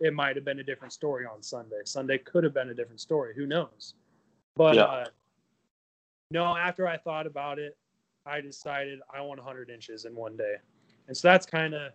it 0.00 0.14
might 0.14 0.36
have 0.36 0.44
been 0.44 0.60
a 0.60 0.64
different 0.64 0.92
story 0.92 1.26
on 1.26 1.42
Sunday. 1.42 1.80
Sunday 1.84 2.18
could 2.18 2.44
have 2.44 2.54
been 2.54 2.70
a 2.70 2.74
different 2.74 3.00
story. 3.00 3.34
Who 3.34 3.46
knows? 3.46 3.94
But 4.56 4.76
Yeah. 4.76 4.84
uh, 4.84 5.06
no, 6.30 6.56
after 6.56 6.86
I 6.86 6.96
thought 6.96 7.26
about 7.26 7.58
it, 7.58 7.76
I 8.26 8.40
decided 8.40 9.00
I 9.12 9.20
want 9.20 9.40
100 9.40 9.70
inches 9.70 10.04
in 10.04 10.14
one 10.14 10.36
day. 10.36 10.56
And 11.08 11.16
so 11.16 11.28
that's 11.28 11.46
kind 11.46 11.74
of 11.74 11.92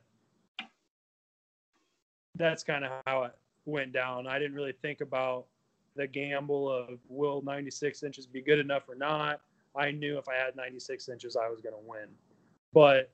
that's 2.37 2.63
kind 2.63 2.83
of 2.83 2.91
how 3.05 3.23
it 3.23 3.31
went 3.65 3.93
down. 3.93 4.27
I 4.27 4.37
didn't 4.39 4.55
really 4.55 4.73
think 4.81 4.99
about 4.99 5.45
the 5.95 6.05
gamble 6.05 6.69
of 6.69 6.99
will 7.07 7.41
96 7.43 8.03
inches 8.03 8.27
be 8.27 8.41
good 8.41 8.59
enough 8.59 8.89
or 8.89 8.95
not. 8.95 9.39
I 9.75 9.91
knew 9.91 10.17
if 10.17 10.27
I 10.27 10.35
had 10.35 10.55
96 10.55 11.07
inches, 11.07 11.37
I 11.37 11.49
was 11.49 11.61
going 11.61 11.75
to 11.75 11.81
win, 11.87 12.07
but 12.75 13.09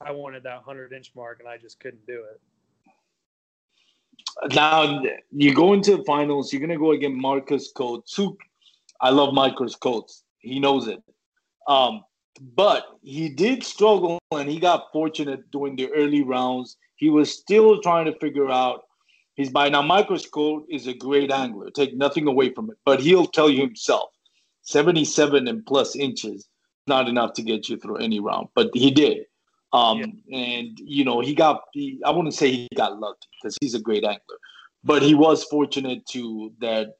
I 0.00 0.10
wanted 0.10 0.42
that 0.42 0.56
100 0.56 0.92
inch 0.92 1.12
mark, 1.14 1.38
and 1.38 1.48
I 1.48 1.56
just 1.56 1.80
couldn't 1.80 2.04
do 2.06 2.24
it. 2.24 2.40
Now 4.54 5.02
you 5.30 5.54
go 5.54 5.72
into 5.72 5.96
the 5.96 6.04
finals. 6.04 6.52
You're 6.52 6.60
gonna 6.60 6.76
go 6.76 6.90
against 6.92 7.16
Marcus 7.16 7.72
Coates. 7.72 8.14
Who 8.14 8.36
I 9.00 9.10
love 9.10 9.32
Marcus 9.32 9.76
Coates. 9.76 10.24
He 10.40 10.58
knows 10.58 10.88
it. 10.88 11.02
Um, 11.68 12.02
but 12.54 12.86
he 13.02 13.28
did 13.28 13.62
struggle, 13.62 14.18
and 14.32 14.48
he 14.50 14.58
got 14.58 14.92
fortunate 14.92 15.50
during 15.50 15.76
the 15.76 15.90
early 15.92 16.22
rounds. 16.22 16.76
He 16.96 17.08
was 17.08 17.32
still 17.32 17.80
trying 17.80 18.06
to 18.06 18.18
figure 18.18 18.50
out 18.50 18.82
his 19.36 19.50
bite. 19.50 19.72
Now 19.72 19.82
Marcus 19.82 20.26
Coates 20.26 20.66
is 20.70 20.86
a 20.88 20.94
great 20.94 21.30
angler. 21.30 21.70
Take 21.70 21.96
nothing 21.96 22.26
away 22.26 22.52
from 22.52 22.70
it, 22.70 22.78
but 22.84 23.00
he'll 23.00 23.26
tell 23.26 23.48
you 23.48 23.60
himself, 23.60 24.10
77 24.62 25.46
and 25.46 25.64
plus 25.64 25.94
inches 25.94 26.48
not 26.86 27.08
enough 27.08 27.32
to 27.34 27.42
get 27.42 27.68
you 27.68 27.76
through 27.76 27.96
any 27.96 28.20
round. 28.20 28.48
But 28.54 28.70
he 28.74 28.90
did. 28.90 29.26
Um, 29.72 30.22
and 30.32 30.78
you 30.78 31.04
know, 31.04 31.20
he 31.20 31.34
got 31.34 31.62
he, 31.72 32.00
I 32.04 32.10
wouldn't 32.10 32.34
say 32.34 32.50
he 32.50 32.68
got 32.74 32.98
lucky 32.98 33.28
because 33.40 33.56
he's 33.60 33.74
a 33.74 33.80
great 33.80 34.04
angler, 34.04 34.38
but 34.82 35.00
he 35.02 35.14
was 35.14 35.44
fortunate 35.44 36.04
to 36.08 36.52
that 36.60 36.94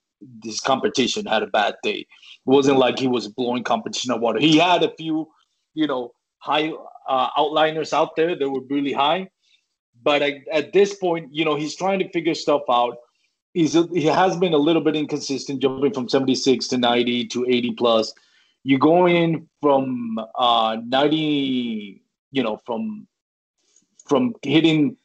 this 0.44 0.60
competition 0.60 1.26
had 1.26 1.42
a 1.42 1.48
bad 1.48 1.74
day. 1.82 2.00
It 2.00 2.06
wasn't 2.44 2.78
like 2.78 2.98
he 2.98 3.08
was 3.08 3.26
blowing 3.26 3.64
competition 3.64 4.12
out 4.12 4.16
of 4.16 4.22
water. 4.22 4.38
He 4.38 4.58
had 4.58 4.82
a 4.82 4.94
few, 4.96 5.28
you 5.74 5.86
know, 5.86 6.12
high 6.38 6.72
uh, 7.08 7.30
outliners 7.36 7.92
out 7.92 8.14
there 8.16 8.36
that 8.36 8.48
were 8.48 8.62
really 8.70 8.92
high, 8.92 9.28
but 10.02 10.22
at, 10.22 10.34
at 10.52 10.72
this 10.72 10.94
point, 10.94 11.34
you 11.34 11.44
know, 11.44 11.56
he's 11.56 11.74
trying 11.74 11.98
to 11.98 12.08
figure 12.10 12.34
stuff 12.34 12.62
out. 12.70 12.96
He's 13.52 13.72
he 13.72 14.04
has 14.06 14.36
been 14.36 14.54
a 14.54 14.58
little 14.58 14.82
bit 14.82 14.94
inconsistent, 14.94 15.60
jumping 15.60 15.92
from 15.92 16.08
76 16.08 16.68
to 16.68 16.78
90 16.78 17.26
to 17.26 17.46
80 17.48 17.72
plus. 17.72 18.14
You're 18.62 18.78
going 18.78 19.48
from 19.60 20.18
uh, 20.34 20.76
90 20.84 22.02
you 22.32 22.42
know 22.42 22.58
from 22.64 23.06
from 24.08 24.34
hitting 24.42 24.96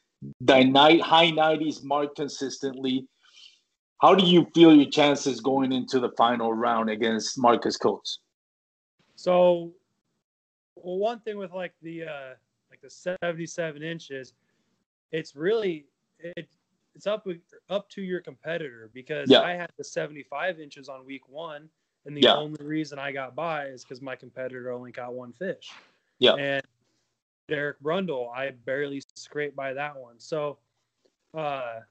the 0.42 0.56
high 1.04 1.32
90s 1.32 1.84
mark 1.84 2.16
consistently 2.16 3.08
how 4.02 4.14
do 4.16 4.26
you 4.26 4.48
feel 4.54 4.76
your 4.76 4.90
chances 4.90 5.40
going 5.40 5.72
into 5.72 6.00
the 6.00 6.10
final 6.18 6.54
round 6.54 6.90
against 6.90 7.38
marcus 7.38 7.78
coates 7.78 8.20
So, 9.16 9.74
well, 10.76 10.98
one 10.98 11.20
thing 11.22 11.38
with 11.38 11.52
like 11.52 11.74
the 11.82 12.04
uh, 12.04 12.34
like 12.70 12.82
the 12.82 12.90
77 12.90 13.82
inches, 13.82 14.34
it's 15.12 15.36
really 15.36 15.86
it 16.20 16.48
it's 16.94 17.08
up 17.08 17.28
up 17.70 17.90
to 17.90 18.02
your 18.02 18.22
competitor 18.22 18.90
because 18.94 19.30
Yeah. 19.30 19.42
I 19.42 19.54
had 19.54 19.72
the 19.78 19.84
75 19.84 20.60
inches 20.60 20.90
on 20.90 21.06
week 21.06 21.28
one, 21.28 21.70
and 22.06 22.16
the 22.16 22.22
Yeah. 22.22 22.36
only 22.36 22.64
reason 22.64 23.00
I 23.00 23.12
got 23.12 23.36
by 23.36 23.68
is 23.68 23.84
because 23.84 24.02
my 24.02 24.16
competitor 24.16 24.72
only 24.72 24.92
caught 24.92 25.14
one 25.14 25.34
fish. 25.34 25.72
Yeah. 26.20 26.36
And 26.36 26.64
Derek 27.48 27.80
Brundle, 27.82 28.32
I 28.34 28.52
barely 28.52 29.02
scraped 29.16 29.56
by 29.56 29.74
that 29.74 29.96
one. 29.96 30.20
So, 30.20 30.60
uh, 31.34 31.82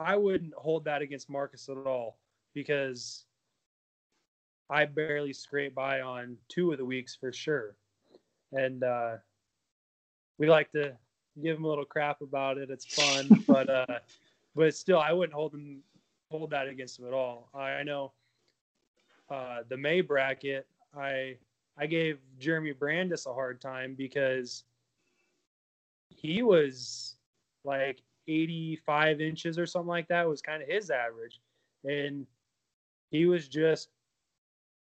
I 0.00 0.16
wouldn't 0.16 0.54
hold 0.54 0.84
that 0.84 1.02
against 1.02 1.30
Marcus 1.30 1.68
at 1.68 1.76
all 1.76 2.18
because 2.54 3.24
I 4.68 4.84
barely 4.84 5.32
scraped 5.32 5.74
by 5.74 6.00
on 6.00 6.36
two 6.48 6.72
of 6.72 6.78
the 6.78 6.84
weeks 6.84 7.14
for 7.14 7.32
sure. 7.32 7.76
And 8.52 8.82
uh, 8.82 9.16
we 10.38 10.48
like 10.48 10.72
to 10.72 10.96
give 11.40 11.56
him 11.56 11.64
a 11.64 11.68
little 11.68 11.84
crap 11.84 12.20
about 12.20 12.58
it. 12.58 12.70
It's 12.70 12.84
fun, 12.86 13.44
but 13.46 13.68
uh, 13.70 13.98
but 14.54 14.74
still, 14.74 14.98
I 14.98 15.12
wouldn't 15.12 15.34
hold 15.34 15.54
him 15.54 15.82
hold 16.30 16.50
that 16.50 16.66
against 16.66 16.98
him 16.98 17.06
at 17.06 17.12
all. 17.12 17.48
I, 17.54 17.70
I 17.70 17.82
know 17.82 18.12
uh, 19.32 19.62
the 19.68 19.76
May 19.76 20.02
bracket. 20.02 20.66
I 20.96 21.36
I 21.78 21.86
gave 21.86 22.18
Jeremy 22.38 22.72
Brandis 22.72 23.26
a 23.26 23.32
hard 23.32 23.60
time 23.60 23.94
because 23.94 24.64
he 26.10 26.42
was 26.42 27.16
like 27.64 28.02
85 28.28 29.20
inches 29.20 29.58
or 29.58 29.66
something 29.66 29.88
like 29.88 30.08
that 30.08 30.28
was 30.28 30.42
kind 30.42 30.62
of 30.62 30.68
his 30.68 30.90
average, 30.90 31.40
and 31.84 32.26
he 33.10 33.26
was 33.26 33.48
just 33.48 33.88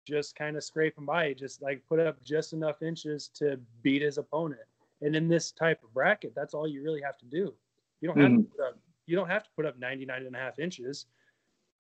just 0.06 0.36
kind 0.36 0.56
of 0.56 0.62
scraping 0.62 1.04
by, 1.04 1.32
just 1.32 1.60
like 1.60 1.82
put 1.88 1.98
up 1.98 2.22
just 2.22 2.52
enough 2.52 2.80
inches 2.82 3.28
to 3.34 3.58
beat 3.82 4.02
his 4.02 4.18
opponent. 4.18 4.60
And 5.02 5.16
in 5.16 5.26
this 5.28 5.50
type 5.50 5.82
of 5.82 5.92
bracket, 5.92 6.32
that's 6.36 6.54
all 6.54 6.68
you 6.68 6.84
really 6.84 7.02
have 7.02 7.18
to 7.18 7.26
do. 7.26 7.52
You 8.00 8.08
don't 8.08 8.20
have 8.20 8.36
to 8.36 8.48
put 8.56 8.64
up, 8.64 8.78
you 9.06 9.16
don't 9.16 9.28
have 9.28 9.42
to 9.42 9.50
put 9.56 9.66
up 9.66 9.78
99 9.80 10.24
and 10.24 10.36
a 10.36 10.38
half 10.38 10.60
inches. 10.60 11.06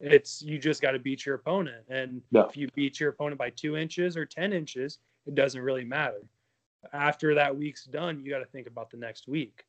It's 0.00 0.42
you 0.42 0.58
just 0.58 0.82
got 0.82 0.92
to 0.92 0.98
beat 0.98 1.24
your 1.24 1.36
opponent. 1.36 1.84
And 1.88 2.22
Yeah. 2.30 2.46
if 2.46 2.56
you 2.56 2.68
beat 2.74 3.00
your 3.00 3.10
opponent 3.10 3.38
by 3.38 3.50
two 3.50 3.76
inches 3.76 4.16
or 4.16 4.26
10 4.26 4.52
inches, 4.52 4.98
it 5.26 5.34
doesn't 5.34 5.60
really 5.60 5.84
matter. 5.84 6.22
After 6.92 7.34
that 7.34 7.56
week's 7.56 7.84
done, 7.84 8.22
you 8.24 8.30
got 8.30 8.38
to 8.40 8.46
think 8.46 8.66
about 8.66 8.90
the 8.90 8.96
next 8.96 9.26
week. 9.26 9.64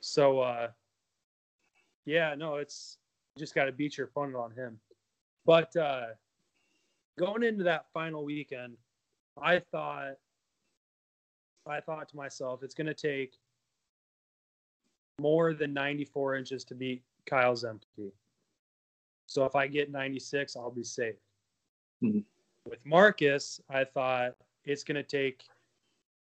So, 0.00 0.40
uh, 0.40 0.72
yeah, 2.04 2.34
no, 2.34 2.56
it's 2.56 2.98
you 3.36 3.40
just 3.40 3.54
got 3.54 3.66
to 3.66 3.72
beat 3.72 3.96
your 3.96 4.08
opponent 4.08 4.36
on 4.36 4.50
him. 4.52 4.80
But 5.46 5.74
uh, 5.76 6.08
going 7.18 7.42
into 7.42 7.64
that 7.64 7.86
final 7.92 8.24
weekend, 8.24 8.76
I 9.40 9.60
thought, 9.60 10.14
I 11.66 11.80
thought 11.80 12.08
to 12.10 12.16
myself, 12.16 12.62
it's 12.62 12.74
going 12.74 12.88
to 12.88 12.94
take 12.94 13.38
more 15.20 15.54
than 15.54 15.72
94 15.72 16.36
inches 16.36 16.64
to 16.64 16.74
beat 16.74 17.02
Kyle 17.26 17.54
Zemke. 17.54 18.12
So 19.32 19.46
if 19.46 19.56
I 19.56 19.66
get 19.66 19.90
96, 19.90 20.56
I'll 20.56 20.70
be 20.70 20.84
safe. 20.84 21.16
Mhm. 22.02 22.22
With 22.66 22.84
Marcus, 22.84 23.62
I 23.70 23.84
thought 23.84 24.36
it's 24.64 24.84
going 24.84 24.96
to 24.96 25.02
take, 25.02 25.42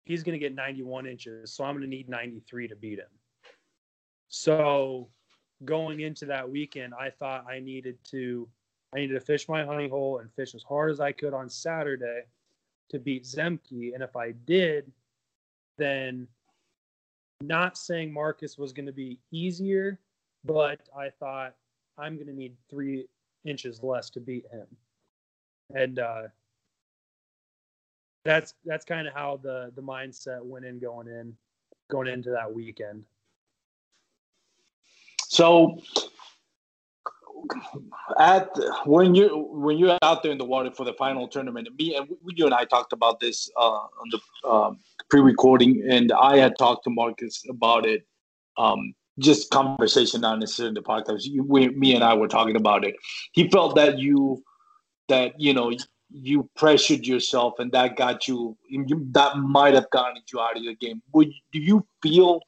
he's 0.04 0.24
going 0.24 0.34
to 0.34 0.40
get 0.40 0.54
91 0.54 1.08
inches. 1.08 1.54
So 1.54 1.64
I'm 1.64 1.76
going 1.76 1.90
to 1.90 1.96
need 1.96 2.10
93 2.10 2.68
to 2.68 2.76
beat 2.76 3.00
him. 3.00 3.10
So 4.28 5.10
going 5.64 6.02
into 6.02 6.26
that 6.26 6.50
weekend, 6.50 6.94
I 6.94 7.10
thought 7.10 7.46
I 7.48 7.60
needed 7.60 7.98
to 8.12 8.50
I 8.94 9.00
needed 9.00 9.16
to 9.16 9.20
fish 9.20 9.50
my 9.50 9.66
honey 9.66 9.90
hole 9.90 10.20
and 10.20 10.32
fish 10.34 10.56
as 10.56 10.64
hard 10.64 10.92
as 10.92 11.02
I 11.02 11.12
could 11.12 11.34
on 11.34 11.50
Saturday 11.50 12.24
to 12.90 13.00
beat 13.00 13.26
Zemke. 13.26 13.94
And 13.94 14.02
if 14.02 14.16
I 14.16 14.32
did, 14.32 14.92
then 15.78 16.28
not 17.42 17.78
saying 17.78 18.14
Marcus 18.14 18.58
was 18.58 18.72
going 18.72 18.86
to 18.86 18.94
be 18.94 19.20
easier, 19.32 20.00
but 20.46 20.88
I 20.96 21.10
thought 21.10 21.58
I'm 21.98 22.16
going 22.16 22.28
to 22.28 22.34
need 22.34 22.56
three 22.70 23.08
inches 23.46 23.82
less 23.82 24.10
to 24.12 24.20
beat 24.20 24.46
him. 24.52 24.68
And 25.74 26.00
uh, 26.00 26.24
that's 28.26 28.54
that's 28.66 28.86
kind 28.86 29.08
of 29.08 29.14
how 29.14 29.40
the 29.42 29.72
the 29.76 29.82
mindset 29.82 30.44
went 30.44 30.66
in 30.66 30.80
going 30.80 31.08
in 31.08 31.36
going 31.90 32.08
into 32.08 32.30
that 32.32 32.54
weekend. 32.54 33.04
so 35.28 35.78
at 38.20 38.50
when 38.86 39.14
you 39.14 39.48
when 39.52 39.78
you're 39.78 39.98
out 40.02 40.24
there 40.24 40.32
in 40.32 40.38
the 40.38 40.46
water 40.46 40.72
for 40.72 40.86
the 40.86 40.94
final 40.94 41.28
tournament 41.28 41.68
me 41.78 41.96
and 41.96 42.08
you 42.36 42.46
and 42.46 42.54
i 42.54 42.64
talked 42.66 42.94
about 42.94 43.20
this 43.20 43.50
uh, 43.58 43.82
on 44.02 44.08
the 44.12 44.50
um, 44.50 44.80
pre-recording 45.10 45.84
and 45.90 46.12
i 46.14 46.38
had 46.38 46.58
talked 46.58 46.84
to 46.84 46.90
marcus 46.90 47.44
about 47.50 47.86
it 47.86 48.06
um, 48.58 48.94
just 49.20 49.50
conversation, 49.50 50.22
not 50.22 50.40
necessarily 50.40 50.70
in 50.70 50.74
the 50.76 50.82
podcast. 50.82 51.26
You, 51.26 51.44
we, 51.44 51.70
me 51.70 51.96
and 51.96 52.04
I 52.04 52.14
were 52.14 52.28
talking 52.28 52.56
about 52.56 52.86
it. 52.86 52.96
He 53.32 53.50
felt 53.50 53.76
that 53.76 53.98
you 53.98 54.44
that 55.10 55.40
you 55.40 55.54
know 55.54 55.72
you 56.10 56.50
pressured 56.56 57.06
yourself 57.06 57.56
and 57.60 57.72
that 57.72 57.98
got 57.98 58.28
you, 58.28 58.58
you 58.70 59.08
that 59.12 59.38
might 59.38 59.74
have 59.74 59.90
gotten 59.90 60.22
you 60.32 60.40
out 60.40 60.58
of 60.58 60.64
the 60.64 60.76
game. 60.76 61.02
Would 61.14 61.32
do 61.52 61.60
you 61.60 61.86
feel 62.02 62.42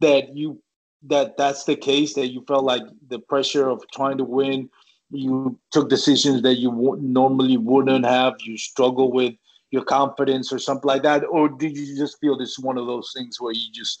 that 0.00 0.36
you 0.36 0.60
that 1.06 1.36
that's 1.36 1.64
the 1.64 1.76
case 1.76 2.14
that 2.14 2.28
you 2.28 2.44
felt 2.46 2.64
like 2.64 2.82
the 3.08 3.18
pressure 3.18 3.68
of 3.68 3.82
trying 3.92 4.18
to 4.18 4.24
win 4.24 4.68
you 5.10 5.58
took 5.70 5.88
decisions 5.88 6.42
that 6.42 6.56
you 6.56 6.70
w- 6.70 7.00
normally 7.00 7.56
wouldn't 7.56 8.04
have 8.04 8.34
you 8.40 8.56
struggle 8.56 9.12
with 9.12 9.34
your 9.70 9.84
confidence 9.84 10.52
or 10.52 10.58
something 10.58 10.88
like 10.88 11.02
that 11.02 11.22
or 11.30 11.48
did 11.48 11.76
you 11.76 11.96
just 11.96 12.18
feel 12.20 12.36
this 12.36 12.58
one 12.58 12.78
of 12.78 12.86
those 12.86 13.12
things 13.14 13.40
where 13.40 13.52
you 13.52 13.70
just 13.72 13.98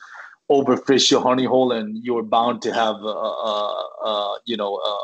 overfish 0.50 1.10
your 1.10 1.22
honey 1.22 1.44
hole 1.44 1.72
and 1.72 2.02
you're 2.04 2.22
bound 2.22 2.60
to 2.62 2.72
have 2.72 2.96
a, 2.96 3.16
a, 3.48 3.88
a 4.04 4.38
you 4.44 4.56
know 4.56 4.76
a, 4.76 4.98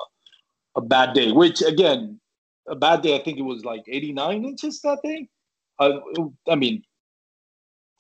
a, 0.76 0.80
bad 0.82 1.14
day 1.14 1.32
which 1.32 1.62
again 1.62 2.20
a 2.68 2.76
bad 2.76 3.00
day 3.00 3.16
i 3.16 3.22
think 3.22 3.38
it 3.38 3.42
was 3.42 3.64
like 3.64 3.82
89 3.88 4.44
inches 4.44 4.80
that 4.82 4.98
day 5.02 5.28
i, 5.78 5.98
I 6.48 6.56
mean 6.56 6.82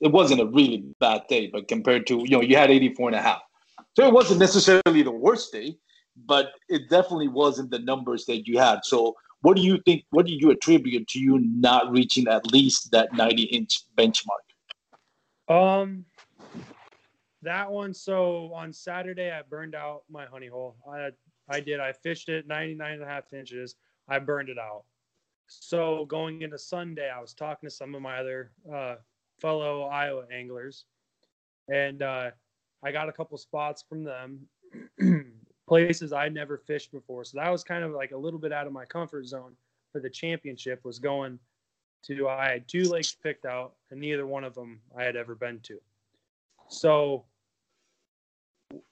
it 0.00 0.12
wasn't 0.12 0.40
a 0.40 0.46
really 0.46 0.84
bad 0.98 1.22
day 1.28 1.48
but 1.52 1.68
compared 1.68 2.06
to 2.08 2.22
you 2.24 2.30
know 2.30 2.40
you 2.40 2.56
had 2.56 2.70
84 2.70 3.08
and 3.08 3.16
a 3.16 3.22
half. 3.22 3.42
So 3.96 4.06
it 4.06 4.12
wasn't 4.12 4.40
necessarily 4.40 5.02
the 5.02 5.10
worst 5.10 5.52
day 5.52 5.76
but 6.26 6.52
it 6.68 6.90
definitely 6.90 7.28
wasn't 7.28 7.70
the 7.70 7.78
numbers 7.78 8.26
that 8.26 8.46
you 8.46 8.58
had. 8.58 8.80
So 8.84 9.14
what 9.42 9.56
do 9.56 9.62
you 9.62 9.78
think 9.84 10.04
what 10.10 10.26
do 10.26 10.32
you 10.32 10.50
attribute 10.50 11.08
to 11.08 11.18
you 11.18 11.38
not 11.38 11.90
reaching 11.90 12.28
at 12.28 12.50
least 12.52 12.90
that 12.92 13.12
90 13.14 13.44
inch 13.44 13.80
benchmark? 13.96 14.44
Um 15.48 16.04
that 17.42 17.70
one 17.70 17.94
so 17.94 18.52
on 18.54 18.72
saturday 18.72 19.30
i 19.30 19.42
burned 19.48 19.74
out 19.74 20.02
my 20.10 20.26
honey 20.26 20.46
hole. 20.46 20.76
I 20.90 21.10
i 21.48 21.60
did 21.60 21.80
i 21.80 21.92
fished 21.92 22.28
it 22.28 22.46
99 22.46 22.94
and 22.94 23.02
a 23.02 23.06
half 23.06 23.32
inches. 23.32 23.76
I 24.08 24.18
burned 24.18 24.48
it 24.48 24.58
out. 24.58 24.84
So 25.46 26.04
going 26.06 26.42
into 26.42 26.58
sunday 26.58 27.10
i 27.10 27.20
was 27.20 27.34
talking 27.34 27.68
to 27.68 27.74
some 27.74 27.94
of 27.94 28.02
my 28.02 28.18
other 28.18 28.52
uh, 28.72 28.96
fellow 29.40 29.84
iowa 29.84 30.24
anglers 30.32 30.84
and 31.68 32.02
uh, 32.02 32.30
i 32.82 32.92
got 32.92 33.08
a 33.08 33.12
couple 33.12 33.36
spots 33.38 33.84
from 33.88 34.04
them 34.04 34.40
places 35.68 36.12
I'd 36.12 36.34
never 36.34 36.58
fished 36.58 36.90
before. 36.90 37.22
So 37.22 37.38
that 37.38 37.48
was 37.48 37.62
kind 37.62 37.84
of 37.84 37.92
like 37.92 38.10
a 38.10 38.16
little 38.16 38.40
bit 38.40 38.52
out 38.52 38.66
of 38.66 38.72
my 38.72 38.84
comfort 38.84 39.24
zone 39.24 39.54
for 39.92 40.00
the 40.00 40.10
championship 40.10 40.84
was 40.84 40.98
going 40.98 41.38
to 42.02 42.28
i 42.28 42.48
had 42.48 42.66
two 42.68 42.84
lakes 42.84 43.14
picked 43.14 43.44
out 43.44 43.74
and 43.90 44.00
neither 44.00 44.26
one 44.26 44.44
of 44.44 44.54
them 44.54 44.80
i 44.96 45.02
had 45.02 45.16
ever 45.16 45.34
been 45.34 45.60
to 45.60 45.78
so 46.70 47.24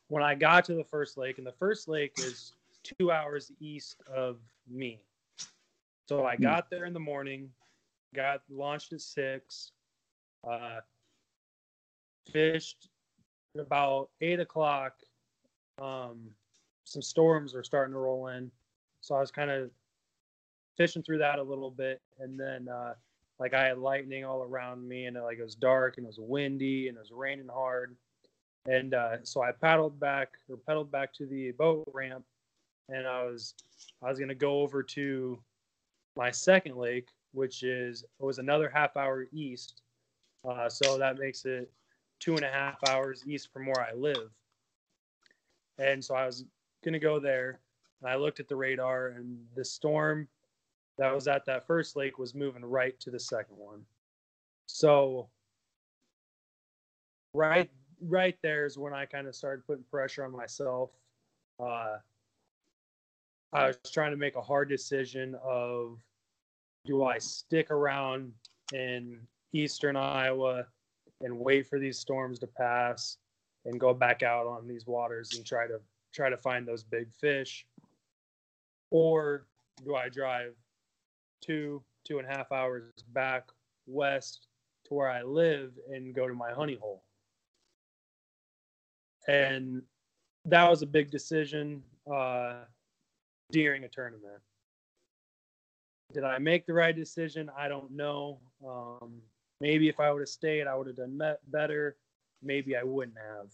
when 0.08 0.22
I 0.22 0.34
got 0.34 0.64
to 0.66 0.74
the 0.74 0.84
first 0.84 1.16
lake, 1.16 1.38
and 1.38 1.46
the 1.46 1.52
first 1.52 1.88
lake 1.88 2.12
is 2.18 2.52
two 2.82 3.10
hours 3.10 3.52
east 3.60 4.02
of 4.14 4.38
me. 4.68 5.00
So 6.08 6.24
I 6.24 6.36
got 6.36 6.70
there 6.70 6.86
in 6.86 6.92
the 6.92 7.00
morning, 7.00 7.50
got 8.14 8.42
launched 8.50 8.92
at 8.94 9.00
six, 9.00 9.72
uh, 10.48 10.80
fished 12.32 12.88
at 13.54 13.60
about 13.60 14.08
eight 14.20 14.40
o'clock. 14.40 14.94
Um, 15.80 16.30
some 16.84 17.02
storms 17.02 17.54
were 17.54 17.62
starting 17.62 17.92
to 17.92 17.98
roll 17.98 18.28
in, 18.28 18.50
so 19.00 19.14
I 19.14 19.20
was 19.20 19.30
kind 19.30 19.50
of 19.50 19.70
fishing 20.76 21.02
through 21.02 21.18
that 21.18 21.38
a 21.38 21.42
little 21.42 21.70
bit, 21.70 22.00
and 22.18 22.40
then 22.40 22.68
uh, 22.68 22.94
like 23.38 23.54
I 23.54 23.66
had 23.66 23.78
lightning 23.78 24.24
all 24.24 24.42
around 24.42 24.86
me, 24.86 25.06
and 25.06 25.16
it, 25.16 25.22
like 25.22 25.38
it 25.38 25.44
was 25.44 25.54
dark 25.54 25.96
and 25.96 26.04
it 26.04 26.08
was 26.08 26.18
windy 26.20 26.88
and 26.88 26.96
it 26.96 27.00
was 27.00 27.12
raining 27.12 27.48
hard 27.48 27.96
and 28.68 28.92
uh, 28.92 29.16
so 29.24 29.42
I 29.42 29.52
paddled 29.52 29.98
back 29.98 30.32
or 30.48 30.58
pedaled 30.58 30.92
back 30.92 31.12
to 31.14 31.26
the 31.26 31.52
boat 31.52 31.88
ramp, 31.92 32.24
and 32.88 33.06
I 33.06 33.24
was 33.24 33.54
I 34.02 34.10
was 34.10 34.18
gonna 34.18 34.34
go 34.34 34.60
over 34.60 34.82
to 34.82 35.38
my 36.16 36.30
second 36.30 36.76
lake, 36.76 37.08
which 37.32 37.62
is 37.62 38.02
it 38.02 38.24
was 38.24 38.38
another 38.38 38.68
half 38.68 38.96
hour 38.96 39.26
east. 39.32 39.80
Uh, 40.48 40.68
so 40.68 40.98
that 40.98 41.18
makes 41.18 41.46
it 41.46 41.70
two 42.20 42.36
and 42.36 42.44
a 42.44 42.50
half 42.50 42.76
hours 42.88 43.24
east 43.26 43.52
from 43.52 43.66
where 43.66 43.80
I 43.80 43.94
live. 43.94 44.30
And 45.78 46.04
so 46.04 46.14
I 46.14 46.26
was 46.26 46.44
gonna 46.84 46.98
go 46.98 47.18
there. 47.18 47.60
And 48.02 48.10
I 48.10 48.16
looked 48.16 48.38
at 48.38 48.48
the 48.48 48.56
radar, 48.56 49.08
and 49.08 49.38
the 49.56 49.64
storm 49.64 50.28
that 50.98 51.14
was 51.14 51.28
at 51.28 51.46
that 51.46 51.66
first 51.66 51.96
lake 51.96 52.18
was 52.18 52.34
moving 52.34 52.64
right 52.64 52.98
to 53.00 53.10
the 53.10 53.20
second 53.20 53.56
one. 53.56 53.82
So 54.66 55.28
right 57.32 57.70
right 58.00 58.36
there 58.42 58.66
is 58.66 58.78
when 58.78 58.92
I 58.92 59.06
kind 59.06 59.26
of 59.26 59.34
started 59.34 59.66
putting 59.66 59.84
pressure 59.90 60.24
on 60.24 60.32
myself. 60.32 60.90
Uh, 61.58 61.96
I 63.52 63.66
was 63.68 63.78
trying 63.92 64.10
to 64.10 64.16
make 64.16 64.36
a 64.36 64.42
hard 64.42 64.68
decision 64.68 65.36
of 65.42 65.98
do 66.84 67.04
I 67.04 67.18
stick 67.18 67.70
around 67.70 68.32
in 68.72 69.20
eastern 69.52 69.96
Iowa 69.96 70.66
and 71.20 71.38
wait 71.38 71.66
for 71.66 71.78
these 71.78 71.98
storms 71.98 72.38
to 72.40 72.46
pass 72.46 73.16
and 73.64 73.80
go 73.80 73.94
back 73.94 74.22
out 74.22 74.46
on 74.46 74.68
these 74.68 74.86
waters 74.86 75.34
and 75.34 75.44
try 75.44 75.66
to 75.66 75.80
try 76.12 76.30
to 76.30 76.36
find 76.36 76.66
those 76.66 76.82
big 76.82 77.12
fish 77.12 77.66
or 78.90 79.46
do 79.84 79.94
I 79.94 80.08
drive 80.08 80.54
two 81.40 81.82
two 82.04 82.18
and 82.18 82.26
a 82.26 82.30
half 82.30 82.50
hours 82.52 82.92
back 83.12 83.44
west 83.86 84.46
to 84.86 84.94
where 84.94 85.10
I 85.10 85.22
live 85.22 85.72
and 85.92 86.14
go 86.14 86.26
to 86.26 86.34
my 86.34 86.52
honey 86.52 86.76
hole 86.80 87.02
and 89.28 89.82
that 90.46 90.68
was 90.68 90.82
a 90.82 90.86
big 90.86 91.10
decision 91.10 91.82
uh, 92.12 92.54
during 93.52 93.84
a 93.84 93.88
tournament. 93.88 94.40
Did 96.12 96.24
I 96.24 96.38
make 96.38 96.66
the 96.66 96.72
right 96.72 96.96
decision? 96.96 97.50
I 97.56 97.68
don't 97.68 97.90
know. 97.90 98.40
Um, 98.66 99.20
maybe 99.60 99.88
if 99.88 100.00
I 100.00 100.10
would 100.10 100.20
have 100.20 100.28
stayed, 100.28 100.66
I 100.66 100.74
would 100.74 100.86
have 100.86 100.96
done 100.96 101.20
better. 101.48 101.96
Maybe 102.42 102.76
I 102.76 102.82
wouldn't 102.82 103.18
have. 103.18 103.48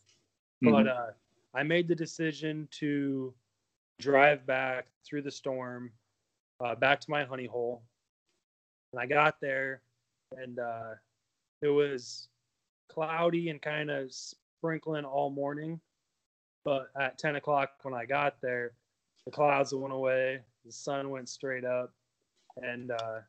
Mm-hmm. 0.65 0.71
But 0.71 0.89
uh, 0.89 1.07
I 1.53 1.65
made 1.65 1.89
the 1.89 1.97
decision 1.97 2.69
to 2.79 3.35
drive 4.01 4.47
back 4.47 4.87
through 5.05 5.23
the 5.23 5.31
storm, 5.31 5.91
uh, 6.61 6.75
back 6.75 7.01
to 7.01 7.11
my 7.11 7.25
honey 7.25 7.47
hole. 7.47 7.83
And 8.93 9.01
I 9.01 9.07
got 9.07 9.41
there, 9.41 9.83
and 10.37 10.59
uh, 10.59 10.95
it 11.63 11.69
was 11.69 12.29
cloudy 12.89 13.49
and 13.51 13.61
kind 13.61 13.91
of 13.91 14.13
sprinkling 14.13 15.05
all 15.05 15.31
morning. 15.31 15.81
But 16.65 16.89
at 16.99 17.19
10 17.19 17.37
o'clock 17.37 17.71
when 17.83 17.95
I 17.95 18.07
got 18.07 18.41
there, 18.41 18.73
the 19.25 19.31
clouds 19.31 19.75
went 19.75 19.93
away, 19.93 20.41
the 20.65 20.73
sun 20.73 21.11
went 21.11 21.29
straight 21.29 21.65
up. 21.65 21.93
And 22.63 22.91
uh, 22.91 23.21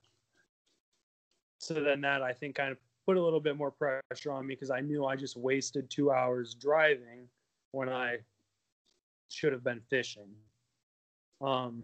so 1.58 1.74
then 1.74 2.02
that 2.02 2.22
I 2.22 2.32
think 2.32 2.56
kind 2.56 2.72
of 2.72 2.78
put 3.06 3.18
a 3.18 3.22
little 3.22 3.40
bit 3.40 3.58
more 3.58 3.72
pressure 3.72 4.32
on 4.32 4.48
me 4.48 4.56
because 4.56 4.72
I 4.72 4.82
knew 4.82 5.06
I 5.06 5.16
just 5.16 5.38
wasted 5.38 5.90
two 5.90 6.12
hours 6.12 6.54
driving 6.54 7.28
when 7.72 7.90
I 7.90 8.18
should 9.30 9.52
have 9.52 9.64
been 9.64 9.82
fishing. 9.90 10.30
Um, 11.42 11.84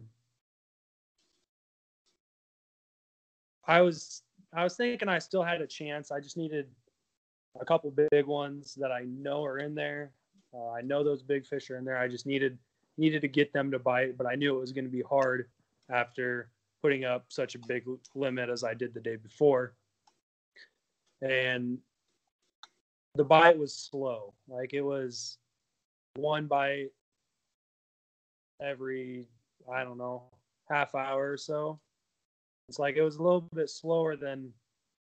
I 3.72 3.80
was 3.80 4.24
I 4.54 4.66
was 4.66 4.76
thinking 4.76 5.08
I 5.08 5.20
still 5.20 5.44
had 5.44 5.62
a 5.62 5.68
chance. 5.68 6.12
I 6.12 6.20
just 6.20 6.36
needed 6.36 6.68
a 7.58 7.64
couple 7.64 7.90
big 8.12 8.26
ones 8.26 8.76
that 8.76 8.92
I 8.92 9.06
know 9.08 9.46
are 9.46 9.60
in 9.60 9.74
there. 9.74 10.12
Uh, 10.54 10.72
I 10.72 10.82
know 10.82 11.06
those 11.06 11.24
big 11.24 11.46
fish 11.46 11.70
are 11.70 11.78
in 11.78 11.86
there. 11.86 11.98
I 11.98 12.10
just 12.10 12.26
needed 12.26 12.58
needed 12.98 13.22
to 13.22 13.30
get 13.30 13.54
them 13.54 13.72
to 13.72 13.80
bite, 13.80 14.18
but 14.18 14.28
I 14.28 14.36
knew 14.36 14.58
it 14.58 14.60
was 14.60 14.74
going 14.74 14.84
to 14.84 14.92
be 14.92 15.04
hard 15.04 15.48
after 15.90 16.50
putting 16.82 17.06
up 17.06 17.26
such 17.30 17.56
a 17.56 17.60
big 17.60 17.86
limit 18.14 18.50
as 18.50 18.66
I 18.66 18.74
did 18.74 18.94
the 18.94 19.00
day 19.00 19.16
before. 19.16 19.74
And 21.22 21.78
the 23.16 23.24
bite 23.24 23.58
was 23.58 23.74
slow. 23.74 24.34
Like 24.50 24.74
it 24.74 24.82
was 24.82 25.38
one 26.18 26.46
bite 26.46 26.90
every 28.62 29.30
I 29.74 29.86
don't 29.86 29.98
know 29.98 30.24
half 30.70 30.94
hour 30.94 31.32
or 31.32 31.38
so. 31.38 31.80
It's 32.72 32.80
like 32.80 32.96
it 32.96 33.02
was 33.02 33.18
a 33.18 33.22
little 33.22 33.42
bit 33.54 33.70
slower 33.70 34.16
than 34.16 34.54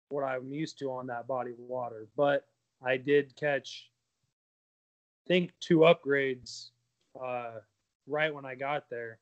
what 0.10 0.24
I'm 0.24 0.52
used 0.52 0.80
to 0.80 0.92
on 0.92 1.06
that 1.06 1.28
body 1.28 1.52
of 1.52 1.60
water. 1.60 2.08
But 2.18 2.48
I 2.84 2.98
did 2.98 3.36
catch, 3.36 3.92
I 5.24 5.28
think, 5.28 5.52
two 5.60 5.82
upgrades 5.82 6.70
uh, 7.24 7.60
right 8.08 8.34
when 8.34 8.44
I 8.44 8.56
got 8.56 8.90
there, 8.90 9.20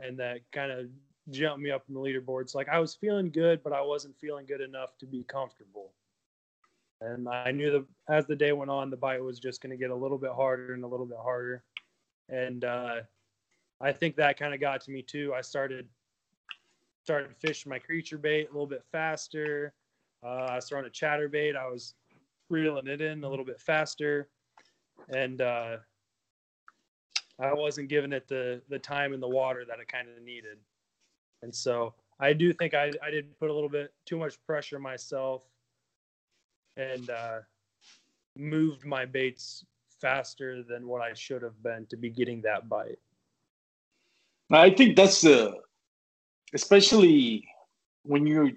and 0.00 0.16
that 0.20 0.42
kind 0.52 0.70
of 0.70 0.86
jumped 1.30 1.60
me 1.60 1.72
up 1.72 1.82
in 1.88 1.94
the 1.94 2.00
leaderboards. 2.00 2.54
Like 2.54 2.68
I 2.68 2.78
was 2.78 2.94
feeling 2.94 3.32
good, 3.32 3.64
but 3.64 3.72
I 3.72 3.82
wasn't 3.82 4.16
feeling 4.20 4.46
good 4.46 4.60
enough 4.60 4.96
to 4.98 5.06
be 5.06 5.24
comfortable. 5.24 5.90
And 7.00 7.28
I 7.28 7.50
knew 7.50 7.72
that 7.72 7.84
as 8.08 8.26
the 8.26 8.36
day 8.36 8.52
went 8.52 8.70
on, 8.70 8.90
the 8.90 8.96
bite 8.96 9.24
was 9.24 9.40
just 9.40 9.60
going 9.60 9.70
to 9.70 9.76
get 9.76 9.90
a 9.90 9.96
little 9.96 10.18
bit 10.18 10.30
harder 10.30 10.72
and 10.72 10.84
a 10.84 10.86
little 10.86 11.04
bit 11.04 11.18
harder. 11.20 11.64
And 12.28 12.64
uh, 12.64 13.00
I 13.80 13.90
think 13.90 14.14
that 14.16 14.38
kind 14.38 14.54
of 14.54 14.60
got 14.60 14.82
to 14.82 14.92
me 14.92 15.02
too. 15.02 15.34
I 15.34 15.40
started 15.40 15.88
started 17.10 17.34
fishing 17.40 17.68
my 17.68 17.78
creature 17.78 18.16
bait 18.16 18.48
a 18.48 18.52
little 18.52 18.68
bit 18.68 18.84
faster. 18.92 19.74
Uh, 20.22 20.46
I 20.50 20.54
was 20.54 20.68
throwing 20.68 20.86
a 20.86 20.90
chatter 20.90 21.28
bait. 21.28 21.56
I 21.56 21.66
was 21.66 21.94
reeling 22.50 22.86
it 22.86 23.00
in 23.00 23.24
a 23.24 23.28
little 23.28 23.44
bit 23.44 23.60
faster. 23.60 24.28
and 25.08 25.40
uh, 25.40 25.78
I 27.40 27.52
wasn't 27.52 27.88
giving 27.88 28.12
it 28.12 28.28
the 28.28 28.62
the 28.68 28.78
time 28.78 29.12
in 29.12 29.18
the 29.18 29.28
water 29.28 29.64
that 29.66 29.80
it 29.80 29.88
kind 29.88 30.06
of 30.08 30.22
needed. 30.22 30.58
And 31.42 31.52
so 31.52 31.94
I 32.20 32.32
do 32.32 32.52
think 32.52 32.74
I, 32.74 32.92
I 33.02 33.10
did 33.10 33.36
put 33.40 33.50
a 33.50 33.52
little 33.52 33.68
bit 33.68 33.92
too 34.06 34.16
much 34.16 34.40
pressure 34.46 34.78
myself 34.78 35.42
and 36.76 37.10
uh, 37.10 37.38
moved 38.36 38.84
my 38.84 39.04
baits 39.04 39.64
faster 40.00 40.62
than 40.62 40.86
what 40.86 41.02
I 41.02 41.14
should 41.14 41.42
have 41.42 41.60
been 41.60 41.86
to 41.86 41.96
be 41.96 42.10
getting 42.10 42.40
that 42.42 42.68
bite. 42.68 43.00
I 44.52 44.70
think 44.70 44.94
that's 44.96 45.22
the, 45.22 45.56
especially 46.54 47.46
when 48.04 48.26
you're 48.26 48.50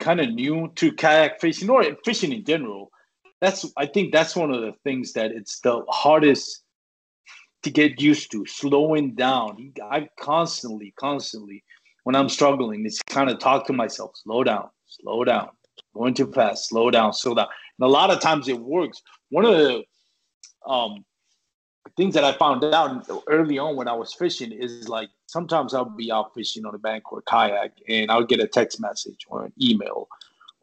kind 0.00 0.20
of 0.20 0.30
new 0.30 0.70
to 0.76 0.92
kayak 0.92 1.40
fishing 1.40 1.70
or 1.70 1.84
fishing 2.04 2.32
in 2.32 2.44
general. 2.44 2.90
That's 3.40 3.66
I 3.76 3.86
think 3.86 4.12
that's 4.12 4.34
one 4.34 4.50
of 4.50 4.62
the 4.62 4.72
things 4.84 5.12
that 5.12 5.30
it's 5.30 5.60
the 5.60 5.84
hardest 5.88 6.62
to 7.62 7.70
get 7.70 8.00
used 8.00 8.30
to. 8.32 8.46
Slowing 8.46 9.14
down. 9.14 9.72
I 9.82 10.08
constantly, 10.18 10.94
constantly, 10.98 11.62
when 12.04 12.14
I'm 12.14 12.28
struggling, 12.28 12.86
it's 12.86 13.02
kind 13.02 13.28
of 13.28 13.38
talk 13.38 13.66
to 13.66 13.72
myself. 13.72 14.12
Slow 14.14 14.44
down. 14.44 14.68
Slow 14.86 15.24
down. 15.24 15.48
Going 15.94 16.14
too 16.14 16.30
fast. 16.32 16.68
Slow 16.68 16.90
down. 16.90 17.12
Slow 17.12 17.34
down. 17.34 17.48
And 17.78 17.86
a 17.86 17.90
lot 17.90 18.10
of 18.10 18.20
times 18.20 18.48
it 18.48 18.58
works. 18.58 19.02
One 19.30 19.44
of 19.44 19.56
the 19.58 19.82
um, 20.66 21.04
things 21.96 22.14
that 22.14 22.24
I 22.24 22.32
found 22.32 22.64
out 22.64 23.08
early 23.28 23.58
on 23.58 23.76
when 23.76 23.88
I 23.88 23.92
was 23.92 24.14
fishing 24.14 24.52
is 24.52 24.88
like 24.88 25.08
sometimes 25.26 25.74
I'll 25.74 25.84
be 25.84 26.10
out 26.10 26.34
fishing 26.34 26.64
on 26.64 26.74
a 26.74 26.78
bank 26.78 27.12
or 27.12 27.18
a 27.18 27.22
kayak 27.22 27.72
and 27.88 28.10
I'll 28.10 28.24
get 28.24 28.40
a 28.40 28.46
text 28.46 28.80
message 28.80 29.26
or 29.28 29.44
an 29.44 29.52
email 29.60 30.08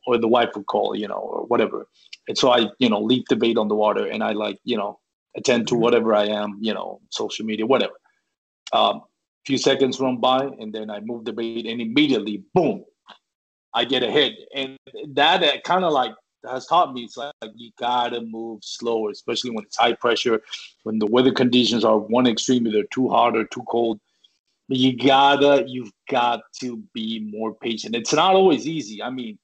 or 0.06 0.18
the 0.18 0.28
wife 0.28 0.50
would 0.56 0.66
call, 0.66 0.96
you 0.96 1.08
know, 1.08 1.16
or 1.16 1.46
whatever. 1.46 1.88
And 2.28 2.38
so 2.38 2.52
I, 2.52 2.68
you 2.80 2.90
know, 2.90 3.02
leave 3.02 3.26
the 3.30 3.36
bait 3.36 3.58
on 3.58 3.68
the 3.68 3.76
water 3.76 4.06
and 4.06 4.24
I 4.24 4.32
like, 4.32 4.60
you 4.64 4.78
know, 4.78 5.00
attend 5.36 5.68
to 5.68 5.76
mm-hmm. 5.76 5.84
whatever 5.84 6.14
I 6.16 6.26
am, 6.26 6.58
you 6.62 6.74
know, 6.74 7.02
social 7.10 7.46
media, 7.46 7.66
whatever. 7.66 7.94
Um, 8.72 8.98
a 8.98 9.46
few 9.46 9.58
seconds 9.58 10.00
run 10.00 10.18
by 10.18 10.46
and 10.60 10.74
then 10.74 10.90
I 10.90 11.00
move 11.02 11.26
the 11.26 11.34
bait 11.34 11.66
and 11.66 11.82
immediately, 11.82 12.44
boom, 12.54 12.86
I 13.74 13.86
get 13.86 14.04
a 14.04 14.12
hit. 14.12 14.34
And 14.56 14.78
that 15.10 15.44
uh, 15.44 15.60
kind 15.62 15.84
of 15.84 15.94
like 15.94 16.14
has 16.50 16.66
taught 16.66 16.94
me 16.94 17.04
it's 17.04 17.18
like, 17.18 17.34
like 17.42 17.52
you 17.56 17.72
gotta 17.80 18.22
move 18.22 18.60
slower, 18.64 19.10
especially 19.10 19.52
when 19.52 19.64
it's 19.64 19.78
high 19.78 19.94
pressure, 19.94 20.42
when 20.84 21.00
the 21.00 21.06
weather 21.06 21.32
conditions 21.32 21.84
are 21.84 21.98
one 21.98 22.28
extreme, 22.28 22.68
either 22.68 22.84
too 22.92 23.10
hot 23.10 23.36
or 23.36 23.46
too 23.46 23.64
cold. 23.70 24.00
You 24.76 24.98
gotta, 24.98 25.66
you've 25.68 25.92
got 26.10 26.42
to 26.62 26.82
be 26.94 27.20
more 27.32 27.54
patient. 27.54 27.96
It's 27.96 28.14
not 28.14 28.34
always 28.34 28.68
easy. 28.68 29.04
I 29.04 29.10
mean, 29.10 29.38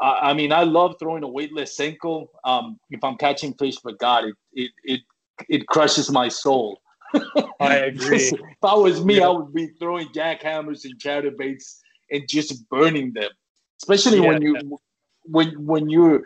I, 0.00 0.30
I 0.30 0.34
mean, 0.34 0.52
I 0.52 0.64
love 0.64 0.96
throwing 0.98 1.22
a 1.22 1.28
weightless 1.28 1.76
Senko. 1.76 2.26
Um, 2.44 2.78
if 2.90 3.02
I'm 3.04 3.16
catching 3.16 3.54
fish, 3.54 3.76
but 3.82 3.98
God, 3.98 4.24
it 4.24 4.34
it 4.52 4.70
it 4.84 5.00
it 5.48 5.66
crushes 5.66 6.10
my 6.10 6.28
soul. 6.28 6.80
I 7.60 7.76
agree. 7.76 8.16
if 8.16 8.40
I 8.62 8.74
was 8.74 9.04
me, 9.04 9.18
yeah. 9.18 9.28
I 9.28 9.30
would 9.30 9.52
be 9.52 9.68
throwing 9.78 10.08
jackhammers 10.08 10.84
and 10.84 10.98
chatterbaits 10.98 11.78
and 12.10 12.28
just 12.28 12.68
burning 12.68 13.12
them. 13.12 13.30
Especially 13.80 14.20
yeah. 14.20 14.28
when 14.28 14.42
you 14.42 14.78
when 15.24 15.66
when 15.66 15.88
you're 15.88 16.22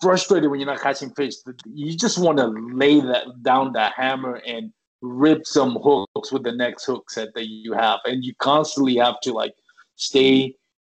frustrated 0.00 0.50
when 0.50 0.60
you're 0.60 0.68
not 0.68 0.80
catching 0.80 1.10
fish, 1.10 1.34
you 1.66 1.96
just 1.96 2.18
want 2.18 2.38
to 2.38 2.46
lay 2.46 3.00
that 3.00 3.24
down 3.42 3.72
that 3.74 3.92
hammer 3.96 4.40
and 4.46 4.72
rip 5.02 5.46
some 5.46 5.78
hooks 5.82 6.32
with 6.32 6.42
the 6.42 6.52
next 6.52 6.84
hook 6.84 7.10
set 7.10 7.34
that 7.34 7.48
you 7.48 7.72
have, 7.72 8.00
and 8.04 8.24
you 8.24 8.34
constantly 8.38 8.96
have 8.96 9.20
to 9.22 9.32
like 9.32 9.54
stay 9.96 10.54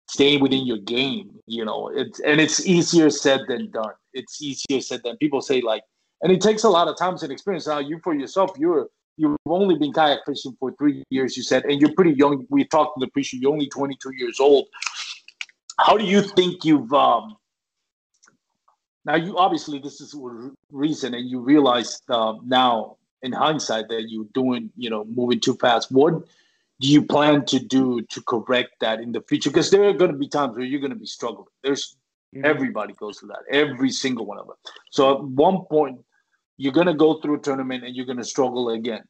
stay 0.09 0.37
within 0.37 0.67
your 0.67 0.79
game. 0.79 1.31
You 1.47 1.65
know, 1.65 1.89
it's 1.89 2.21
and 2.21 2.41
it's 2.41 2.67
easier 2.67 3.11
said 3.11 3.43
than 3.49 3.71
done. 3.71 3.93
It's 4.13 4.41
easier 4.43 4.81
said 4.81 5.03
than 5.05 5.17
people 5.19 5.41
say 5.41 5.61
like, 5.61 5.83
and 6.23 6.33
it 6.33 6.41
takes 6.41 6.65
a 6.65 6.71
lot 6.71 6.89
of 6.89 6.97
time 6.99 7.17
and 7.21 7.33
experience. 7.33 7.67
Now 7.67 7.79
you 7.79 8.01
for 8.03 8.15
yourself, 8.15 8.51
you're 8.59 8.89
you've 9.17 9.37
only 9.47 9.77
been 9.77 9.93
kayak 9.93 10.21
fishing 10.27 10.57
for 10.61 10.73
three 10.79 11.03
years, 11.11 11.37
you 11.37 11.43
said, 11.43 11.65
and 11.65 11.81
you're 11.81 11.95
pretty 11.95 12.13
young. 12.13 12.47
We 12.51 12.65
talked 12.65 12.99
to 12.99 13.07
the 13.07 13.11
pre 13.11 13.25
you're 13.33 13.53
only 13.53 13.69
22 13.69 14.13
years 14.15 14.41
old 14.41 14.67
how 15.79 15.97
do 15.97 16.05
you 16.05 16.23
think 16.23 16.65
you've 16.65 16.93
um, 16.93 17.37
now 19.05 19.15
you 19.15 19.37
obviously 19.37 19.79
this 19.79 20.01
is 20.01 20.15
reason 20.73 21.15
and 21.15 21.29
you 21.29 21.41
realize 21.41 22.01
uh, 22.09 22.35
now 22.45 22.97
in 23.27 23.33
hindsight 23.33 23.89
that 23.89 24.05
you're 24.09 24.33
doing 24.33 24.71
you 24.77 24.89
know 24.89 25.05
moving 25.05 25.41
too 25.41 25.55
fast 25.55 25.93
what 25.93 26.15
do 26.81 26.89
you 26.89 27.03
plan 27.03 27.45
to 27.47 27.59
do 27.59 28.03
to 28.03 28.23
correct 28.23 28.75
that 28.81 29.01
in 29.01 29.13
the 29.13 29.23
future? 29.23 29.49
Because 29.51 29.71
there 29.71 29.85
are 29.85 29.95
going 29.95 30.13
to 30.13 30.17
be 30.19 30.29
times 30.29 30.55
where 30.57 30.65
you're 30.65 30.81
going 30.81 30.93
to 30.93 30.99
be 30.99 31.07
struggling. 31.07 31.47
There's 31.63 31.97
mm-hmm. 32.35 32.45
everybody 32.45 32.93
goes 32.95 33.19
through 33.19 33.31
that 33.31 33.45
every 33.51 33.91
single 33.91 34.27
one 34.27 34.39
of 34.39 34.47
them 34.47 34.57
so 34.91 35.15
at 35.15 35.25
one 35.25 35.65
point 35.71 35.99
you're 36.59 36.73
going 36.73 36.87
to 36.87 36.95
go 36.95 37.21
through 37.21 37.37
a 37.37 37.39
tournament 37.39 37.85
and 37.85 37.95
you're 37.95 38.07
going 38.07 38.19
to 38.19 38.25
struggle 38.25 38.71
again. 38.71 39.05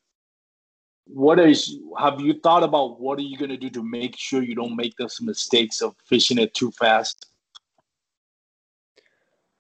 What 1.06 1.38
is 1.38 1.78
have 1.98 2.20
you 2.20 2.34
thought 2.40 2.64
about 2.64 3.00
what 3.00 3.18
are 3.18 3.22
you 3.22 3.38
going 3.38 3.50
to 3.50 3.56
do 3.56 3.70
to 3.70 3.82
make 3.82 4.16
sure 4.16 4.42
you 4.42 4.56
don't 4.56 4.76
make 4.76 4.96
those 4.96 5.20
mistakes 5.20 5.80
of 5.80 5.94
fishing 6.04 6.38
it 6.38 6.54
too 6.54 6.72
fast? 6.72 7.26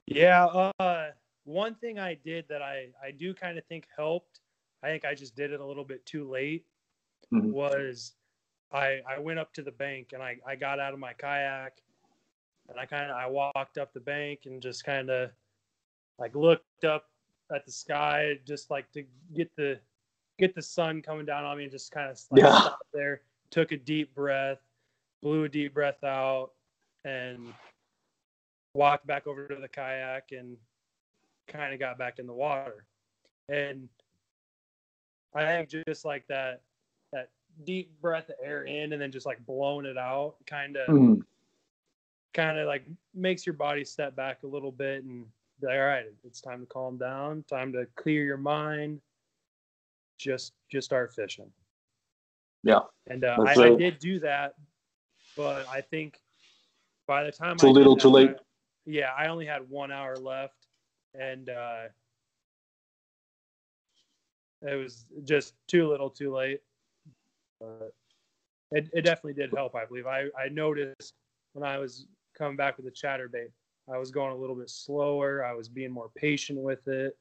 Yeah 0.06 0.46
uh, 0.78 1.10
one 1.46 1.76
thing 1.76 1.98
i 1.98 2.12
did 2.12 2.44
that 2.48 2.60
i 2.60 2.88
i 3.02 3.10
do 3.12 3.32
kind 3.32 3.56
of 3.56 3.64
think 3.66 3.86
helped 3.96 4.40
i 4.82 4.88
think 4.88 5.04
i 5.04 5.14
just 5.14 5.36
did 5.36 5.52
it 5.52 5.60
a 5.60 5.64
little 5.64 5.84
bit 5.84 6.04
too 6.06 6.28
late 6.28 6.64
mm-hmm. 7.32 7.50
was 7.50 8.12
i 8.72 9.00
i 9.08 9.18
went 9.18 9.38
up 9.38 9.52
to 9.52 9.62
the 9.62 9.72
bank 9.72 10.10
and 10.12 10.22
i 10.22 10.36
i 10.46 10.54
got 10.54 10.78
out 10.78 10.92
of 10.92 10.98
my 10.98 11.12
kayak 11.12 11.80
and 12.68 12.78
i 12.78 12.86
kind 12.86 13.10
of 13.10 13.16
i 13.16 13.26
walked 13.26 13.78
up 13.78 13.92
the 13.92 14.00
bank 14.00 14.40
and 14.46 14.60
just 14.60 14.84
kind 14.84 15.10
of 15.10 15.30
like 16.18 16.34
looked 16.34 16.84
up 16.84 17.06
at 17.54 17.64
the 17.64 17.72
sky 17.72 18.34
just 18.44 18.70
like 18.70 18.90
to 18.92 19.04
get 19.34 19.54
the 19.56 19.78
get 20.38 20.54
the 20.54 20.62
sun 20.62 21.02
coming 21.02 21.26
down 21.26 21.44
on 21.44 21.56
me 21.56 21.64
and 21.64 21.72
just 21.72 21.90
kind 21.90 22.10
of 22.10 22.20
like 22.30 22.42
yeah. 22.42 22.58
stop 22.58 22.78
there, 22.92 23.22
took 23.50 23.72
a 23.72 23.76
deep 23.76 24.14
breath, 24.14 24.58
blew 25.22 25.44
a 25.44 25.48
deep 25.48 25.74
breath 25.74 26.02
out, 26.04 26.50
and 27.04 27.52
walked 28.74 29.06
back 29.06 29.26
over 29.26 29.46
to 29.48 29.56
the 29.56 29.68
kayak 29.68 30.32
and 30.32 30.56
kind 31.48 31.72
of 31.72 31.80
got 31.80 31.98
back 31.98 32.18
in 32.18 32.26
the 32.26 32.32
water. 32.32 32.84
And 33.48 33.88
I 35.36 35.44
think 35.44 35.84
just 35.86 36.04
like 36.04 36.26
that 36.28 36.62
that 37.12 37.30
deep 37.64 38.00
breath 38.00 38.28
of 38.28 38.36
air 38.42 38.64
in 38.64 38.92
and 38.92 39.00
then 39.00 39.12
just 39.12 39.26
like 39.26 39.44
blowing 39.46 39.86
it 39.86 39.98
out 39.98 40.36
kind 40.46 40.76
of 40.76 40.88
mm. 40.88 41.20
kind 42.34 42.58
of 42.58 42.66
like 42.66 42.84
makes 43.14 43.46
your 43.46 43.54
body 43.54 43.84
step 43.84 44.16
back 44.16 44.42
a 44.42 44.46
little 44.46 44.72
bit 44.72 45.04
and 45.04 45.26
be 45.60 45.66
like, 45.66 45.76
all 45.76 45.86
right, 45.86 46.04
it's 46.24 46.40
time 46.40 46.60
to 46.60 46.66
calm 46.66 46.98
down, 46.98 47.44
time 47.48 47.72
to 47.72 47.86
clear 47.96 48.24
your 48.24 48.36
mind, 48.36 49.00
just 50.18 50.52
just 50.70 50.86
start 50.86 51.14
fishing. 51.14 51.50
Yeah, 52.62 52.80
and 53.06 53.24
uh, 53.24 53.36
I, 53.46 53.52
I, 53.52 53.74
did 53.76 53.98
do 53.98 54.18
that, 54.20 54.54
but 55.36 55.66
I 55.68 55.80
think 55.80 56.20
by 57.06 57.22
the 57.24 57.30
time 57.30 57.52
it's 57.52 57.62
a 57.62 57.68
little 57.68 57.96
too 57.96 58.08
late. 58.08 58.30
I, 58.30 58.34
yeah, 58.86 59.10
I 59.16 59.28
only 59.28 59.46
had 59.46 59.68
one 59.68 59.92
hour 59.92 60.16
left, 60.16 60.66
and 61.14 61.48
uh, 61.48 61.84
it 64.62 64.74
was 64.74 65.06
just 65.24 65.54
too 65.68 65.88
little, 65.88 66.10
too 66.10 66.34
late. 66.34 66.60
But 67.60 67.94
it, 68.72 68.88
it 68.92 69.02
definitely 69.02 69.34
did 69.34 69.52
help. 69.54 69.74
I 69.74 69.84
believe 69.84 70.06
I 70.06 70.26
I 70.38 70.48
noticed 70.50 71.14
when 71.52 71.64
I 71.64 71.78
was 71.78 72.06
coming 72.36 72.56
back 72.56 72.76
with 72.76 72.86
the 72.86 72.92
chatterbait, 72.92 73.50
I 73.92 73.98
was 73.98 74.10
going 74.10 74.32
a 74.32 74.36
little 74.36 74.56
bit 74.56 74.70
slower. 74.70 75.44
I 75.44 75.54
was 75.54 75.68
being 75.68 75.90
more 75.90 76.10
patient 76.14 76.58
with 76.58 76.86
it. 76.88 77.16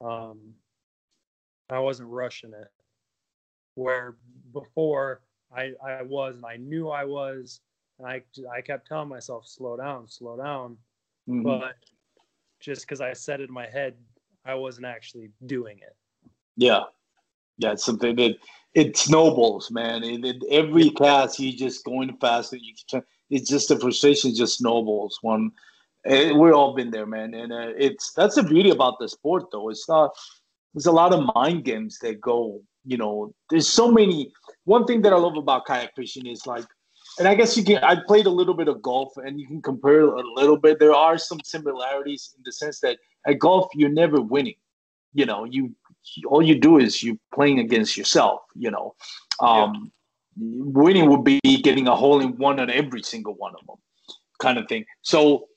Um, 0.00 0.38
I 1.70 1.78
wasn't 1.78 2.08
rushing 2.08 2.52
it. 2.52 2.68
Where 3.74 4.16
before 4.52 5.20
I, 5.54 5.72
I 5.84 6.02
was 6.02 6.36
and 6.36 6.46
I 6.46 6.56
knew 6.56 6.88
I 6.88 7.04
was, 7.04 7.60
and 7.98 8.08
I, 8.08 8.22
I 8.52 8.60
kept 8.60 8.88
telling 8.88 9.08
myself, 9.08 9.46
slow 9.46 9.76
down, 9.76 10.08
slow 10.08 10.36
down. 10.36 10.76
Mm-hmm. 11.28 11.42
But 11.42 11.76
just 12.60 12.82
because 12.82 13.00
I 13.00 13.12
said 13.12 13.40
it 13.40 13.48
in 13.48 13.54
my 13.54 13.66
head, 13.66 13.94
I 14.44 14.54
wasn't 14.54 14.86
actually 14.86 15.30
doing 15.46 15.78
it. 15.78 15.94
Yeah. 16.58 16.82
Yeah, 17.56 17.72
it's 17.72 17.84
something 17.84 18.14
that 18.16 18.36
it 18.74 18.96
snowballs, 18.96 19.70
man. 19.70 20.04
It, 20.04 20.24
it, 20.24 20.42
every 20.50 20.90
cast, 20.90 21.38
you 21.38 21.56
just 21.56 21.84
going 21.84 22.16
faster. 22.20 22.56
You 22.56 22.74
can, 22.90 23.02
it's 23.30 23.48
just 23.48 23.68
the 23.68 23.78
frustration 23.78 24.34
just 24.34 24.58
snowballs. 24.58 25.18
One, 25.22 25.52
it, 26.04 26.36
we've 26.36 26.54
all 26.54 26.74
been 26.74 26.90
there, 26.90 27.06
man, 27.06 27.34
and 27.34 27.52
uh, 27.52 27.72
it's 27.76 28.12
that's 28.12 28.36
the 28.36 28.42
beauty 28.42 28.70
about 28.70 28.98
the 29.00 29.08
sport, 29.08 29.46
though. 29.50 29.70
It's 29.70 29.88
not 29.88 30.10
there's 30.74 30.86
a 30.86 30.92
lot 30.92 31.12
of 31.12 31.28
mind 31.34 31.64
games 31.64 31.98
that 32.00 32.20
go 32.20 32.60
you 32.84 32.96
know 32.96 33.34
there's 33.50 33.68
so 33.68 33.90
many 33.90 34.32
one 34.64 34.84
thing 34.84 35.02
that 35.02 35.12
i 35.12 35.16
love 35.16 35.36
about 35.36 35.66
kayak 35.66 35.94
fishing 35.96 36.26
is 36.26 36.46
like 36.46 36.64
and 37.18 37.28
i 37.28 37.34
guess 37.34 37.56
you 37.56 37.64
can 37.64 37.82
i 37.84 37.96
played 38.06 38.26
a 38.26 38.30
little 38.30 38.54
bit 38.54 38.68
of 38.68 38.80
golf 38.82 39.12
and 39.16 39.40
you 39.40 39.46
can 39.46 39.60
compare 39.60 40.02
a 40.02 40.22
little 40.34 40.56
bit 40.56 40.78
there 40.78 40.94
are 40.94 41.18
some 41.18 41.40
similarities 41.44 42.34
in 42.36 42.42
the 42.44 42.52
sense 42.52 42.80
that 42.80 42.98
at 43.26 43.38
golf 43.38 43.68
you're 43.74 43.88
never 43.88 44.20
winning 44.20 44.54
you 45.14 45.26
know 45.26 45.44
you 45.44 45.74
all 46.26 46.42
you 46.42 46.58
do 46.58 46.78
is 46.78 47.02
you 47.02 47.18
playing 47.34 47.58
against 47.58 47.96
yourself 47.96 48.40
you 48.54 48.70
know 48.70 48.94
um 49.40 49.90
yeah. 50.36 50.72
winning 50.82 51.08
would 51.08 51.24
be 51.24 51.40
getting 51.62 51.88
a 51.88 51.94
hole 51.94 52.20
in 52.20 52.30
one 52.36 52.58
on 52.60 52.70
every 52.70 53.02
single 53.02 53.34
one 53.34 53.52
of 53.60 53.66
them 53.66 53.76
kind 54.40 54.58
of 54.58 54.66
thing 54.68 54.84
so 55.02 55.48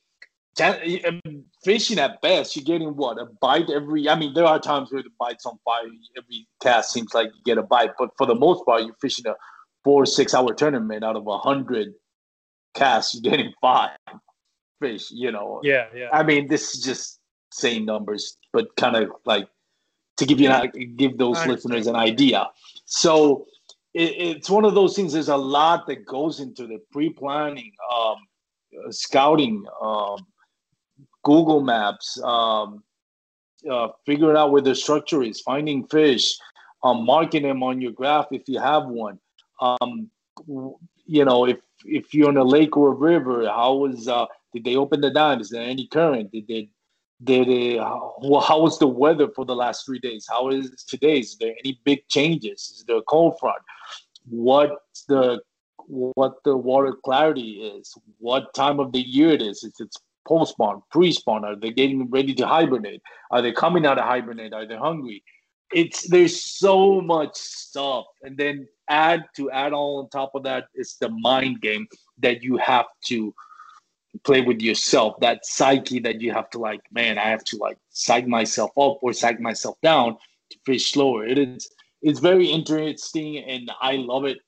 fishing 1.64 1.98
at 1.98 2.20
best, 2.20 2.56
you're 2.56 2.64
getting 2.64 2.94
what 2.96 3.18
a 3.18 3.26
bite 3.40 3.70
every. 3.70 4.08
I 4.08 4.14
mean, 4.14 4.34
there 4.34 4.44
are 4.44 4.58
times 4.58 4.92
where 4.92 5.02
the 5.02 5.10
bite's 5.18 5.46
on 5.46 5.58
fire. 5.64 5.84
Every 6.16 6.46
cast 6.62 6.92
seems 6.92 7.14
like 7.14 7.28
you 7.28 7.40
get 7.44 7.58
a 7.58 7.62
bite, 7.62 7.92
but 7.98 8.10
for 8.16 8.26
the 8.26 8.34
most 8.34 8.64
part, 8.66 8.82
you're 8.82 8.96
fishing 9.00 9.26
a 9.26 9.34
four 9.84 10.06
six 10.06 10.34
hour 10.34 10.54
tournament 10.54 11.04
out 11.04 11.16
of 11.16 11.26
a 11.26 11.38
hundred 11.38 11.94
casts, 12.74 13.14
you're 13.14 13.30
getting 13.30 13.52
five 13.60 13.96
fish. 14.80 15.10
You 15.10 15.32
know. 15.32 15.60
Yeah, 15.62 15.86
yeah. 15.94 16.08
I 16.12 16.22
mean, 16.22 16.48
this 16.48 16.74
is 16.74 16.82
just 16.82 17.20
same 17.52 17.84
numbers, 17.84 18.36
but 18.52 18.74
kind 18.76 18.96
of 18.96 19.10
like 19.24 19.48
to 20.16 20.26
give 20.26 20.40
you 20.40 20.48
an, 20.50 20.70
give 20.96 21.18
those 21.18 21.44
listeners 21.46 21.86
an 21.86 21.96
idea. 21.96 22.48
So 22.84 23.46
it, 23.94 24.12
it's 24.18 24.50
one 24.50 24.64
of 24.64 24.74
those 24.74 24.94
things. 24.94 25.12
There's 25.12 25.28
a 25.28 25.36
lot 25.36 25.86
that 25.86 26.06
goes 26.06 26.40
into 26.40 26.66
the 26.66 26.80
pre-planning, 26.90 27.72
um, 27.94 28.16
uh, 28.86 28.90
scouting, 28.90 29.64
um, 29.80 30.26
Google 31.24 31.62
Maps, 31.62 32.20
um, 32.22 32.82
uh, 33.70 33.88
figuring 34.04 34.36
out 34.36 34.50
where 34.50 34.62
the 34.62 34.74
structure 34.74 35.22
is, 35.22 35.40
finding 35.40 35.86
fish, 35.86 36.36
um, 36.82 37.06
marking 37.06 37.44
them 37.44 37.62
on 37.62 37.80
your 37.80 37.92
graph 37.92 38.26
if 38.32 38.48
you 38.48 38.58
have 38.58 38.86
one. 38.86 39.18
Um, 39.60 40.10
you 41.06 41.24
know, 41.24 41.46
if 41.46 41.58
if 41.84 42.14
you're 42.14 42.30
in 42.30 42.36
a 42.36 42.44
lake 42.44 42.76
or 42.76 42.88
a 42.88 42.94
river, 42.94 43.46
how 43.48 43.74
was 43.74 44.08
uh, 44.08 44.26
did 44.52 44.64
they 44.64 44.76
open 44.76 45.00
the 45.00 45.10
dam? 45.10 45.40
Is 45.40 45.50
there 45.50 45.62
any 45.62 45.86
current? 45.86 46.32
Did 46.32 46.48
they 46.48 46.68
did 47.24 47.48
it, 47.48 47.78
how, 47.78 48.14
how 48.46 48.60
was 48.60 48.78
the 48.78 48.86
weather 48.86 49.28
for 49.28 49.44
the 49.44 49.54
last 49.54 49.84
three 49.86 49.98
days? 49.98 50.26
How 50.28 50.48
is 50.48 50.70
today? 50.88 51.18
Is 51.20 51.36
there 51.38 51.54
any 51.64 51.80
big 51.84 52.06
changes? 52.08 52.72
Is 52.76 52.84
there 52.86 52.96
a 52.96 53.02
cold 53.02 53.38
front? 53.38 53.62
What 54.28 54.70
the 55.08 55.40
what 55.86 56.34
the 56.44 56.56
water 56.56 56.94
clarity 57.04 57.72
is? 57.76 57.92
What 58.18 58.54
time 58.54 58.80
of 58.80 58.92
the 58.92 59.00
year 59.00 59.30
it 59.30 59.42
is? 59.42 59.64
Is 59.64 59.74
it's 59.80 59.96
post 60.26 60.52
spawn, 60.52 60.82
pre 60.90 61.12
spawn? 61.12 61.44
Are 61.44 61.56
they 61.56 61.70
getting 61.70 62.08
ready 62.10 62.34
to 62.34 62.46
hibernate? 62.46 63.02
Are 63.30 63.42
they 63.42 63.52
coming 63.52 63.84
out 63.86 63.98
of 63.98 64.04
hibernate? 64.04 64.52
Are 64.52 64.66
they 64.66 64.76
hungry? 64.76 65.22
It's 65.72 66.08
there's 66.08 66.44
so 66.44 67.00
much 67.00 67.34
stuff, 67.34 68.04
and 68.22 68.36
then 68.36 68.68
add 68.88 69.24
to 69.36 69.50
add 69.50 69.72
all 69.72 69.98
on 70.00 70.08
top 70.10 70.32
of 70.34 70.42
that 70.44 70.66
is 70.74 70.96
the 71.00 71.08
mind 71.08 71.60
game 71.60 71.86
that 72.18 72.42
you 72.42 72.56
have 72.58 72.86
to 73.06 73.34
play 74.24 74.40
with 74.40 74.60
yourself, 74.60 75.18
that 75.20 75.44
psyche 75.44 75.98
that 76.00 76.20
you 76.20 76.32
have 76.32 76.48
to 76.50 76.58
like, 76.58 76.80
man, 76.92 77.18
I 77.18 77.28
have 77.28 77.44
to 77.44 77.56
like 77.56 77.78
psych 77.90 78.26
myself 78.26 78.70
up 78.78 78.98
or 79.02 79.12
psych 79.12 79.40
myself 79.40 79.76
down 79.82 80.16
to 80.50 80.58
fish 80.64 80.92
slower. 80.92 81.26
It 81.26 81.38
is 81.38 81.68
it's 82.02 82.20
very 82.20 82.46
interesting 82.46 83.38
and 83.38 83.70
I 83.80 83.96
love 83.96 84.24
it. 84.24 84.38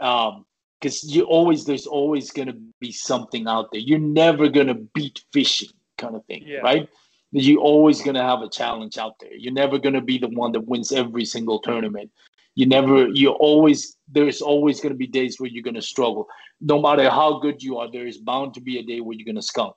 Um, 0.00 0.46
because 0.80 1.04
you 1.14 1.22
always 1.22 1.64
there's 1.64 1.86
always 1.86 2.32
gonna 2.32 2.56
be 2.80 2.90
something 2.90 3.46
out 3.46 3.70
there. 3.70 3.80
You're 3.80 4.00
never 4.00 4.48
gonna 4.48 4.74
beat 4.74 5.22
fishing 5.32 5.68
kind 5.96 6.16
of 6.16 6.24
thing, 6.26 6.42
yeah. 6.44 6.58
right? 6.58 6.88
You're 7.30 7.60
always 7.60 8.02
gonna 8.02 8.22
have 8.22 8.42
a 8.42 8.48
challenge 8.50 8.98
out 8.98 9.20
there. 9.20 9.32
You're 9.32 9.52
never 9.52 9.78
gonna 9.78 10.00
be 10.00 10.18
the 10.18 10.28
one 10.28 10.50
that 10.52 10.66
wins 10.66 10.90
every 10.90 11.24
single 11.24 11.60
tournament 11.60 12.10
you 12.54 12.66
never 12.66 13.08
you 13.08 13.30
always 13.30 13.96
there's 14.08 14.42
always 14.42 14.80
going 14.80 14.92
to 14.92 14.98
be 14.98 15.06
days 15.06 15.40
where 15.40 15.48
you're 15.48 15.62
going 15.62 15.74
to 15.74 15.82
struggle. 15.82 16.26
No 16.60 16.80
matter 16.80 17.08
how 17.10 17.38
good 17.38 17.62
you 17.62 17.78
are 17.78 17.90
there 17.90 18.06
is 18.06 18.18
bound 18.18 18.54
to 18.54 18.60
be 18.60 18.78
a 18.78 18.82
day 18.82 19.00
where 19.00 19.16
you're 19.16 19.24
going 19.24 19.36
to 19.36 19.42
skunk. 19.42 19.74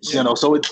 Yeah. 0.00 0.18
you 0.18 0.24
know 0.24 0.34
so 0.34 0.54
it 0.54 0.66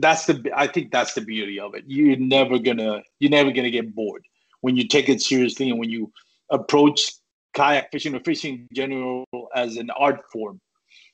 that's 0.00 0.26
the 0.26 0.50
i 0.54 0.66
think 0.66 0.90
that's 0.90 1.14
the 1.14 1.20
beauty 1.20 1.60
of 1.60 1.74
it. 1.74 1.84
You're 1.86 2.16
never 2.16 2.58
gonna 2.58 3.02
you're 3.20 3.30
never 3.30 3.52
gonna 3.52 3.70
get 3.70 3.94
bored. 3.94 4.24
When 4.60 4.76
you 4.76 4.88
take 4.88 5.08
it 5.08 5.20
seriously 5.20 5.70
and 5.70 5.78
when 5.78 5.90
you 5.90 6.12
approach 6.50 7.12
kayak 7.54 7.90
fishing 7.90 8.14
or 8.14 8.20
fishing 8.20 8.66
in 8.70 8.74
general 8.74 9.24
as 9.54 9.76
an 9.76 9.90
art 9.90 10.20
form 10.32 10.60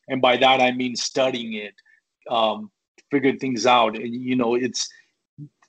and 0.08 0.20
by 0.20 0.36
that 0.36 0.60
i 0.60 0.70
mean 0.72 0.94
studying 0.96 1.54
it 1.54 1.74
um 2.30 2.70
figuring 3.10 3.38
things 3.38 3.66
out 3.66 3.96
and 3.96 4.14
you 4.14 4.36
know 4.36 4.54
it's 4.54 4.88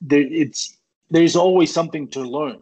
there 0.01 0.27
it's 0.43 0.77
there's 1.09 1.35
always 1.35 1.71
something 1.71 2.07
to 2.07 2.21
learn 2.21 2.59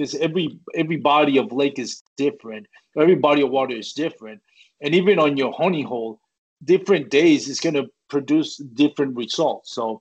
because 0.00 0.14
every 0.14 0.58
every 0.74 0.96
body 0.96 1.36
of 1.36 1.52
lake 1.52 1.78
is 1.78 2.02
different. 2.16 2.66
Every 2.98 3.16
body 3.16 3.42
of 3.42 3.50
water 3.50 3.74
is 3.76 3.92
different. 3.92 4.40
And 4.80 4.94
even 4.94 5.18
on 5.18 5.36
your 5.36 5.52
honey 5.52 5.82
hole 5.82 6.20
different 6.64 7.10
days 7.10 7.48
is 7.48 7.60
going 7.60 7.74
to 7.74 7.86
produce 8.08 8.56
different 8.56 9.14
results. 9.14 9.74
So 9.74 10.00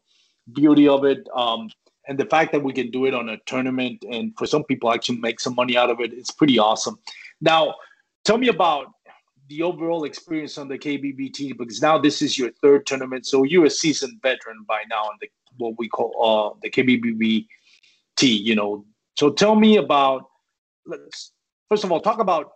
beauty 0.54 0.88
of 0.88 1.04
it 1.04 1.28
um, 1.36 1.70
and 2.08 2.18
the 2.18 2.26
fact 2.26 2.54
that 2.54 2.64
we 2.64 2.72
can 2.72 2.91
do 2.91 3.06
it 3.08 3.14
on 3.14 3.28
a 3.28 3.38
tournament 3.45 4.06
and 4.10 4.34
for 4.38 4.47
some 4.47 4.64
people 4.64 4.91
actually 4.91 5.20
make 5.20 5.39
some 5.41 5.54
money 5.54 5.76
out 5.76 5.89
of 5.89 6.00
it 6.00 6.14
it's 6.14 6.32
pretty 6.32 6.58
awesome. 6.58 6.97
Now 7.41 7.76
tell 8.24 8.38
me 8.38 8.47
about 8.47 8.93
the 9.50 9.64
overall 9.64 10.06
experience 10.06 10.58
on 10.58 10.68
the 10.68 10.78
kbbt 10.78 11.58
because 11.58 11.82
now 11.82 11.97
this 11.97 12.22
is 12.22 12.38
your 12.38 12.52
third 12.62 12.86
tournament 12.86 13.26
so 13.26 13.41
you're 13.41 13.66
a 13.66 13.70
seasoned 13.70 14.22
veteran 14.22 14.64
by 14.68 14.84
now 14.91 15.02
on 15.02 15.16
the 15.22 15.28
what 15.58 15.74
we 15.80 15.89
call 15.89 16.12
uh, 16.28 16.60
the 16.62 16.70
kbbt 16.70 17.47
you 18.20 18.56
know 18.56 18.86
so 19.20 19.30
tell 19.30 19.54
me 19.54 19.76
about, 19.76 20.30
let's 20.86 21.34
first 21.68 21.84
of 21.84 21.92
all 21.92 22.00
talk 22.00 22.20
about 22.20 22.52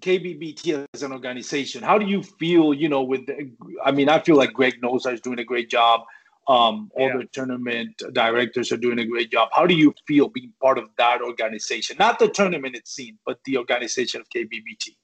KBBT 0.00 0.84
as 0.92 1.04
an 1.04 1.12
organization. 1.12 1.80
How 1.80 1.96
do 1.96 2.04
you 2.04 2.24
feel, 2.24 2.74
you 2.74 2.88
know, 2.88 3.04
with, 3.04 3.24
the, 3.26 3.52
I 3.84 3.92
mean, 3.92 4.08
I 4.08 4.18
feel 4.18 4.34
like 4.34 4.52
Greg 4.52 4.80
Noza 4.82 5.12
is 5.12 5.20
doing 5.20 5.38
a 5.38 5.44
great 5.44 5.70
job. 5.70 6.00
Um, 6.48 6.90
all 6.96 7.06
yeah. 7.06 7.18
the 7.18 7.26
tournament 7.26 8.02
directors 8.12 8.72
are 8.72 8.76
doing 8.76 8.98
a 8.98 9.04
great 9.04 9.30
job. 9.30 9.50
How 9.52 9.64
do 9.64 9.74
you 9.74 9.94
feel 10.08 10.28
being 10.28 10.52
part 10.60 10.76
of 10.76 10.88
that 10.98 11.22
organization? 11.22 11.96
Not 12.00 12.18
the 12.18 12.30
tournament 12.30 12.74
it's 12.74 12.92
seen, 12.92 13.16
but 13.24 13.38
the 13.44 13.56
organization 13.56 14.20
of 14.20 14.28
KBBT. 14.30 14.96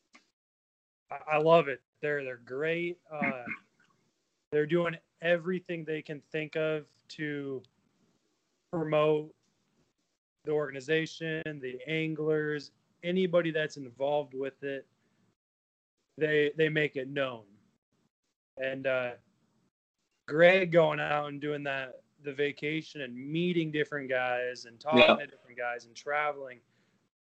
I 1.31 1.39
love 1.39 1.69
it. 1.69 1.81
They're 2.01 2.25
they're 2.25 2.41
great. 2.45 2.99
Uh, 3.13 3.45
they're 4.51 4.67
doing 4.67 4.97
everything 5.21 5.85
they 5.85 6.03
can 6.03 6.23
think 6.33 6.57
of 6.57 6.87
to 7.11 7.63
promote 8.73 9.33
the 10.45 10.53
organization, 10.53 11.43
the 11.45 11.79
anglers, 11.87 12.71
anybody 13.03 13.51
that's 13.51 13.77
involved 13.77 14.35
with 14.35 14.63
it, 14.63 14.87
they 16.19 16.53
they 16.57 16.69
make 16.69 16.97
it 16.97 17.09
known. 17.09 17.45
And 18.59 18.87
uh, 18.87 19.11
Greg 20.27 20.73
going 20.73 21.01
out 21.01 21.29
and 21.29 21.41
doing 21.41 21.63
that 21.65 22.01
the 22.25 22.33
vacation 22.33 23.01
and 23.01 23.17
meeting 23.17 23.73
different 23.73 24.09
guys 24.09 24.67
and 24.67 24.79
talking 24.79 25.01
yeah. 25.01 25.17
to 25.17 25.27
different 25.27 25.59
guys 25.59 25.87
and 25.87 25.95
traveling, 25.95 26.61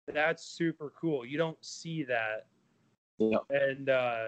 that's 0.08 0.46
super 0.46 0.94
cool. 1.00 1.26
You 1.26 1.38
don't 1.38 1.58
see 1.64 2.04
that. 2.04 2.48
Yeah. 3.18 3.40
And 3.50 3.90
uh, 3.90 4.26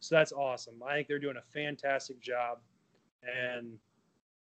so 0.00 0.14
that's 0.14 0.32
awesome. 0.32 0.74
I 0.86 0.94
think 0.94 1.08
they're 1.08 1.18
doing 1.18 1.38
a 1.38 1.52
fantastic 1.52 2.20
job 2.20 2.58
and 3.22 3.78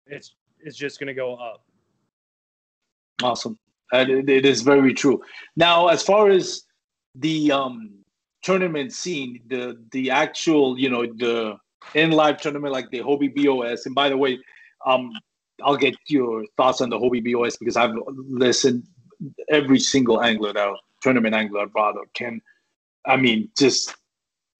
it's 0.05 0.35
it's 0.59 0.77
just 0.77 0.99
going 0.99 1.07
to 1.07 1.13
go 1.13 1.35
up. 1.35 1.63
Awesome. 3.23 3.57
And 3.91 4.09
it, 4.09 4.29
it 4.29 4.45
is 4.45 4.61
very 4.61 4.93
true. 4.93 5.21
Now, 5.55 5.87
as 5.87 6.01
far 6.03 6.29
as 6.29 6.63
the 7.13 7.51
um, 7.51 7.91
tournament 8.41 8.93
scene, 8.93 9.41
the 9.47 9.77
the 9.91 10.11
actual, 10.11 10.77
you 10.77 10.89
know, 10.89 11.05
the 11.05 11.57
in 11.93 12.11
live 12.11 12.41
tournament 12.41 12.73
like 12.73 12.89
the 12.89 12.99
Hobie 12.99 13.33
BOS. 13.33 13.85
And 13.85 13.93
by 13.93 14.09
the 14.09 14.17
way, 14.17 14.39
um, 14.85 15.11
I'll 15.63 15.77
get 15.77 15.95
your 16.07 16.43
thoughts 16.57 16.81
on 16.81 16.89
the 16.89 16.97
Hobie 16.97 17.23
BOS 17.23 17.57
because 17.57 17.77
I've 17.77 17.93
listened 18.09 18.83
every 19.49 19.79
single 19.79 20.21
angler 20.21 20.53
that 20.53 20.73
tournament 21.01 21.35
angler 21.35 21.67
brother 21.67 22.01
can, 22.13 22.41
I 23.05 23.17
mean, 23.17 23.49
just 23.57 23.95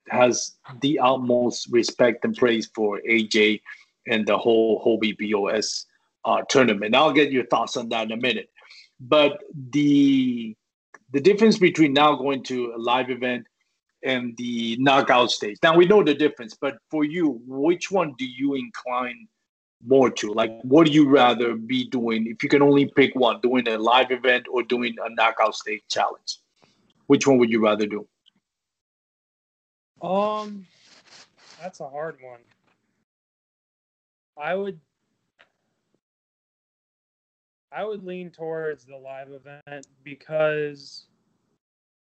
has 0.09 0.55
the 0.81 0.99
utmost 0.99 1.67
respect 1.71 2.23
and 2.23 2.35
praise 2.35 2.69
for 2.73 3.01
AJ 3.09 3.61
and 4.07 4.25
the 4.25 4.37
whole 4.37 4.83
Hobie 4.85 5.17
BOS 5.17 5.85
uh, 6.25 6.41
tournament. 6.47 6.95
I'll 6.95 7.11
get 7.11 7.31
your 7.31 7.45
thoughts 7.47 7.75
on 7.75 7.89
that 7.89 8.05
in 8.05 8.11
a 8.11 8.17
minute. 8.17 8.49
But 8.99 9.43
the 9.71 10.55
the 11.11 11.21
difference 11.21 11.57
between 11.57 11.93
now 11.93 12.15
going 12.15 12.43
to 12.43 12.73
a 12.75 12.77
live 12.77 13.09
event 13.09 13.45
and 14.03 14.35
the 14.37 14.77
knockout 14.79 15.31
stage. 15.31 15.57
Now 15.63 15.75
we 15.75 15.85
know 15.85 16.03
the 16.03 16.13
difference, 16.13 16.55
but 16.59 16.77
for 16.89 17.03
you, 17.03 17.41
which 17.45 17.91
one 17.91 18.13
do 18.17 18.25
you 18.25 18.55
incline 18.55 19.27
more 19.85 20.09
to? 20.09 20.33
Like, 20.33 20.59
what 20.61 20.87
do 20.87 20.93
you 20.93 21.09
rather 21.09 21.55
be 21.55 21.87
doing 21.87 22.27
if 22.27 22.43
you 22.43 22.49
can 22.49 22.61
only 22.61 22.85
pick 22.95 23.15
one, 23.15 23.39
doing 23.41 23.67
a 23.67 23.77
live 23.77 24.11
event 24.11 24.45
or 24.51 24.63
doing 24.63 24.95
a 25.03 25.09
knockout 25.13 25.55
stage 25.55 25.81
challenge? 25.89 26.39
Which 27.07 27.27
one 27.27 27.37
would 27.37 27.51
you 27.51 27.63
rather 27.63 27.85
do? 27.85 28.07
Um, 30.01 30.65
that's 31.61 31.79
a 31.79 31.89
hard 31.89 32.17
one. 32.21 32.39
I 34.37 34.55
would 34.55 34.79
I 37.75 37.83
would 37.83 38.05
lean 38.05 38.31
towards 38.31 38.85
the 38.85 38.95
live 38.95 39.27
event 39.31 39.87
because 40.03 41.07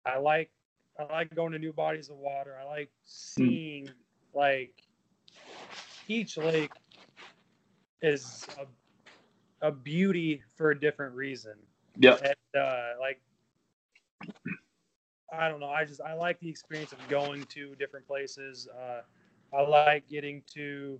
I 0.05 0.17
like 0.17 0.49
I 0.97 1.03
like 1.11 1.35
going 1.35 1.51
to 1.51 1.59
new 1.59 1.73
bodies 1.73 2.09
of 2.09 2.17
water. 2.17 2.57
I 2.59 2.65
like 2.65 2.87
hmm. 2.87 3.03
seeing 3.05 3.85
mm. 3.85 3.91
like 4.33 4.73
each 6.07 6.37
lake 6.37 6.71
is 8.01 8.47
a, 9.61 9.67
a 9.67 9.71
beauty 9.71 10.41
for 10.55 10.71
a 10.71 10.79
different 10.79 11.13
reason. 11.15 11.53
Yeah. 11.97 12.17
And 12.23 12.61
uh, 12.63 12.91
like 12.99 13.19
I 15.33 15.49
don't 15.49 15.59
know. 15.59 15.69
I 15.69 15.83
just 15.83 15.99
I 15.99 16.13
like 16.13 16.39
the 16.39 16.49
experience 16.49 16.93
of 16.93 16.99
going 17.09 17.43
to 17.49 17.75
different 17.75 18.07
places. 18.07 18.69
Uh, 18.73 19.01
I 19.53 19.61
like 19.61 20.07
getting 20.07 20.43
to 20.53 20.99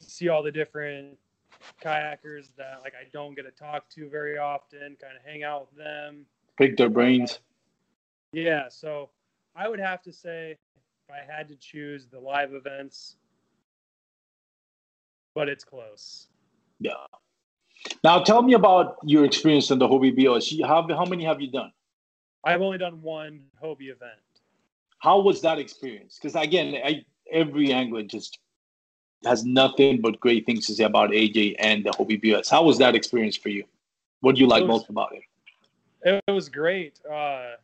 see 0.00 0.28
all 0.28 0.42
the 0.42 0.52
different 0.52 1.18
kayakers 1.82 2.48
that 2.56 2.80
like 2.82 2.94
I 2.94 3.08
don't 3.12 3.34
get 3.34 3.42
to 3.42 3.50
talk 3.50 3.88
to 3.90 4.08
very 4.08 4.38
often, 4.38 4.96
kind 5.00 5.16
of 5.16 5.24
hang 5.24 5.42
out 5.42 5.68
with 5.70 5.78
them. 5.78 6.26
Pick 6.58 6.76
their 6.76 6.88
brains. 6.88 7.40
Yeah, 8.32 8.68
so 8.68 9.10
I 9.54 9.68
would 9.68 9.80
have 9.80 10.02
to 10.02 10.12
say 10.12 10.52
if 10.52 11.14
I 11.14 11.32
had 11.32 11.48
to 11.48 11.56
choose 11.56 12.06
the 12.06 12.18
live 12.18 12.54
events, 12.54 13.16
but 15.34 15.48
it's 15.48 15.64
close. 15.64 16.28
Yeah. 16.80 16.92
Now 18.02 18.20
tell 18.20 18.42
me 18.42 18.54
about 18.54 18.96
your 19.04 19.24
experience 19.24 19.70
in 19.70 19.78
the 19.78 19.88
Hobie 19.88 20.14
BOS. 20.14 20.52
How, 20.66 20.86
how 20.88 21.04
many 21.04 21.24
have 21.24 21.40
you 21.40 21.50
done? 21.50 21.72
I've 22.44 22.62
only 22.62 22.78
done 22.78 23.02
one 23.02 23.40
Hobie 23.62 23.90
event. 23.90 24.20
How 24.98 25.20
was 25.20 25.40
that 25.42 25.58
experience? 25.58 26.18
Because 26.20 26.36
again, 26.36 26.74
I, 26.84 27.04
every 27.30 27.72
angler 27.72 28.02
just 28.02 28.38
has 29.24 29.44
nothing 29.44 30.00
but 30.00 30.20
great 30.20 30.46
things 30.46 30.66
to 30.66 30.74
say 30.74 30.84
about 30.84 31.10
AJ 31.10 31.56
and 31.58 31.84
the 31.84 31.90
Hobie 31.90 32.20
BOS. 32.20 32.48
How 32.48 32.62
was 32.62 32.78
that 32.78 32.94
experience 32.94 33.36
for 33.36 33.48
you? 33.48 33.64
What 34.20 34.34
do 34.34 34.40
you 34.40 34.48
like 34.48 34.62
was- 34.62 34.68
most 34.68 34.90
about 34.90 35.14
it? 35.14 35.22
It, 36.02 36.32
was 36.32 36.48
great. 36.48 37.00
Uh, 37.04 37.54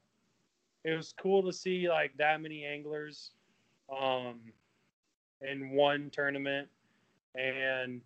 it 0.84 0.96
was 0.96 1.14
cool 1.20 1.44
to 1.44 1.52
see 1.52 1.88
like 1.88 2.16
that 2.16 2.40
many 2.40 2.64
anglers 2.64 3.30
um, 3.96 4.40
in 5.40 5.70
one 5.70 6.10
tournament, 6.10 6.68
and 7.36 8.00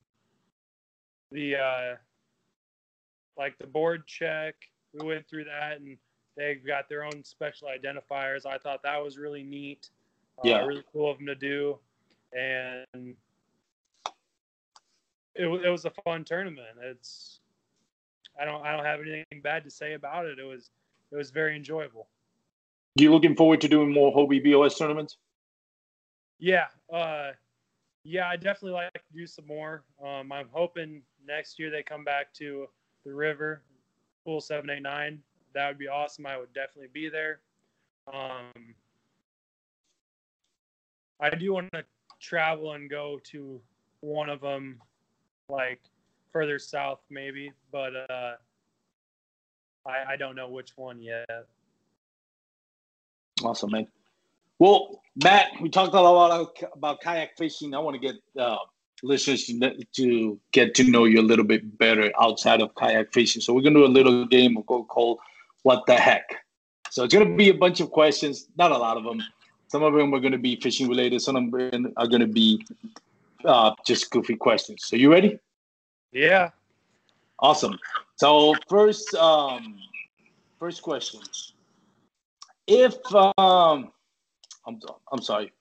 the 1.33 1.57
uh, 1.57 1.95
like 3.39 3.57
the 3.59 3.67
board 3.67 4.07
check. 4.07 4.57
We 4.93 5.07
went 5.07 5.27
through 5.27 5.45
that, 5.45 5.79
and 5.81 5.97
they've 6.37 6.65
got 6.67 6.89
their 6.89 7.05
own 7.05 7.25
special 7.25 7.69
identifiers. 7.69 8.45
I 8.45 8.59
thought 8.59 8.83
that 8.83 9.03
was 9.03 9.17
really 9.17 9.43
neat. 9.43 9.89
Uh, 10.39 10.49
Yeah. 10.49 10.67
really 10.67 10.85
cool 10.93 11.11
of 11.11 11.17
them 11.17 11.27
to 11.29 11.35
do, 11.35 11.79
and 12.35 13.17
it, 15.39 15.47
it 15.47 15.71
was 15.71 15.85
a 15.85 15.91
fun 16.05 16.25
tournament. 16.25 16.69
It's 16.83 17.41
I 18.41 18.45
don't 18.45 18.65
I 18.65 18.77
don't 18.77 18.85
have 18.85 19.01
anything 19.01 19.41
bad 19.43 19.65
to 19.65 19.71
say 19.71 19.95
about 19.95 20.27
it. 20.27 20.39
It 20.39 20.45
was 20.45 20.71
it 21.13 21.17
was 21.17 21.31
very 21.31 21.57
enjoyable. 21.57 22.09
You 22.97 23.13
looking 23.13 23.37
forward 23.37 23.61
to 23.61 23.69
doing 23.69 23.93
more 23.93 24.15
Hobie 24.15 24.43
BOS 24.43 24.79
tournaments? 24.79 25.19
Yeah, 26.39 26.67
uh, 26.93 27.33
yeah, 28.05 28.29
I 28.29 28.37
definitely 28.37 28.73
like 28.73 28.93
to 28.93 29.01
do 29.15 29.27
some 29.27 29.47
more. 29.47 29.83
Um, 30.03 30.33
I'm 30.33 30.49
hoping 30.51 31.03
next 31.27 31.59
year 31.59 31.71
they 31.71 31.83
come 31.83 32.05
back 32.05 32.33
to 32.35 32.67
the 33.05 33.13
river, 33.13 33.63
pool 34.25 34.41
seven 34.41 34.71
eight 34.71 34.83
nine. 34.83 35.21
That 35.55 35.69
would 35.69 35.79
be 35.79 35.89
awesome. 35.89 36.27
I 36.27 36.39
would 36.39 36.53
definitely 36.53 36.91
be 36.93 37.09
there. 37.09 37.41
Um, 38.13 38.75
I 41.21 41.31
do 41.31 41.53
want 41.55 41.73
to 41.73 41.85
travel 42.21 42.73
and 42.73 42.89
go 42.89 43.19
to 43.25 43.61
one 44.01 44.29
of 44.29 44.41
them, 44.41 44.81
like 45.49 45.81
further 46.33 46.59
south 46.59 47.01
maybe, 47.11 47.53
but 47.73 47.93
uh, 48.11 48.35
I 49.87 50.13
I 50.13 50.17
don't 50.17 50.37
know 50.37 50.49
which 50.49 50.73
one 50.77 51.01
yet. 51.01 51.27
Awesome, 53.43 53.71
man. 53.71 53.87
Well, 54.59 55.03
Matt, 55.23 55.49
we 55.61 55.69
talked 55.69 55.95
a 55.95 56.01
lot 56.01 56.51
about, 56.73 57.01
kayak 57.03 57.37
fishing. 57.37 57.75
I 57.75 57.79
want 57.79 58.01
to 58.01 58.01
get 58.01 58.17
uh, 58.41 58.57
listeners 59.03 59.45
to, 59.45 60.41
get 60.53 60.75
to 60.77 60.85
know 60.85 61.05
you 61.05 61.21
a 61.21 61.29
little 61.31 61.45
bit 61.45 61.77
better 61.77 62.11
outside 62.19 62.63
of 62.63 62.75
kayak 62.75 63.13
fishing. 63.13 63.43
So 63.43 63.53
we're 63.53 63.61
gonna 63.61 63.81
do 63.81 63.85
a 63.85 63.93
little 63.93 64.27
game 64.27 64.57
gonna 64.57 65.19
"What 65.63 65.85
the 65.87 65.97
Heck." 65.97 66.25
So 66.91 67.05
it's 67.05 67.13
gonna 67.13 67.37
be 67.37 67.51
a 67.51 67.55
bunch 67.55 67.81
of 67.81 67.91
questions, 67.91 68.47
not 68.57 68.73
a 68.73 68.79
lot 68.79 68.97
of 68.97 69.05
them. 69.05 69.23
Some 69.69 69.83
of 69.83 69.93
them 69.93 70.15
are 70.15 70.21
gonna 70.21 70.39
be 70.39 70.57
fishing 70.57 70.89
related. 70.89 71.21
Some 71.21 71.37
of 71.37 71.51
them 71.51 71.93
are 71.99 72.07
gonna 72.07 72.27
be 72.27 72.65
uh, 73.45 73.73
just 73.87 74.11
goofy 74.11 74.37
questions. 74.37 74.83
So 74.85 74.97
you 74.97 75.11
ready? 75.11 75.39
Yeah. 76.13 76.51
Awesome. 77.39 77.79
So 78.17 78.55
first, 78.69 79.15
um, 79.15 79.77
first 80.59 80.83
question: 80.83 81.21
If 82.67 82.97
um, 83.15 83.93
I'm 84.67 84.81
I'm 85.13 85.23
sorry, 85.23 85.53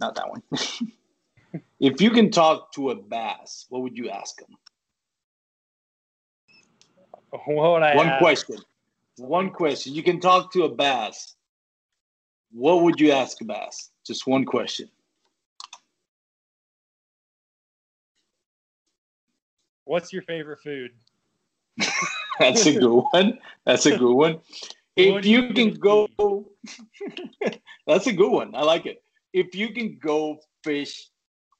not 0.00 0.14
that 0.16 0.28
one. 0.28 0.42
if 1.80 2.00
you 2.00 2.10
can 2.10 2.30
talk 2.30 2.72
to 2.72 2.90
a 2.90 2.96
bass, 2.96 3.66
what 3.68 3.82
would 3.82 3.96
you 3.96 4.10
ask 4.10 4.40
him? 4.40 4.56
What 7.46 7.72
would 7.72 7.82
I 7.82 7.96
One 7.96 8.08
ask? 8.08 8.18
question. 8.18 8.58
One 9.16 9.50
question. 9.50 9.92
You 9.94 10.02
can 10.02 10.20
talk 10.20 10.52
to 10.52 10.64
a 10.64 10.68
bass. 10.68 11.36
What 12.52 12.82
would 12.82 13.00
you 13.00 13.10
ask 13.10 13.40
a 13.40 13.44
bass? 13.44 13.90
Just 14.06 14.26
one 14.26 14.44
question. 14.44 14.88
What's 19.84 20.12
your 20.12 20.22
favorite 20.22 20.60
food? 20.60 20.92
That's 22.38 22.66
a 22.66 22.72
good 22.72 23.04
one. 23.12 23.38
That's 23.64 23.86
a 23.86 23.96
good 23.96 24.14
one. 24.14 24.40
If 24.96 25.26
you 25.26 25.52
can 25.52 25.74
go, 25.74 26.06
that's 27.86 28.06
a 28.06 28.12
good 28.12 28.30
one. 28.30 28.54
I 28.54 28.62
like 28.62 28.86
it. 28.86 29.02
If 29.32 29.52
you 29.52 29.72
can 29.74 29.98
go 30.00 30.38
fish 30.62 31.08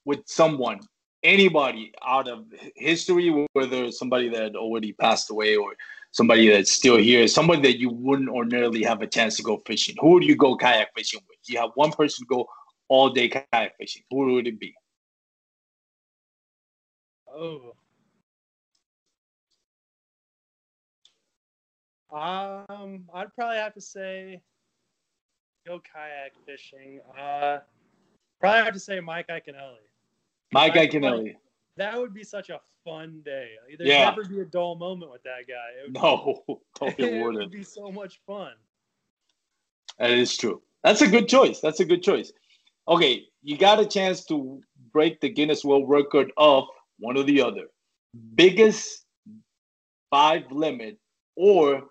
with 0.04 0.20
someone, 0.26 0.78
anybody 1.24 1.92
out 2.06 2.28
of 2.28 2.44
history, 2.76 3.48
whether 3.52 3.90
somebody 3.90 4.28
that 4.28 4.54
already 4.54 4.92
passed 4.92 5.30
away 5.30 5.56
or 5.56 5.72
somebody 6.12 6.48
that's 6.48 6.70
still 6.70 6.96
here, 6.96 7.26
somebody 7.26 7.60
that 7.62 7.80
you 7.80 7.90
wouldn't 7.90 8.28
ordinarily 8.28 8.84
have 8.84 9.02
a 9.02 9.06
chance 9.08 9.36
to 9.38 9.42
go 9.42 9.60
fishing, 9.66 9.96
who 9.98 10.10
would 10.12 10.22
you 10.22 10.36
go 10.36 10.56
kayak 10.56 10.94
fishing 10.96 11.20
with? 11.28 11.38
You 11.48 11.58
have 11.58 11.70
one 11.74 11.90
person 11.90 12.24
to 12.24 12.32
go 12.32 12.46
all 12.88 13.10
day 13.10 13.28
kayak 13.28 13.76
fishing. 13.78 14.02
Who 14.10 14.34
would 14.34 14.46
it 14.46 14.60
be? 14.60 14.72
Oh. 17.28 17.74
Um, 22.18 23.04
I'd 23.12 23.34
probably 23.34 23.56
have 23.56 23.74
to 23.74 23.80
say 23.80 24.40
go 25.66 25.80
kayak 25.80 26.32
fishing. 26.46 27.00
Uh, 27.18 27.58
probably 28.40 28.64
have 28.64 28.74
to 28.74 28.80
say 28.80 29.00
Mike 29.00 29.26
Iaconelli. 29.28 29.82
Mike 30.52 30.74
Iaconelli. 30.74 31.34
That 31.76 31.98
would 31.98 32.14
be 32.14 32.22
such 32.22 32.50
a 32.50 32.60
fun 32.84 33.20
day. 33.24 33.50
Either 33.68 33.78
There'd 33.84 33.88
Yeah. 33.88 34.04
never 34.10 34.24
be 34.24 34.40
a 34.40 34.44
dull 34.44 34.76
moment 34.76 35.10
with 35.10 35.22
that 35.24 35.48
guy. 35.48 35.70
It 35.80 35.92
would, 35.92 35.94
No, 35.94 36.44
it 36.48 36.58
totally 36.78 37.18
would 37.22 37.34
wouldn't. 37.34 37.52
be 37.52 37.64
so 37.64 37.90
much 37.90 38.20
fun. 38.26 38.52
That 39.98 40.10
is 40.10 40.36
true. 40.36 40.62
That's 40.84 41.02
a 41.02 41.08
good 41.08 41.28
choice. 41.28 41.60
That's 41.60 41.80
a 41.80 41.84
good 41.84 42.02
choice. 42.02 42.32
Okay, 42.86 43.24
you 43.42 43.56
got 43.56 43.80
a 43.80 43.86
chance 43.86 44.24
to 44.26 44.60
break 44.92 45.20
the 45.20 45.30
Guinness 45.30 45.64
World 45.64 45.88
Record 45.88 46.30
of 46.36 46.64
one 46.98 47.16
or 47.16 47.24
the 47.24 47.40
other. 47.40 47.66
Biggest 48.36 49.04
five 50.10 50.42
limit 50.52 50.98
or 51.36 51.82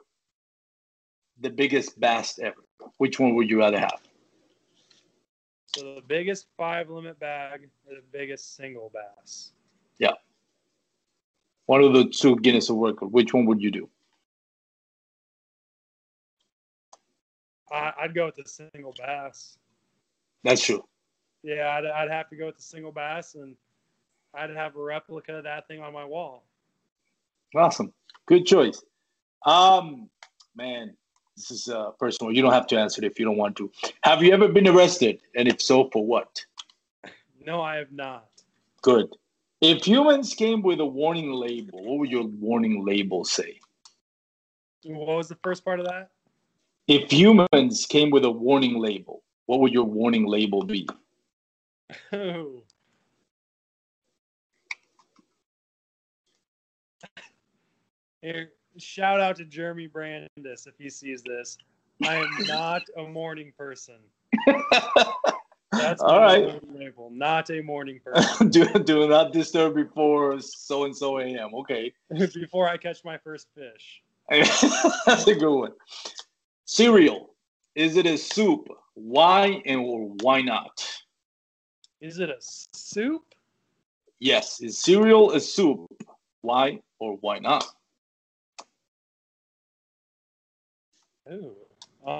the 1.44 1.50
biggest 1.50 2.00
bass 2.00 2.39
ever. 2.39 2.64
Which 2.98 3.20
one 3.20 3.36
would 3.36 3.50
you 3.50 3.60
rather 3.60 3.80
have? 3.80 4.02
So 5.76 5.96
the 5.96 6.02
biggest 6.08 6.48
five 6.58 6.89
limit 6.89 7.20
bag 7.20 7.70
or 7.88 7.96
the 7.96 8.04
biggest 8.12 8.56
single 8.56 8.91
bass. 8.94 9.52
Yeah. 10.00 10.14
One 11.66 11.84
of 11.84 11.94
the 11.94 12.06
two 12.06 12.38
Guinness 12.38 12.70
World 12.70 12.96
Record. 12.96 13.12
Which 13.12 13.34
one 13.34 13.46
would 13.46 13.62
you 13.62 13.72
do? 13.72 13.89
I, 17.72 17.94
I'd 18.02 18.16
go 18.16 18.26
with 18.26 18.36
the 18.36 18.48
single 18.48 18.94
bass. 18.98 19.58
That's 20.44 20.64
true. 20.64 20.84
Yeah, 21.41 21.76
I'd, 21.78 21.86
I'd 21.86 22.12
have 22.12 22.30
to 22.30 22.36
go 22.36 22.46
with 22.46 22.58
the 22.58 22.64
single 22.64 22.91
bass, 22.91 23.36
and 23.36 23.56
I'd 24.34 24.52
have 24.52 24.76
a 24.76 24.82
replica 24.82 25.38
of 25.38 25.44
that 25.44 25.68
thing 25.68 25.82
on 25.82 25.91
my 25.91 26.06
wall. 26.06 26.46
Awesome. 27.56 27.94
Good 28.28 28.46
choice. 28.46 28.82
Um, 29.46 30.10
man, 30.56 30.96
this 31.36 31.51
is 31.51 31.67
uh, 31.67 31.91
personal. 31.99 32.31
You 32.31 32.41
don't 32.41 32.53
have 32.53 32.67
to 32.67 32.77
answer 32.77 33.03
it 33.03 33.07
if 33.07 33.19
you 33.19 33.25
don't 33.25 33.38
want 33.38 33.55
to. 33.57 33.71
Have 34.03 34.23
you 34.23 34.31
ever 34.34 34.47
been 34.47 34.67
arrested? 34.67 35.19
And 35.36 35.47
if 35.47 35.61
so, 35.61 35.89
for 35.91 36.05
what? 36.05 36.43
No, 37.45 37.61
I 37.61 37.75
have 37.77 37.91
not. 37.91 38.27
Good. 38.81 39.09
If 39.61 39.86
humans 39.86 40.34
came 40.34 40.61
with 40.61 40.79
a 40.79 40.86
warning 40.86 41.31
label, 41.31 41.84
what 41.84 41.99
would 41.99 42.11
your 42.11 42.25
warning 42.25 42.86
label 42.86 43.23
say? 43.23 43.59
What 44.84 45.17
was 45.17 45.29
the 45.29 45.38
first 45.41 45.63
part 45.63 45.79
of 45.79 45.86
that? 45.88 46.09
If 46.88 47.11
humans 47.11 47.86
came 47.86 48.09
with 48.09 48.25
a 48.25 48.31
warning 48.31 48.77
label, 48.77 49.23
what 49.45 49.61
would 49.61 49.71
your 49.71 49.86
warning 49.86 50.27
label 50.27 50.63
be? 50.63 50.88
Oh. 52.11 52.63
Here, 58.21 58.51
shout 58.78 59.19
out 59.19 59.36
to 59.38 59.45
Jeremy 59.45 59.88
Brandis 59.88 60.67
if 60.67 60.74
he 60.78 60.89
sees 60.89 61.24
this. 61.24 61.57
I 62.03 62.17
am 62.17 62.38
not 62.47 62.84
a 62.97 63.03
morning 63.03 63.53
person. 63.57 63.97
That's 65.71 66.01
All 66.03 66.19
right. 66.19 66.61
label. 66.71 67.09
Not 67.11 67.49
a 67.49 67.61
morning 67.61 67.99
person. 68.05 68.49
do, 68.49 68.65
do 68.80 69.07
not 69.07 69.34
disturb 69.34 69.76
before 69.76 70.39
so 70.39 70.86
and 70.86 70.95
so 70.95 71.19
a.m. 71.19 71.53
Okay. 71.55 71.91
Before 72.34 72.67
I 72.67 72.78
catch 72.78 73.03
my 73.03 73.17
first 73.17 73.47
fish. 73.55 74.01
That's 74.30 75.28
a 75.28 75.36
good 75.36 75.53
one. 75.53 75.71
Cereal. 76.65 77.32
Is 77.76 77.97
it 77.97 78.05
a 78.05 78.17
soup? 78.17 78.67
Why 78.93 79.61
and 79.65 79.82
or 79.82 80.09
why 80.21 80.41
not? 80.41 80.88
Is 82.01 82.19
it 82.19 82.30
a 82.30 82.38
soup? 82.39 83.24
Yes, 84.19 84.61
is 84.61 84.78
cereal 84.80 85.32
a 85.32 85.39
soup? 85.39 85.88
Why 86.41 86.80
or 86.99 87.17
why 87.21 87.39
not? 87.39 87.65
Ooh. 91.32 91.55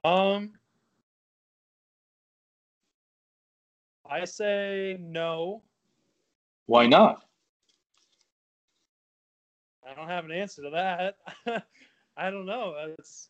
Um, 0.04 0.54
I 4.10 4.26
say 4.26 4.98
no. 5.00 5.62
Why 6.66 6.88
not? 6.88 7.24
I 9.88 9.94
don't 9.94 10.08
have 10.08 10.26
an 10.26 10.32
answer 10.32 10.62
to 10.64 10.70
that. 10.70 11.18
I 12.18 12.32
don't 12.32 12.46
know. 12.46 12.76
It's, 12.98 13.30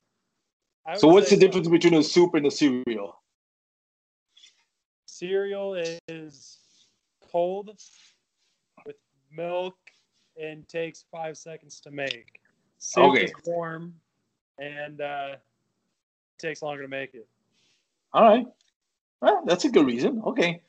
I 0.85 0.95
So 0.95 1.07
what's 1.07 1.29
the 1.29 1.37
difference 1.37 1.67
between 1.67 1.95
a 1.95 2.03
soup 2.03 2.35
and 2.35 2.45
a 2.45 2.51
cereal? 2.51 3.19
Cereal 5.07 5.75
is 6.07 6.59
cold 7.31 7.71
with 8.85 8.97
milk 9.31 9.75
and 10.39 10.67
takes 10.67 11.05
five 11.11 11.37
seconds 11.37 11.79
to 11.81 11.91
make. 11.91 12.39
Soup 12.77 13.05
Okay. 13.05 13.25
is 13.25 13.33
warm 13.45 13.93
and 14.59 15.01
uh, 15.01 15.35
takes 16.37 16.61
longer 16.61 16.83
to 16.83 16.87
make 16.87 17.13
it. 17.13 17.27
All 18.13 18.23
right. 18.23 18.45
Well, 19.21 19.43
that's 19.45 19.65
a 19.65 19.69
good 19.69 19.85
reason. 19.85 20.21
Okay. 20.25 20.61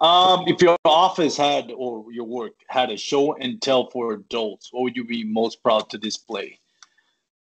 Um, 0.00 0.44
if 0.48 0.60
your 0.60 0.76
office 0.84 1.36
had 1.36 1.72
or 1.76 2.12
your 2.12 2.24
work 2.24 2.52
had 2.68 2.90
a 2.90 2.96
show 2.96 3.36
and 3.36 3.62
tell 3.62 3.88
for 3.90 4.14
adults, 4.14 4.72
what 4.72 4.82
would 4.82 4.96
you 4.96 5.04
be 5.04 5.22
most 5.22 5.62
proud 5.62 5.88
to 5.90 5.98
display? 5.98 6.58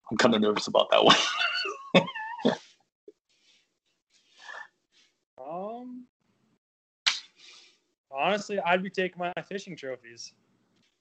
I'm 0.09 0.17
kind 0.17 0.33
of 0.33 0.41
nervous 0.41 0.67
about 0.67 0.89
that 0.91 1.03
one. 1.03 1.15
Um, 5.47 6.05
honestly, 8.11 8.59
I'd 8.59 8.81
be 8.81 8.89
taking 8.89 9.19
my 9.19 9.31
fishing 9.47 9.75
trophies. 9.75 10.33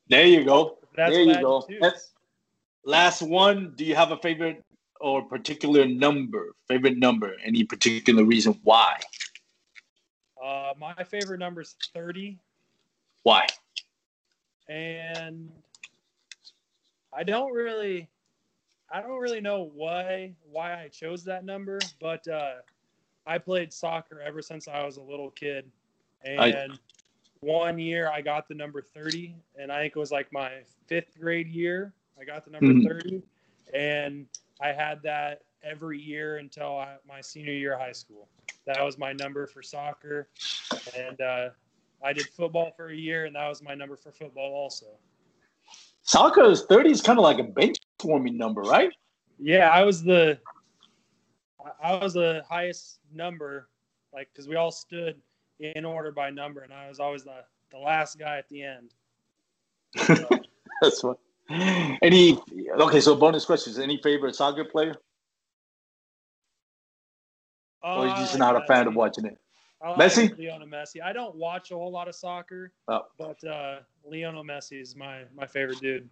there 0.08 0.26
you 0.26 0.44
go. 0.44 0.78
That's 0.94 1.12
there 1.12 1.22
you 1.22 1.40
go. 1.40 1.66
Last 2.84 3.22
one. 3.22 3.72
Do 3.76 3.84
you 3.84 3.94
have 3.94 4.12
a 4.12 4.18
favorite 4.18 4.62
or 5.00 5.22
particular 5.22 5.86
number? 5.86 6.54
Favorite 6.68 6.98
number? 6.98 7.34
Any 7.44 7.64
particular 7.64 8.24
reason 8.24 8.58
why? 8.62 8.98
Uh, 10.42 10.72
my 10.78 10.94
favorite 11.04 11.38
number 11.38 11.62
is 11.62 11.74
30, 11.94 12.38
Why? 13.22 13.46
and 14.68 15.50
I 17.12 17.22
don't 17.22 17.52
really, 17.52 18.08
I 18.90 19.00
don't 19.00 19.18
really 19.18 19.40
know 19.40 19.70
why 19.74 20.32
why 20.50 20.74
I 20.82 20.88
chose 20.88 21.24
that 21.24 21.44
number, 21.44 21.78
but 22.00 22.26
uh, 22.28 22.54
I 23.26 23.38
played 23.38 23.72
soccer 23.72 24.20
ever 24.20 24.42
since 24.42 24.68
I 24.68 24.84
was 24.84 24.96
a 24.98 25.02
little 25.02 25.30
kid, 25.30 25.70
and 26.22 26.40
I- 26.42 26.68
one 27.40 27.78
year 27.78 28.08
I 28.10 28.22
got 28.22 28.48
the 28.48 28.54
number 28.54 28.80
30, 28.80 29.34
and 29.58 29.70
I 29.70 29.82
think 29.82 29.94
it 29.96 29.98
was 29.98 30.10
like 30.10 30.32
my 30.32 30.62
fifth 30.86 31.18
grade 31.20 31.46
year. 31.48 31.92
I 32.18 32.24
got 32.24 32.42
the 32.46 32.50
number 32.50 32.72
Mhm. 32.72 32.88
30, 32.88 33.22
and 33.74 34.26
I 34.60 34.68
had 34.68 35.02
that 35.02 35.42
every 35.62 36.00
year 36.00 36.36
until 36.36 36.78
I, 36.78 36.96
my 37.06 37.20
senior 37.20 37.52
year 37.52 37.74
of 37.74 37.80
high 37.80 37.92
school. 37.92 38.28
That 38.66 38.82
was 38.82 38.96
my 38.96 39.12
number 39.12 39.46
for 39.46 39.62
soccer, 39.62 40.28
and 40.96 41.20
uh, 41.20 41.48
I 42.02 42.12
did 42.12 42.26
football 42.28 42.72
for 42.76 42.88
a 42.88 42.96
year, 42.96 43.26
and 43.26 43.36
that 43.36 43.48
was 43.48 43.62
my 43.62 43.74
number 43.74 43.96
for 43.96 44.10
football 44.10 44.52
also. 44.52 44.86
Soccer 46.02 46.44
is 46.44 46.64
30 46.64 46.90
is 46.90 47.02
kind 47.02 47.18
of 47.18 47.22
like 47.22 47.38
a 47.38 47.44
bench 47.44 47.76
warming 48.02 48.38
number, 48.38 48.62
right? 48.62 48.90
Yeah, 49.38 49.70
I 49.70 49.82
was 49.82 50.02
the 50.02 50.38
I- 51.64 51.92
I 51.92 52.02
was 52.02 52.14
the 52.14 52.44
highest 52.48 53.00
number, 53.12 53.68
like 54.12 54.28
because 54.32 54.48
we 54.48 54.56
all 54.56 54.70
stood 54.70 55.20
in 55.60 55.84
order 55.84 56.12
by 56.12 56.30
number, 56.30 56.60
and 56.60 56.72
I 56.72 56.88
was 56.88 57.00
always 57.00 57.24
the 57.24 57.44
the 57.70 57.78
last 57.78 58.18
guy 58.18 58.38
at 58.38 58.48
the 58.48 58.62
end. 58.62 58.94
So, 60.06 60.28
That's 60.82 61.04
what. 61.04 61.18
Any 61.50 62.38
okay? 62.78 63.00
So 63.00 63.14
bonus 63.14 63.44
questions. 63.44 63.78
Any 63.78 64.00
favorite 64.02 64.34
soccer 64.34 64.64
player, 64.64 64.94
or 67.82 68.06
you 68.06 68.14
just 68.16 68.38
not 68.38 68.56
a 68.56 68.64
fan 68.66 68.86
of 68.86 68.94
watching 68.94 69.26
it? 69.26 69.38
I 69.82 69.90
like 69.90 69.98
Messi? 69.98 70.38
Lionel 70.38 70.66
Messi. 70.66 71.02
I 71.02 71.12
don't 71.12 71.34
watch 71.36 71.70
a 71.70 71.74
whole 71.74 71.92
lot 71.92 72.08
of 72.08 72.14
soccer, 72.14 72.72
Oh. 72.88 73.02
but 73.18 73.42
uh, 73.44 73.80
Lionel 74.10 74.42
Messi 74.44 74.80
is 74.80 74.96
my 74.96 75.24
my 75.34 75.46
favorite 75.46 75.80
dude. 75.80 76.08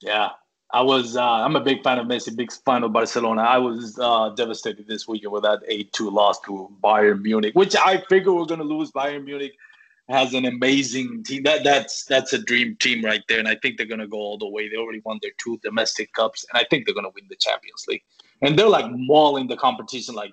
Yeah, 0.00 0.30
I 0.72 0.82
was. 0.82 1.16
Uh, 1.16 1.22
I'm 1.24 1.54
a 1.54 1.60
big 1.60 1.84
fan 1.84 1.98
of 2.00 2.06
Messi. 2.08 2.34
Big 2.34 2.50
fan 2.64 2.82
of 2.82 2.92
Barcelona. 2.92 3.42
I 3.42 3.58
was 3.58 3.96
uh, 4.00 4.30
devastated 4.30 4.88
this 4.88 5.06
weekend 5.06 5.32
with 5.32 5.44
that 5.44 5.60
8-2 5.68 6.10
loss 6.12 6.40
to 6.46 6.68
Bayern 6.82 7.22
Munich, 7.22 7.54
which 7.54 7.76
I 7.76 7.98
figure 8.08 8.32
we're 8.32 8.46
going 8.46 8.58
to 8.60 8.66
lose. 8.66 8.90
Bayern 8.90 9.24
Munich 9.24 9.52
has 10.08 10.32
an 10.34 10.46
amazing 10.46 11.22
team. 11.24 11.42
That 11.42 11.64
that's 11.64 12.04
that's 12.04 12.32
a 12.32 12.38
dream 12.38 12.76
team 12.76 13.04
right 13.04 13.22
there, 13.28 13.38
and 13.38 13.48
I 13.48 13.56
think 13.56 13.76
they're 13.76 13.86
going 13.86 14.00
to 14.00 14.06
go 14.06 14.18
all 14.18 14.38
the 14.38 14.48
way. 14.48 14.68
They 14.68 14.76
already 14.76 15.02
won 15.04 15.18
their 15.22 15.32
two 15.38 15.58
domestic 15.62 16.12
cups, 16.12 16.46
and 16.50 16.60
I 16.60 16.66
think 16.68 16.86
they're 16.86 16.94
going 16.94 17.04
to 17.04 17.12
win 17.14 17.26
the 17.28 17.36
Champions 17.36 17.84
League. 17.88 18.02
And 18.40 18.58
they're 18.58 18.68
like 18.68 18.86
mauling 18.90 19.48
the 19.48 19.56
competition, 19.56 20.14
like 20.14 20.32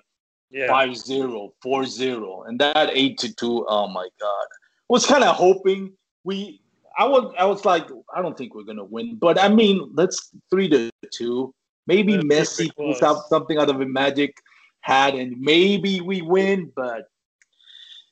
Yeah, 0.50 0.68
5-0, 0.68 1.50
4-0. 1.64 2.48
And 2.48 2.60
that 2.60 2.90
8 2.92 3.18
to 3.18 3.34
2, 3.34 3.66
oh 3.68 3.88
my 3.88 4.08
god. 4.20 4.46
Was 4.88 5.04
kind 5.04 5.24
of 5.24 5.34
hoping 5.34 5.92
we 6.22 6.60
I 6.96 7.04
was 7.04 7.34
I 7.38 7.44
was 7.44 7.64
like, 7.64 7.88
I 8.14 8.22
don't 8.22 8.38
think 8.38 8.54
we're 8.54 8.62
gonna 8.62 8.84
win. 8.84 9.16
But 9.16 9.38
I 9.38 9.48
mean, 9.48 9.90
let's 9.94 10.30
three 10.50 10.68
to 10.70 10.90
two. 11.12 11.52
Maybe 11.86 12.14
Yeah, 12.14 12.20
Messi 12.20 12.74
pulls 12.74 13.02
out 13.02 13.28
something 13.28 13.58
out 13.58 13.68
of 13.68 13.80
a 13.80 13.86
magic 13.86 14.36
hat 14.80 15.14
and 15.14 15.38
maybe 15.40 16.00
we 16.00 16.22
win, 16.22 16.72
but 16.74 17.08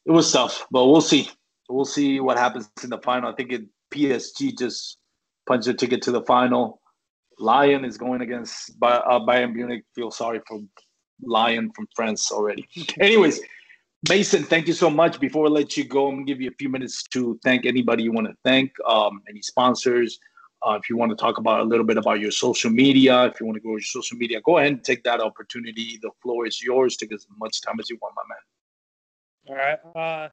it 0.04 0.10
was 0.10 0.30
tough. 0.30 0.66
But 0.70 0.86
we'll 0.86 1.00
see. 1.00 1.30
We'll 1.68 1.84
see 1.84 2.20
what 2.20 2.36
happens 2.36 2.70
in 2.82 2.90
the 2.90 2.98
final. 2.98 3.30
I 3.30 3.34
think 3.34 3.52
it 3.52 3.62
PSG 3.92 4.56
just 4.58 4.98
punched 5.46 5.66
their 5.66 5.74
ticket 5.74 6.02
to 6.02 6.10
the 6.10 6.22
final. 6.22 6.80
Lyon 7.38 7.84
is 7.84 7.98
going 7.98 8.20
against 8.20 8.78
Bay- 8.78 8.86
uh, 8.86 9.20
Bayern 9.20 9.54
Munich. 9.54 9.84
Feel 9.94 10.10
sorry 10.10 10.40
for 10.46 10.60
Lyon 11.22 11.70
from 11.74 11.86
France 11.94 12.30
already. 12.30 12.68
Anyways, 13.00 13.40
Mason, 14.08 14.44
thank 14.44 14.66
you 14.66 14.74
so 14.74 14.90
much. 14.90 15.18
Before 15.18 15.46
I 15.46 15.48
let 15.48 15.76
you 15.76 15.84
go, 15.84 16.08
I'm 16.08 16.16
gonna 16.16 16.26
give 16.26 16.40
you 16.40 16.50
a 16.50 16.54
few 16.54 16.68
minutes 16.68 17.02
to 17.14 17.38
thank 17.42 17.66
anybody 17.66 18.02
you 18.02 18.12
want 18.12 18.26
to 18.28 18.34
thank, 18.44 18.72
um, 18.86 19.22
any 19.28 19.42
sponsors. 19.42 20.18
Uh, 20.66 20.78
if 20.80 20.88
you 20.88 20.96
want 20.96 21.10
to 21.10 21.16
talk 21.16 21.38
about 21.38 21.60
a 21.60 21.64
little 21.64 21.84
bit 21.84 21.98
about 21.98 22.20
your 22.20 22.30
social 22.30 22.70
media, 22.70 23.24
if 23.24 23.38
you 23.38 23.46
want 23.46 23.56
to 23.56 23.60
go 23.60 23.68
to 23.68 23.72
your 23.72 23.80
social 23.80 24.16
media, 24.16 24.40
go 24.40 24.58
ahead 24.58 24.72
and 24.72 24.84
take 24.84 25.02
that 25.04 25.20
opportunity. 25.20 25.98
The 26.00 26.10
floor 26.22 26.46
is 26.46 26.62
yours. 26.62 26.96
Take 26.96 27.12
as 27.12 27.26
much 27.38 27.60
time 27.60 27.78
as 27.80 27.90
you 27.90 27.98
want, 28.00 28.14
my 28.16 28.22
man. 28.28 28.38
All 29.46 29.56
right. 29.56 30.24
Uh, 30.24 30.28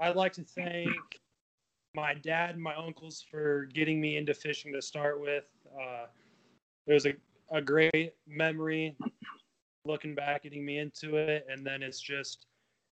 I'd 0.00 0.16
like 0.16 0.32
to 0.34 0.42
thank 0.42 1.20
my 1.94 2.14
dad 2.14 2.54
and 2.54 2.62
my 2.62 2.74
uncles 2.74 3.24
for 3.30 3.66
getting 3.72 4.00
me 4.00 4.16
into 4.16 4.34
fishing 4.34 4.72
to 4.72 4.82
start 4.82 5.20
with. 5.20 5.44
Uh, 5.78 6.06
it 6.86 6.94
was 6.94 7.06
a, 7.06 7.14
a 7.50 7.60
great 7.60 8.14
memory 8.26 8.96
looking 9.84 10.14
back, 10.14 10.44
getting 10.44 10.64
me 10.64 10.78
into 10.78 11.16
it. 11.16 11.46
And 11.50 11.66
then 11.66 11.82
it's 11.82 12.00
just 12.00 12.46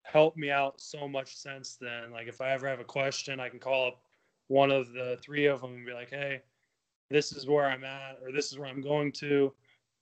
helped 0.04 0.36
me 0.36 0.50
out 0.50 0.80
so 0.80 1.06
much 1.06 1.36
since 1.36 1.76
then. 1.80 2.10
Like, 2.12 2.28
if 2.28 2.40
I 2.40 2.52
ever 2.52 2.68
have 2.68 2.80
a 2.80 2.84
question, 2.84 3.40
I 3.40 3.48
can 3.48 3.58
call 3.58 3.88
up 3.88 4.00
one 4.48 4.70
of 4.70 4.92
the 4.92 5.18
three 5.22 5.46
of 5.46 5.60
them 5.60 5.74
and 5.74 5.86
be 5.86 5.92
like, 5.92 6.10
hey, 6.10 6.40
this 7.10 7.32
is 7.32 7.46
where 7.46 7.66
I'm 7.66 7.84
at, 7.84 8.18
or 8.22 8.32
this 8.32 8.50
is 8.50 8.58
where 8.58 8.68
I'm 8.68 8.80
going 8.80 9.12
to. 9.12 9.52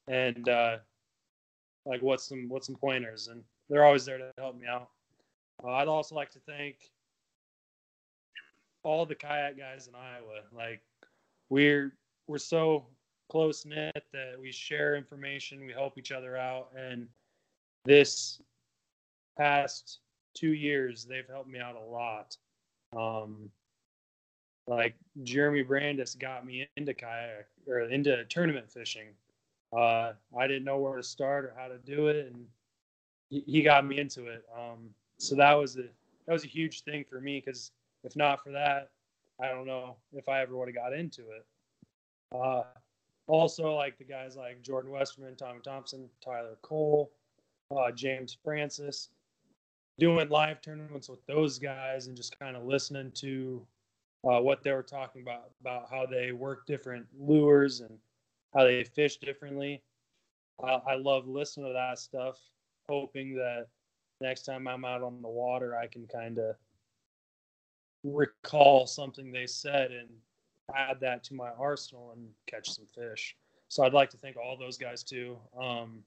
And, 0.08 0.48
uh, 0.48 0.76
like, 1.86 2.02
what's 2.02 2.28
some, 2.28 2.48
what's 2.48 2.66
some 2.66 2.76
pointers? 2.76 3.28
And 3.28 3.42
they're 3.68 3.84
always 3.84 4.04
there 4.04 4.18
to 4.18 4.30
help 4.38 4.58
me 4.58 4.66
out. 4.66 4.90
Uh, 5.62 5.70
I'd 5.70 5.88
also 5.88 6.14
like 6.14 6.30
to 6.32 6.40
thank 6.40 6.76
all 8.82 9.06
the 9.06 9.14
kayak 9.14 9.58
guys 9.58 9.88
in 9.88 9.94
Iowa. 9.94 10.42
Like 10.52 10.82
we're 11.48 11.96
we're 12.26 12.38
so 12.38 12.86
close 13.30 13.64
knit 13.64 14.04
that 14.12 14.34
we 14.40 14.52
share 14.52 14.96
information, 14.96 15.66
we 15.66 15.72
help 15.72 15.98
each 15.98 16.12
other 16.12 16.36
out, 16.36 16.68
and 16.76 17.08
this 17.84 18.40
past 19.36 19.98
two 20.34 20.52
years 20.52 21.04
they've 21.04 21.28
helped 21.28 21.48
me 21.48 21.58
out 21.58 21.76
a 21.76 21.90
lot. 21.90 22.36
Um, 22.96 23.50
like 24.66 24.94
Jeremy 25.22 25.62
Brandis 25.62 26.14
got 26.14 26.46
me 26.46 26.68
into 26.76 26.94
kayak 26.94 27.46
or 27.66 27.80
into 27.80 28.24
tournament 28.26 28.70
fishing. 28.70 29.08
Uh, 29.76 30.12
I 30.38 30.46
didn't 30.46 30.64
know 30.64 30.78
where 30.78 30.96
to 30.96 31.02
start 31.02 31.44
or 31.44 31.54
how 31.56 31.68
to 31.68 31.78
do 31.78 32.06
it, 32.06 32.32
and 32.32 32.46
he, 33.28 33.42
he 33.46 33.62
got 33.62 33.84
me 33.86 33.98
into 33.98 34.26
it. 34.26 34.44
Um, 34.56 34.90
so 35.24 35.34
that 35.36 35.54
was 35.54 35.76
a 35.76 35.84
that 36.26 36.32
was 36.32 36.44
a 36.44 36.48
huge 36.48 36.82
thing 36.82 37.04
for 37.08 37.20
me 37.20 37.42
because 37.44 37.72
if 38.02 38.16
not 38.16 38.42
for 38.42 38.50
that, 38.52 38.90
I 39.40 39.48
don't 39.48 39.66
know 39.66 39.96
if 40.12 40.28
I 40.28 40.42
ever 40.42 40.56
would 40.56 40.68
have 40.68 40.74
got 40.74 40.92
into 40.92 41.22
it. 41.22 41.46
Uh, 42.34 42.62
also, 43.26 43.74
like 43.74 43.96
the 43.98 44.04
guys 44.04 44.36
like 44.36 44.62
Jordan 44.62 44.90
Westerman, 44.90 45.36
Tommy 45.36 45.60
Thompson, 45.64 46.08
Tyler 46.22 46.56
Cole, 46.62 47.10
uh, 47.74 47.90
James 47.90 48.36
Francis, 48.44 49.08
doing 49.98 50.28
live 50.28 50.60
tournaments 50.60 51.08
with 51.08 51.24
those 51.26 51.58
guys 51.58 52.06
and 52.06 52.16
just 52.16 52.38
kind 52.38 52.56
of 52.56 52.64
listening 52.64 53.10
to 53.12 53.66
uh, 54.24 54.40
what 54.40 54.62
they 54.62 54.72
were 54.72 54.82
talking 54.82 55.22
about 55.22 55.50
about 55.60 55.88
how 55.90 56.06
they 56.06 56.32
work 56.32 56.66
different 56.66 57.06
lures 57.18 57.80
and 57.80 57.98
how 58.54 58.64
they 58.64 58.84
fish 58.84 59.16
differently. 59.18 59.82
I, 60.62 60.80
I 60.86 60.94
love 60.96 61.26
listening 61.26 61.66
to 61.66 61.72
that 61.72 61.98
stuff, 61.98 62.38
hoping 62.88 63.34
that 63.36 63.66
next 64.24 64.42
time 64.42 64.66
I'm 64.66 64.84
out 64.84 65.02
on 65.02 65.20
the 65.20 65.28
water, 65.28 65.76
I 65.76 65.86
can 65.86 66.06
kind 66.06 66.38
of 66.38 66.56
recall 68.02 68.86
something 68.86 69.30
they 69.30 69.46
said 69.46 69.92
and 69.92 70.08
add 70.74 70.98
that 71.00 71.22
to 71.24 71.34
my 71.34 71.50
arsenal 71.58 72.12
and 72.16 72.28
catch 72.46 72.70
some 72.70 72.86
fish. 72.86 73.36
So 73.68 73.84
I'd 73.84 73.92
like 73.92 74.10
to 74.10 74.16
thank 74.16 74.36
all 74.36 74.56
those 74.58 74.78
guys 74.78 75.02
too. 75.02 75.36
Um, 75.60 76.02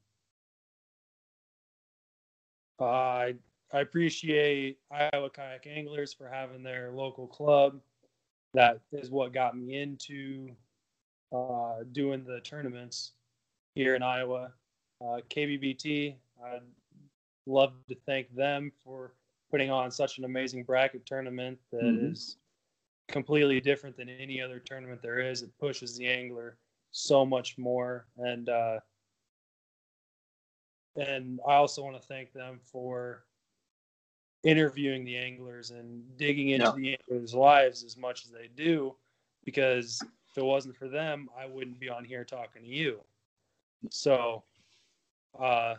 I 2.79 3.35
I 3.71 3.79
appreciate 3.81 4.79
Iowa 4.91 5.29
Kayak 5.29 5.67
Anglers 5.67 6.13
for 6.13 6.27
having 6.27 6.63
their 6.63 6.91
local 6.91 7.27
club. 7.27 7.79
That 8.53 8.79
is 8.91 9.11
what 9.11 9.33
got 9.33 9.57
me 9.57 9.79
into 9.79 10.49
uh, 11.31 11.83
doing 11.91 12.23
the 12.23 12.39
tournaments 12.41 13.11
here 13.75 13.95
in 13.95 14.01
Iowa. 14.01 14.53
Uh, 15.01 15.19
KBBT, 15.29 16.15
I'd 16.43 16.61
love 17.47 17.73
to 17.87 17.95
thank 18.05 18.33
them 18.35 18.71
for 18.83 19.13
putting 19.49 19.71
on 19.71 19.89
such 19.89 20.17
an 20.17 20.25
amazing 20.25 20.63
bracket 20.63 21.05
tournament 21.05 21.57
that 21.71 21.83
mm-hmm. 21.83 22.11
is 22.11 22.37
completely 23.07 23.61
different 23.61 23.95
than 23.95 24.09
any 24.09 24.41
other 24.41 24.59
tournament 24.59 25.01
there 25.01 25.19
is. 25.19 25.41
It 25.41 25.51
pushes 25.59 25.97
the 25.97 26.07
angler 26.07 26.57
so 26.91 27.25
much 27.25 27.57
more, 27.57 28.07
and 28.17 28.49
uh, 28.49 28.79
and 30.95 31.39
I 31.47 31.55
also 31.55 31.83
want 31.83 31.99
to 31.99 32.07
thank 32.07 32.33
them 32.33 32.59
for 32.63 33.23
interviewing 34.43 35.05
the 35.05 35.17
anglers 35.17 35.71
and 35.71 36.03
digging 36.17 36.49
into 36.49 36.65
yeah. 36.65 36.71
the 36.75 36.97
anglers' 37.09 37.33
lives 37.33 37.83
as 37.83 37.97
much 37.97 38.25
as 38.25 38.31
they 38.31 38.49
do, 38.55 38.95
because 39.45 40.01
if 40.29 40.37
it 40.37 40.43
wasn't 40.43 40.75
for 40.75 40.87
them, 40.87 41.29
I 41.37 41.45
wouldn't 41.45 41.79
be 41.79 41.89
on 41.89 42.03
here 42.03 42.23
talking 42.23 42.63
to 42.63 42.67
you. 42.67 42.99
So, 43.89 44.43
uh, 45.39 45.75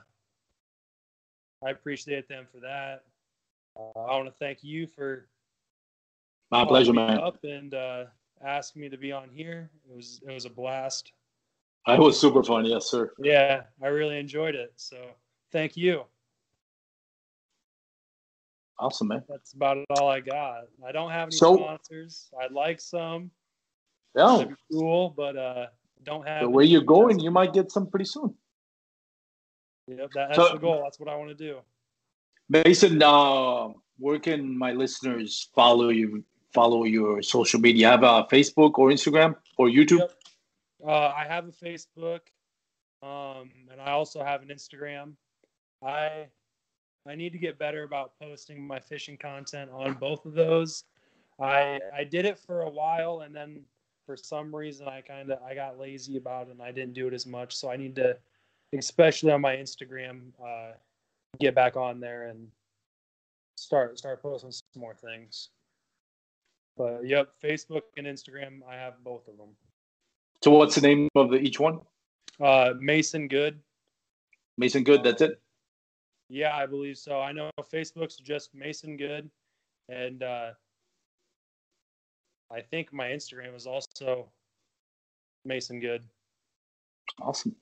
I 1.64 1.70
appreciate 1.70 2.28
them 2.28 2.46
for 2.52 2.60
that. 2.60 3.02
Uh, 3.76 4.00
I 4.00 4.16
want 4.16 4.26
to 4.26 4.34
thank 4.38 4.62
you 4.62 4.86
for 4.86 5.26
my 6.50 6.64
pleasure, 6.64 6.92
man. 6.92 7.18
Up 7.18 7.42
and 7.44 7.74
uh, 7.74 8.04
asking 8.44 8.82
me 8.82 8.88
to 8.88 8.96
be 8.96 9.12
on 9.12 9.28
here. 9.28 9.70
It 9.88 9.96
was 9.96 10.20
it 10.26 10.32
was 10.32 10.44
a 10.44 10.50
blast. 10.50 11.12
It 11.86 11.98
was 11.98 12.20
super 12.20 12.42
fun, 12.42 12.66
yes, 12.66 12.90
sir. 12.90 13.12
Yeah, 13.18 13.62
I 13.82 13.86
really 13.86 14.18
enjoyed 14.18 14.54
it. 14.54 14.72
So 14.76 14.96
thank 15.52 15.76
you. 15.76 16.04
Awesome, 18.78 19.08
man. 19.08 19.24
That's 19.28 19.54
about 19.54 19.78
all 19.98 20.08
I 20.08 20.20
got. 20.20 20.64
I 20.86 20.92
don't 20.92 21.10
have 21.10 21.28
any 21.28 21.36
so, 21.36 21.56
sponsors. 21.56 22.30
I'd 22.40 22.52
like 22.52 22.80
some. 22.80 23.30
Yeah. 24.14 24.44
Cool, 24.70 25.14
but 25.16 25.36
uh, 25.36 25.66
don't 26.04 26.26
have. 26.26 26.42
The 26.42 26.50
way 26.50 26.64
you're 26.64 26.82
going, 26.82 27.18
you 27.18 27.30
might 27.30 27.52
get 27.52 27.72
some 27.72 27.86
pretty 27.86 28.04
soon. 28.04 28.34
Yep, 29.88 30.10
that, 30.14 30.28
that's 30.28 30.36
so, 30.36 30.52
the 30.52 30.58
goal. 30.58 30.80
That's 30.82 31.00
what 31.00 31.08
I 31.08 31.16
want 31.16 31.30
to 31.30 31.34
do. 31.34 31.58
Mason, 32.48 33.02
uh, 33.02 33.68
where 33.98 34.18
can 34.18 34.56
my 34.56 34.72
listeners 34.72 35.48
follow 35.54 35.88
you? 35.88 36.24
Follow 36.54 36.84
your 36.84 37.22
social 37.22 37.60
media. 37.60 37.80
You 37.80 37.86
have 37.86 38.02
a 38.02 38.26
Facebook 38.30 38.78
or 38.78 38.90
Instagram 38.90 39.34
or 39.58 39.68
YouTube? 39.68 39.98
Yep. 39.98 40.12
Uh, 40.86 41.12
I 41.16 41.24
have 41.28 41.46
a 41.46 41.52
Facebook, 41.52 42.20
um, 43.02 43.50
and 43.70 43.80
I 43.80 43.90
also 43.90 44.22
have 44.22 44.42
an 44.42 44.48
Instagram. 44.48 45.12
I 45.84 46.28
I 47.06 47.14
need 47.14 47.32
to 47.32 47.38
get 47.38 47.58
better 47.58 47.84
about 47.84 48.12
posting 48.20 48.66
my 48.66 48.80
fishing 48.80 49.16
content 49.16 49.70
on 49.72 49.94
both 49.94 50.24
of 50.24 50.34
those. 50.34 50.84
I 51.40 51.80
I 51.94 52.04
did 52.04 52.24
it 52.24 52.38
for 52.38 52.62
a 52.62 52.70
while, 52.70 53.20
and 53.20 53.34
then 53.34 53.62
for 54.06 54.16
some 54.16 54.54
reason 54.54 54.88
I 54.88 55.00
kind 55.02 55.30
of 55.30 55.42
I 55.42 55.54
got 55.54 55.78
lazy 55.78 56.16
about 56.16 56.48
it, 56.48 56.52
and 56.52 56.62
I 56.62 56.72
didn't 56.72 56.94
do 56.94 57.06
it 57.08 57.14
as 57.14 57.26
much. 57.26 57.54
So 57.54 57.70
I 57.70 57.76
need 57.76 57.94
to, 57.96 58.16
especially 58.76 59.32
on 59.32 59.40
my 59.40 59.56
Instagram, 59.56 60.32
uh, 60.44 60.72
get 61.40 61.54
back 61.54 61.76
on 61.76 62.00
there 62.00 62.28
and 62.28 62.48
start 63.56 63.98
start 63.98 64.22
posting 64.22 64.50
some 64.52 64.62
more 64.76 64.94
things. 64.94 65.50
But 66.76 67.06
yep, 67.06 67.30
Facebook 67.42 67.82
and 67.96 68.06
Instagram, 68.06 68.60
I 68.68 68.74
have 68.74 69.02
both 69.02 69.26
of 69.28 69.36
them. 69.36 69.48
So 70.42 70.52
what's 70.52 70.76
the 70.76 70.80
name 70.80 71.08
of 71.16 71.30
the, 71.30 71.38
each 71.38 71.58
one? 71.58 71.80
Uh, 72.40 72.74
Mason 72.78 73.26
Good. 73.26 73.58
Mason 74.56 74.84
Good. 74.84 75.02
That's 75.02 75.22
it. 75.22 75.40
Yeah, 76.28 76.54
I 76.54 76.66
believe 76.66 76.98
so. 76.98 77.20
I 77.20 77.32
know 77.32 77.50
Facebook's 77.72 78.16
just 78.16 78.54
Mason 78.54 78.96
Good, 78.96 79.28
and 79.88 80.22
uh, 80.22 80.50
I 82.52 82.60
think 82.60 82.92
my 82.92 83.08
Instagram 83.08 83.56
is 83.56 83.66
also 83.66 84.28
Mason 85.44 85.80
Good. 85.80 86.04
Awesome. 87.20 87.56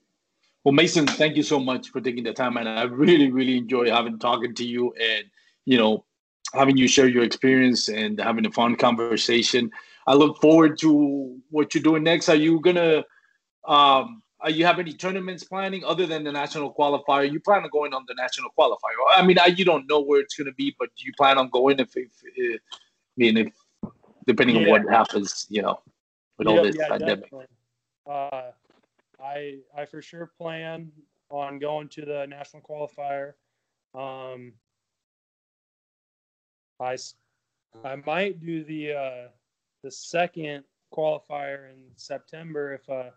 Well, 0.66 0.72
Mason, 0.72 1.06
thank 1.06 1.36
you 1.36 1.44
so 1.44 1.60
much 1.60 1.90
for 1.90 2.00
taking 2.00 2.24
the 2.24 2.32
time, 2.32 2.56
and 2.56 2.68
I 2.68 2.82
really, 2.82 3.30
really 3.30 3.56
enjoy 3.56 3.88
having 3.88 4.18
talking 4.18 4.52
to 4.56 4.66
you 4.66 4.92
and 5.00 5.24
you 5.64 5.78
know 5.78 6.04
having 6.54 6.76
you 6.76 6.88
share 6.88 7.06
your 7.06 7.22
experience 7.22 7.88
and 7.88 8.18
having 8.18 8.44
a 8.46 8.50
fun 8.50 8.74
conversation. 8.74 9.70
I 10.08 10.14
look 10.14 10.40
forward 10.40 10.76
to 10.80 11.38
what 11.50 11.72
you're 11.72 11.84
doing 11.84 12.02
next. 12.02 12.28
Are 12.28 12.34
you 12.34 12.58
gonna 12.58 13.04
um 13.68 14.24
are 14.40 14.50
you 14.50 14.66
have 14.66 14.80
any 14.80 14.92
tournaments 14.92 15.44
planning 15.44 15.84
other 15.84 16.04
than 16.04 16.24
the 16.24 16.32
national 16.32 16.74
qualifier? 16.74 17.30
You 17.30 17.38
plan 17.38 17.62
on 17.62 17.70
going 17.70 17.94
on 17.94 18.04
the 18.08 18.16
national 18.18 18.50
qualifier? 18.58 18.98
I 19.12 19.24
mean, 19.24 19.38
I, 19.38 19.46
you 19.46 19.64
don't 19.64 19.88
know 19.88 20.00
where 20.00 20.20
it's 20.20 20.34
gonna 20.34 20.50
be, 20.54 20.74
but 20.80 20.88
do 20.96 21.04
you 21.04 21.12
plan 21.16 21.38
on 21.38 21.48
going 21.48 21.78
if, 21.78 21.96
if, 21.96 22.10
if 22.34 22.60
I 22.60 22.78
mean, 23.16 23.36
if 23.36 23.92
depending 24.26 24.56
yeah. 24.56 24.62
on 24.62 24.68
what 24.70 24.92
happens, 24.92 25.46
you 25.48 25.62
know, 25.62 25.78
with 26.38 26.48
all 26.48 26.60
this 26.60 26.74
yeah, 26.76 26.88
pandemic. 26.88 27.30
Uh, 28.04 28.50
I 29.22 29.58
I 29.76 29.84
for 29.86 30.02
sure 30.02 30.30
plan 30.38 30.90
on 31.30 31.58
going 31.58 31.88
to 31.88 32.04
the 32.04 32.26
national 32.26 32.62
qualifier. 32.62 33.32
Um, 33.94 34.52
I 36.80 36.96
I 37.84 37.96
might 38.06 38.40
do 38.40 38.64
the 38.64 38.92
uh, 38.92 39.28
the 39.82 39.90
second 39.90 40.64
qualifier 40.92 41.70
in 41.70 41.82
September 41.96 42.74
if 42.74 42.88
uh 42.88 43.10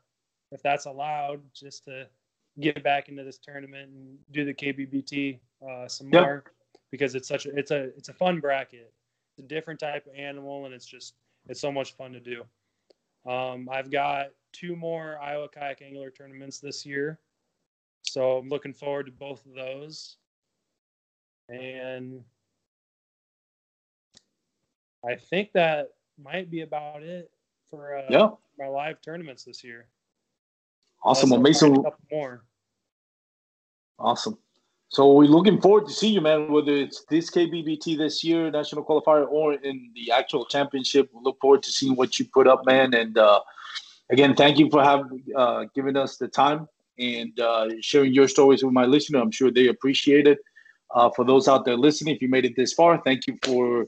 if 0.51 0.61
that's 0.63 0.85
allowed, 0.85 1.41
just 1.53 1.85
to 1.85 2.07
get 2.59 2.83
back 2.83 3.09
into 3.09 3.23
this 3.23 3.37
tournament 3.37 3.89
and 3.91 4.17
do 4.31 4.43
the 4.43 4.53
KBBT 4.53 5.39
uh, 5.67 5.87
some 5.87 6.09
yep. 6.11 6.23
more 6.23 6.43
because 6.91 7.15
it's 7.15 7.27
such 7.27 7.45
a 7.45 7.55
it's 7.57 7.71
a 7.71 7.95
it's 7.97 8.09
a 8.09 8.13
fun 8.13 8.39
bracket. 8.39 8.91
It's 9.31 9.45
a 9.45 9.47
different 9.47 9.79
type 9.79 10.07
of 10.07 10.13
animal 10.15 10.65
and 10.65 10.73
it's 10.73 10.85
just 10.85 11.15
it's 11.47 11.61
so 11.61 11.71
much 11.71 11.95
fun 11.95 12.13
to 12.13 12.19
do. 12.19 12.43
Um, 13.29 13.69
I've 13.71 13.91
got 13.91 14.27
two 14.53 14.75
more 14.75 15.19
Iowa 15.21 15.47
Kayak 15.49 15.81
Angler 15.81 16.11
tournaments 16.11 16.59
this 16.59 16.85
year. 16.85 17.19
So 18.03 18.37
I'm 18.37 18.49
looking 18.49 18.73
forward 18.73 19.05
to 19.05 19.11
both 19.11 19.45
of 19.45 19.53
those. 19.53 20.17
And 21.49 22.23
I 25.07 25.15
think 25.15 25.51
that 25.53 25.89
might 26.21 26.51
be 26.51 26.61
about 26.61 27.03
it 27.03 27.31
for 27.69 27.97
uh, 27.97 28.05
yeah. 28.09 28.29
my 28.57 28.67
live 28.67 29.01
tournaments 29.01 29.43
this 29.43 29.63
year. 29.63 29.87
Awesome. 31.03 31.29
Well, 31.29 31.39
Mason, 31.39 31.83
more. 32.11 32.43
Awesome. 33.97 34.37
So 34.89 35.13
we're 35.13 35.25
looking 35.25 35.61
forward 35.61 35.87
to 35.87 35.93
see 35.93 36.09
you, 36.09 36.19
man. 36.19 36.51
Whether 36.51 36.73
it's 36.73 37.05
this 37.09 37.29
KBBT 37.29 37.97
this 37.97 38.23
year, 38.23 38.49
national 38.49 38.83
qualifier, 38.83 39.27
or 39.29 39.53
in 39.53 39.91
the 39.93 40.11
actual 40.11 40.45
championship, 40.45 41.09
we 41.13 41.21
look 41.23 41.39
forward 41.39 41.61
to 41.63 41.71
seeing 41.71 41.95
what 41.95 42.17
you 42.17 42.25
put 42.25 42.47
up, 42.47 42.65
man. 42.65 42.95
And 42.95 43.17
uh, 43.17 43.39
again, 44.09 44.35
thank 44.35 44.57
you 44.57 44.69
for 44.69 44.83
having 44.83 45.23
uh, 45.35 45.65
giving 45.75 45.97
us 45.97 46.17
the 46.17 46.27
time 46.27 46.67
and 46.97 47.39
uh, 47.39 47.69
sharing 47.81 48.13
your 48.13 48.27
stories 48.27 48.63
with 48.63 48.73
my 48.73 48.85
listener. 48.85 49.19
I'm 49.19 49.31
sure 49.31 49.51
they 49.51 49.67
appreciate 49.67 50.27
it. 50.27 50.39
Uh, 50.93 51.09
for 51.15 51.23
those 51.23 51.47
out 51.47 51.65
there 51.65 51.77
listening, 51.77 52.15
if 52.15 52.21
you 52.21 52.29
made 52.29 52.45
it 52.45 52.55
this 52.55 52.73
far, 52.73 53.01
thank 53.05 53.27
you 53.27 53.37
for 53.43 53.85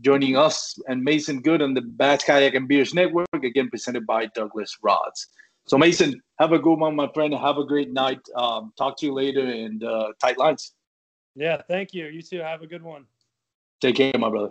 joining 0.00 0.36
us 0.36 0.78
and 0.88 1.02
Mason 1.02 1.40
Good 1.40 1.62
on 1.62 1.74
the 1.74 1.82
Bass 1.82 2.24
Kayak 2.24 2.54
and 2.54 2.66
Beers 2.66 2.94
Network, 2.94 3.28
again 3.42 3.68
presented 3.70 4.06
by 4.06 4.26
Douglas 4.26 4.76
Rods. 4.82 5.28
So 5.66 5.78
Mason, 5.78 6.20
have 6.38 6.52
a 6.52 6.58
good 6.58 6.78
one, 6.78 6.94
my 6.94 7.08
friend. 7.14 7.32
Have 7.34 7.58
a 7.58 7.64
great 7.64 7.92
night. 7.92 8.20
Um, 8.36 8.72
talk 8.76 8.98
to 8.98 9.06
you 9.06 9.14
later 9.14 9.44
and 9.44 9.82
uh, 9.82 10.12
tight 10.20 10.38
lines. 10.38 10.74
Yeah, 11.34 11.62
thank 11.68 11.94
you. 11.94 12.06
You 12.06 12.22
too. 12.22 12.40
Have 12.40 12.62
a 12.62 12.66
good 12.66 12.82
one. 12.82 13.06
Take 13.80 13.96
care, 13.96 14.12
my 14.18 14.30
brother. 14.30 14.50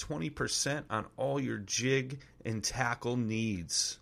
20% 0.01 0.83
on 0.89 1.05
all 1.17 1.39
your 1.39 1.57
jig 1.57 2.19
and 2.45 2.63
tackle 2.63 3.17
needs. 3.17 3.97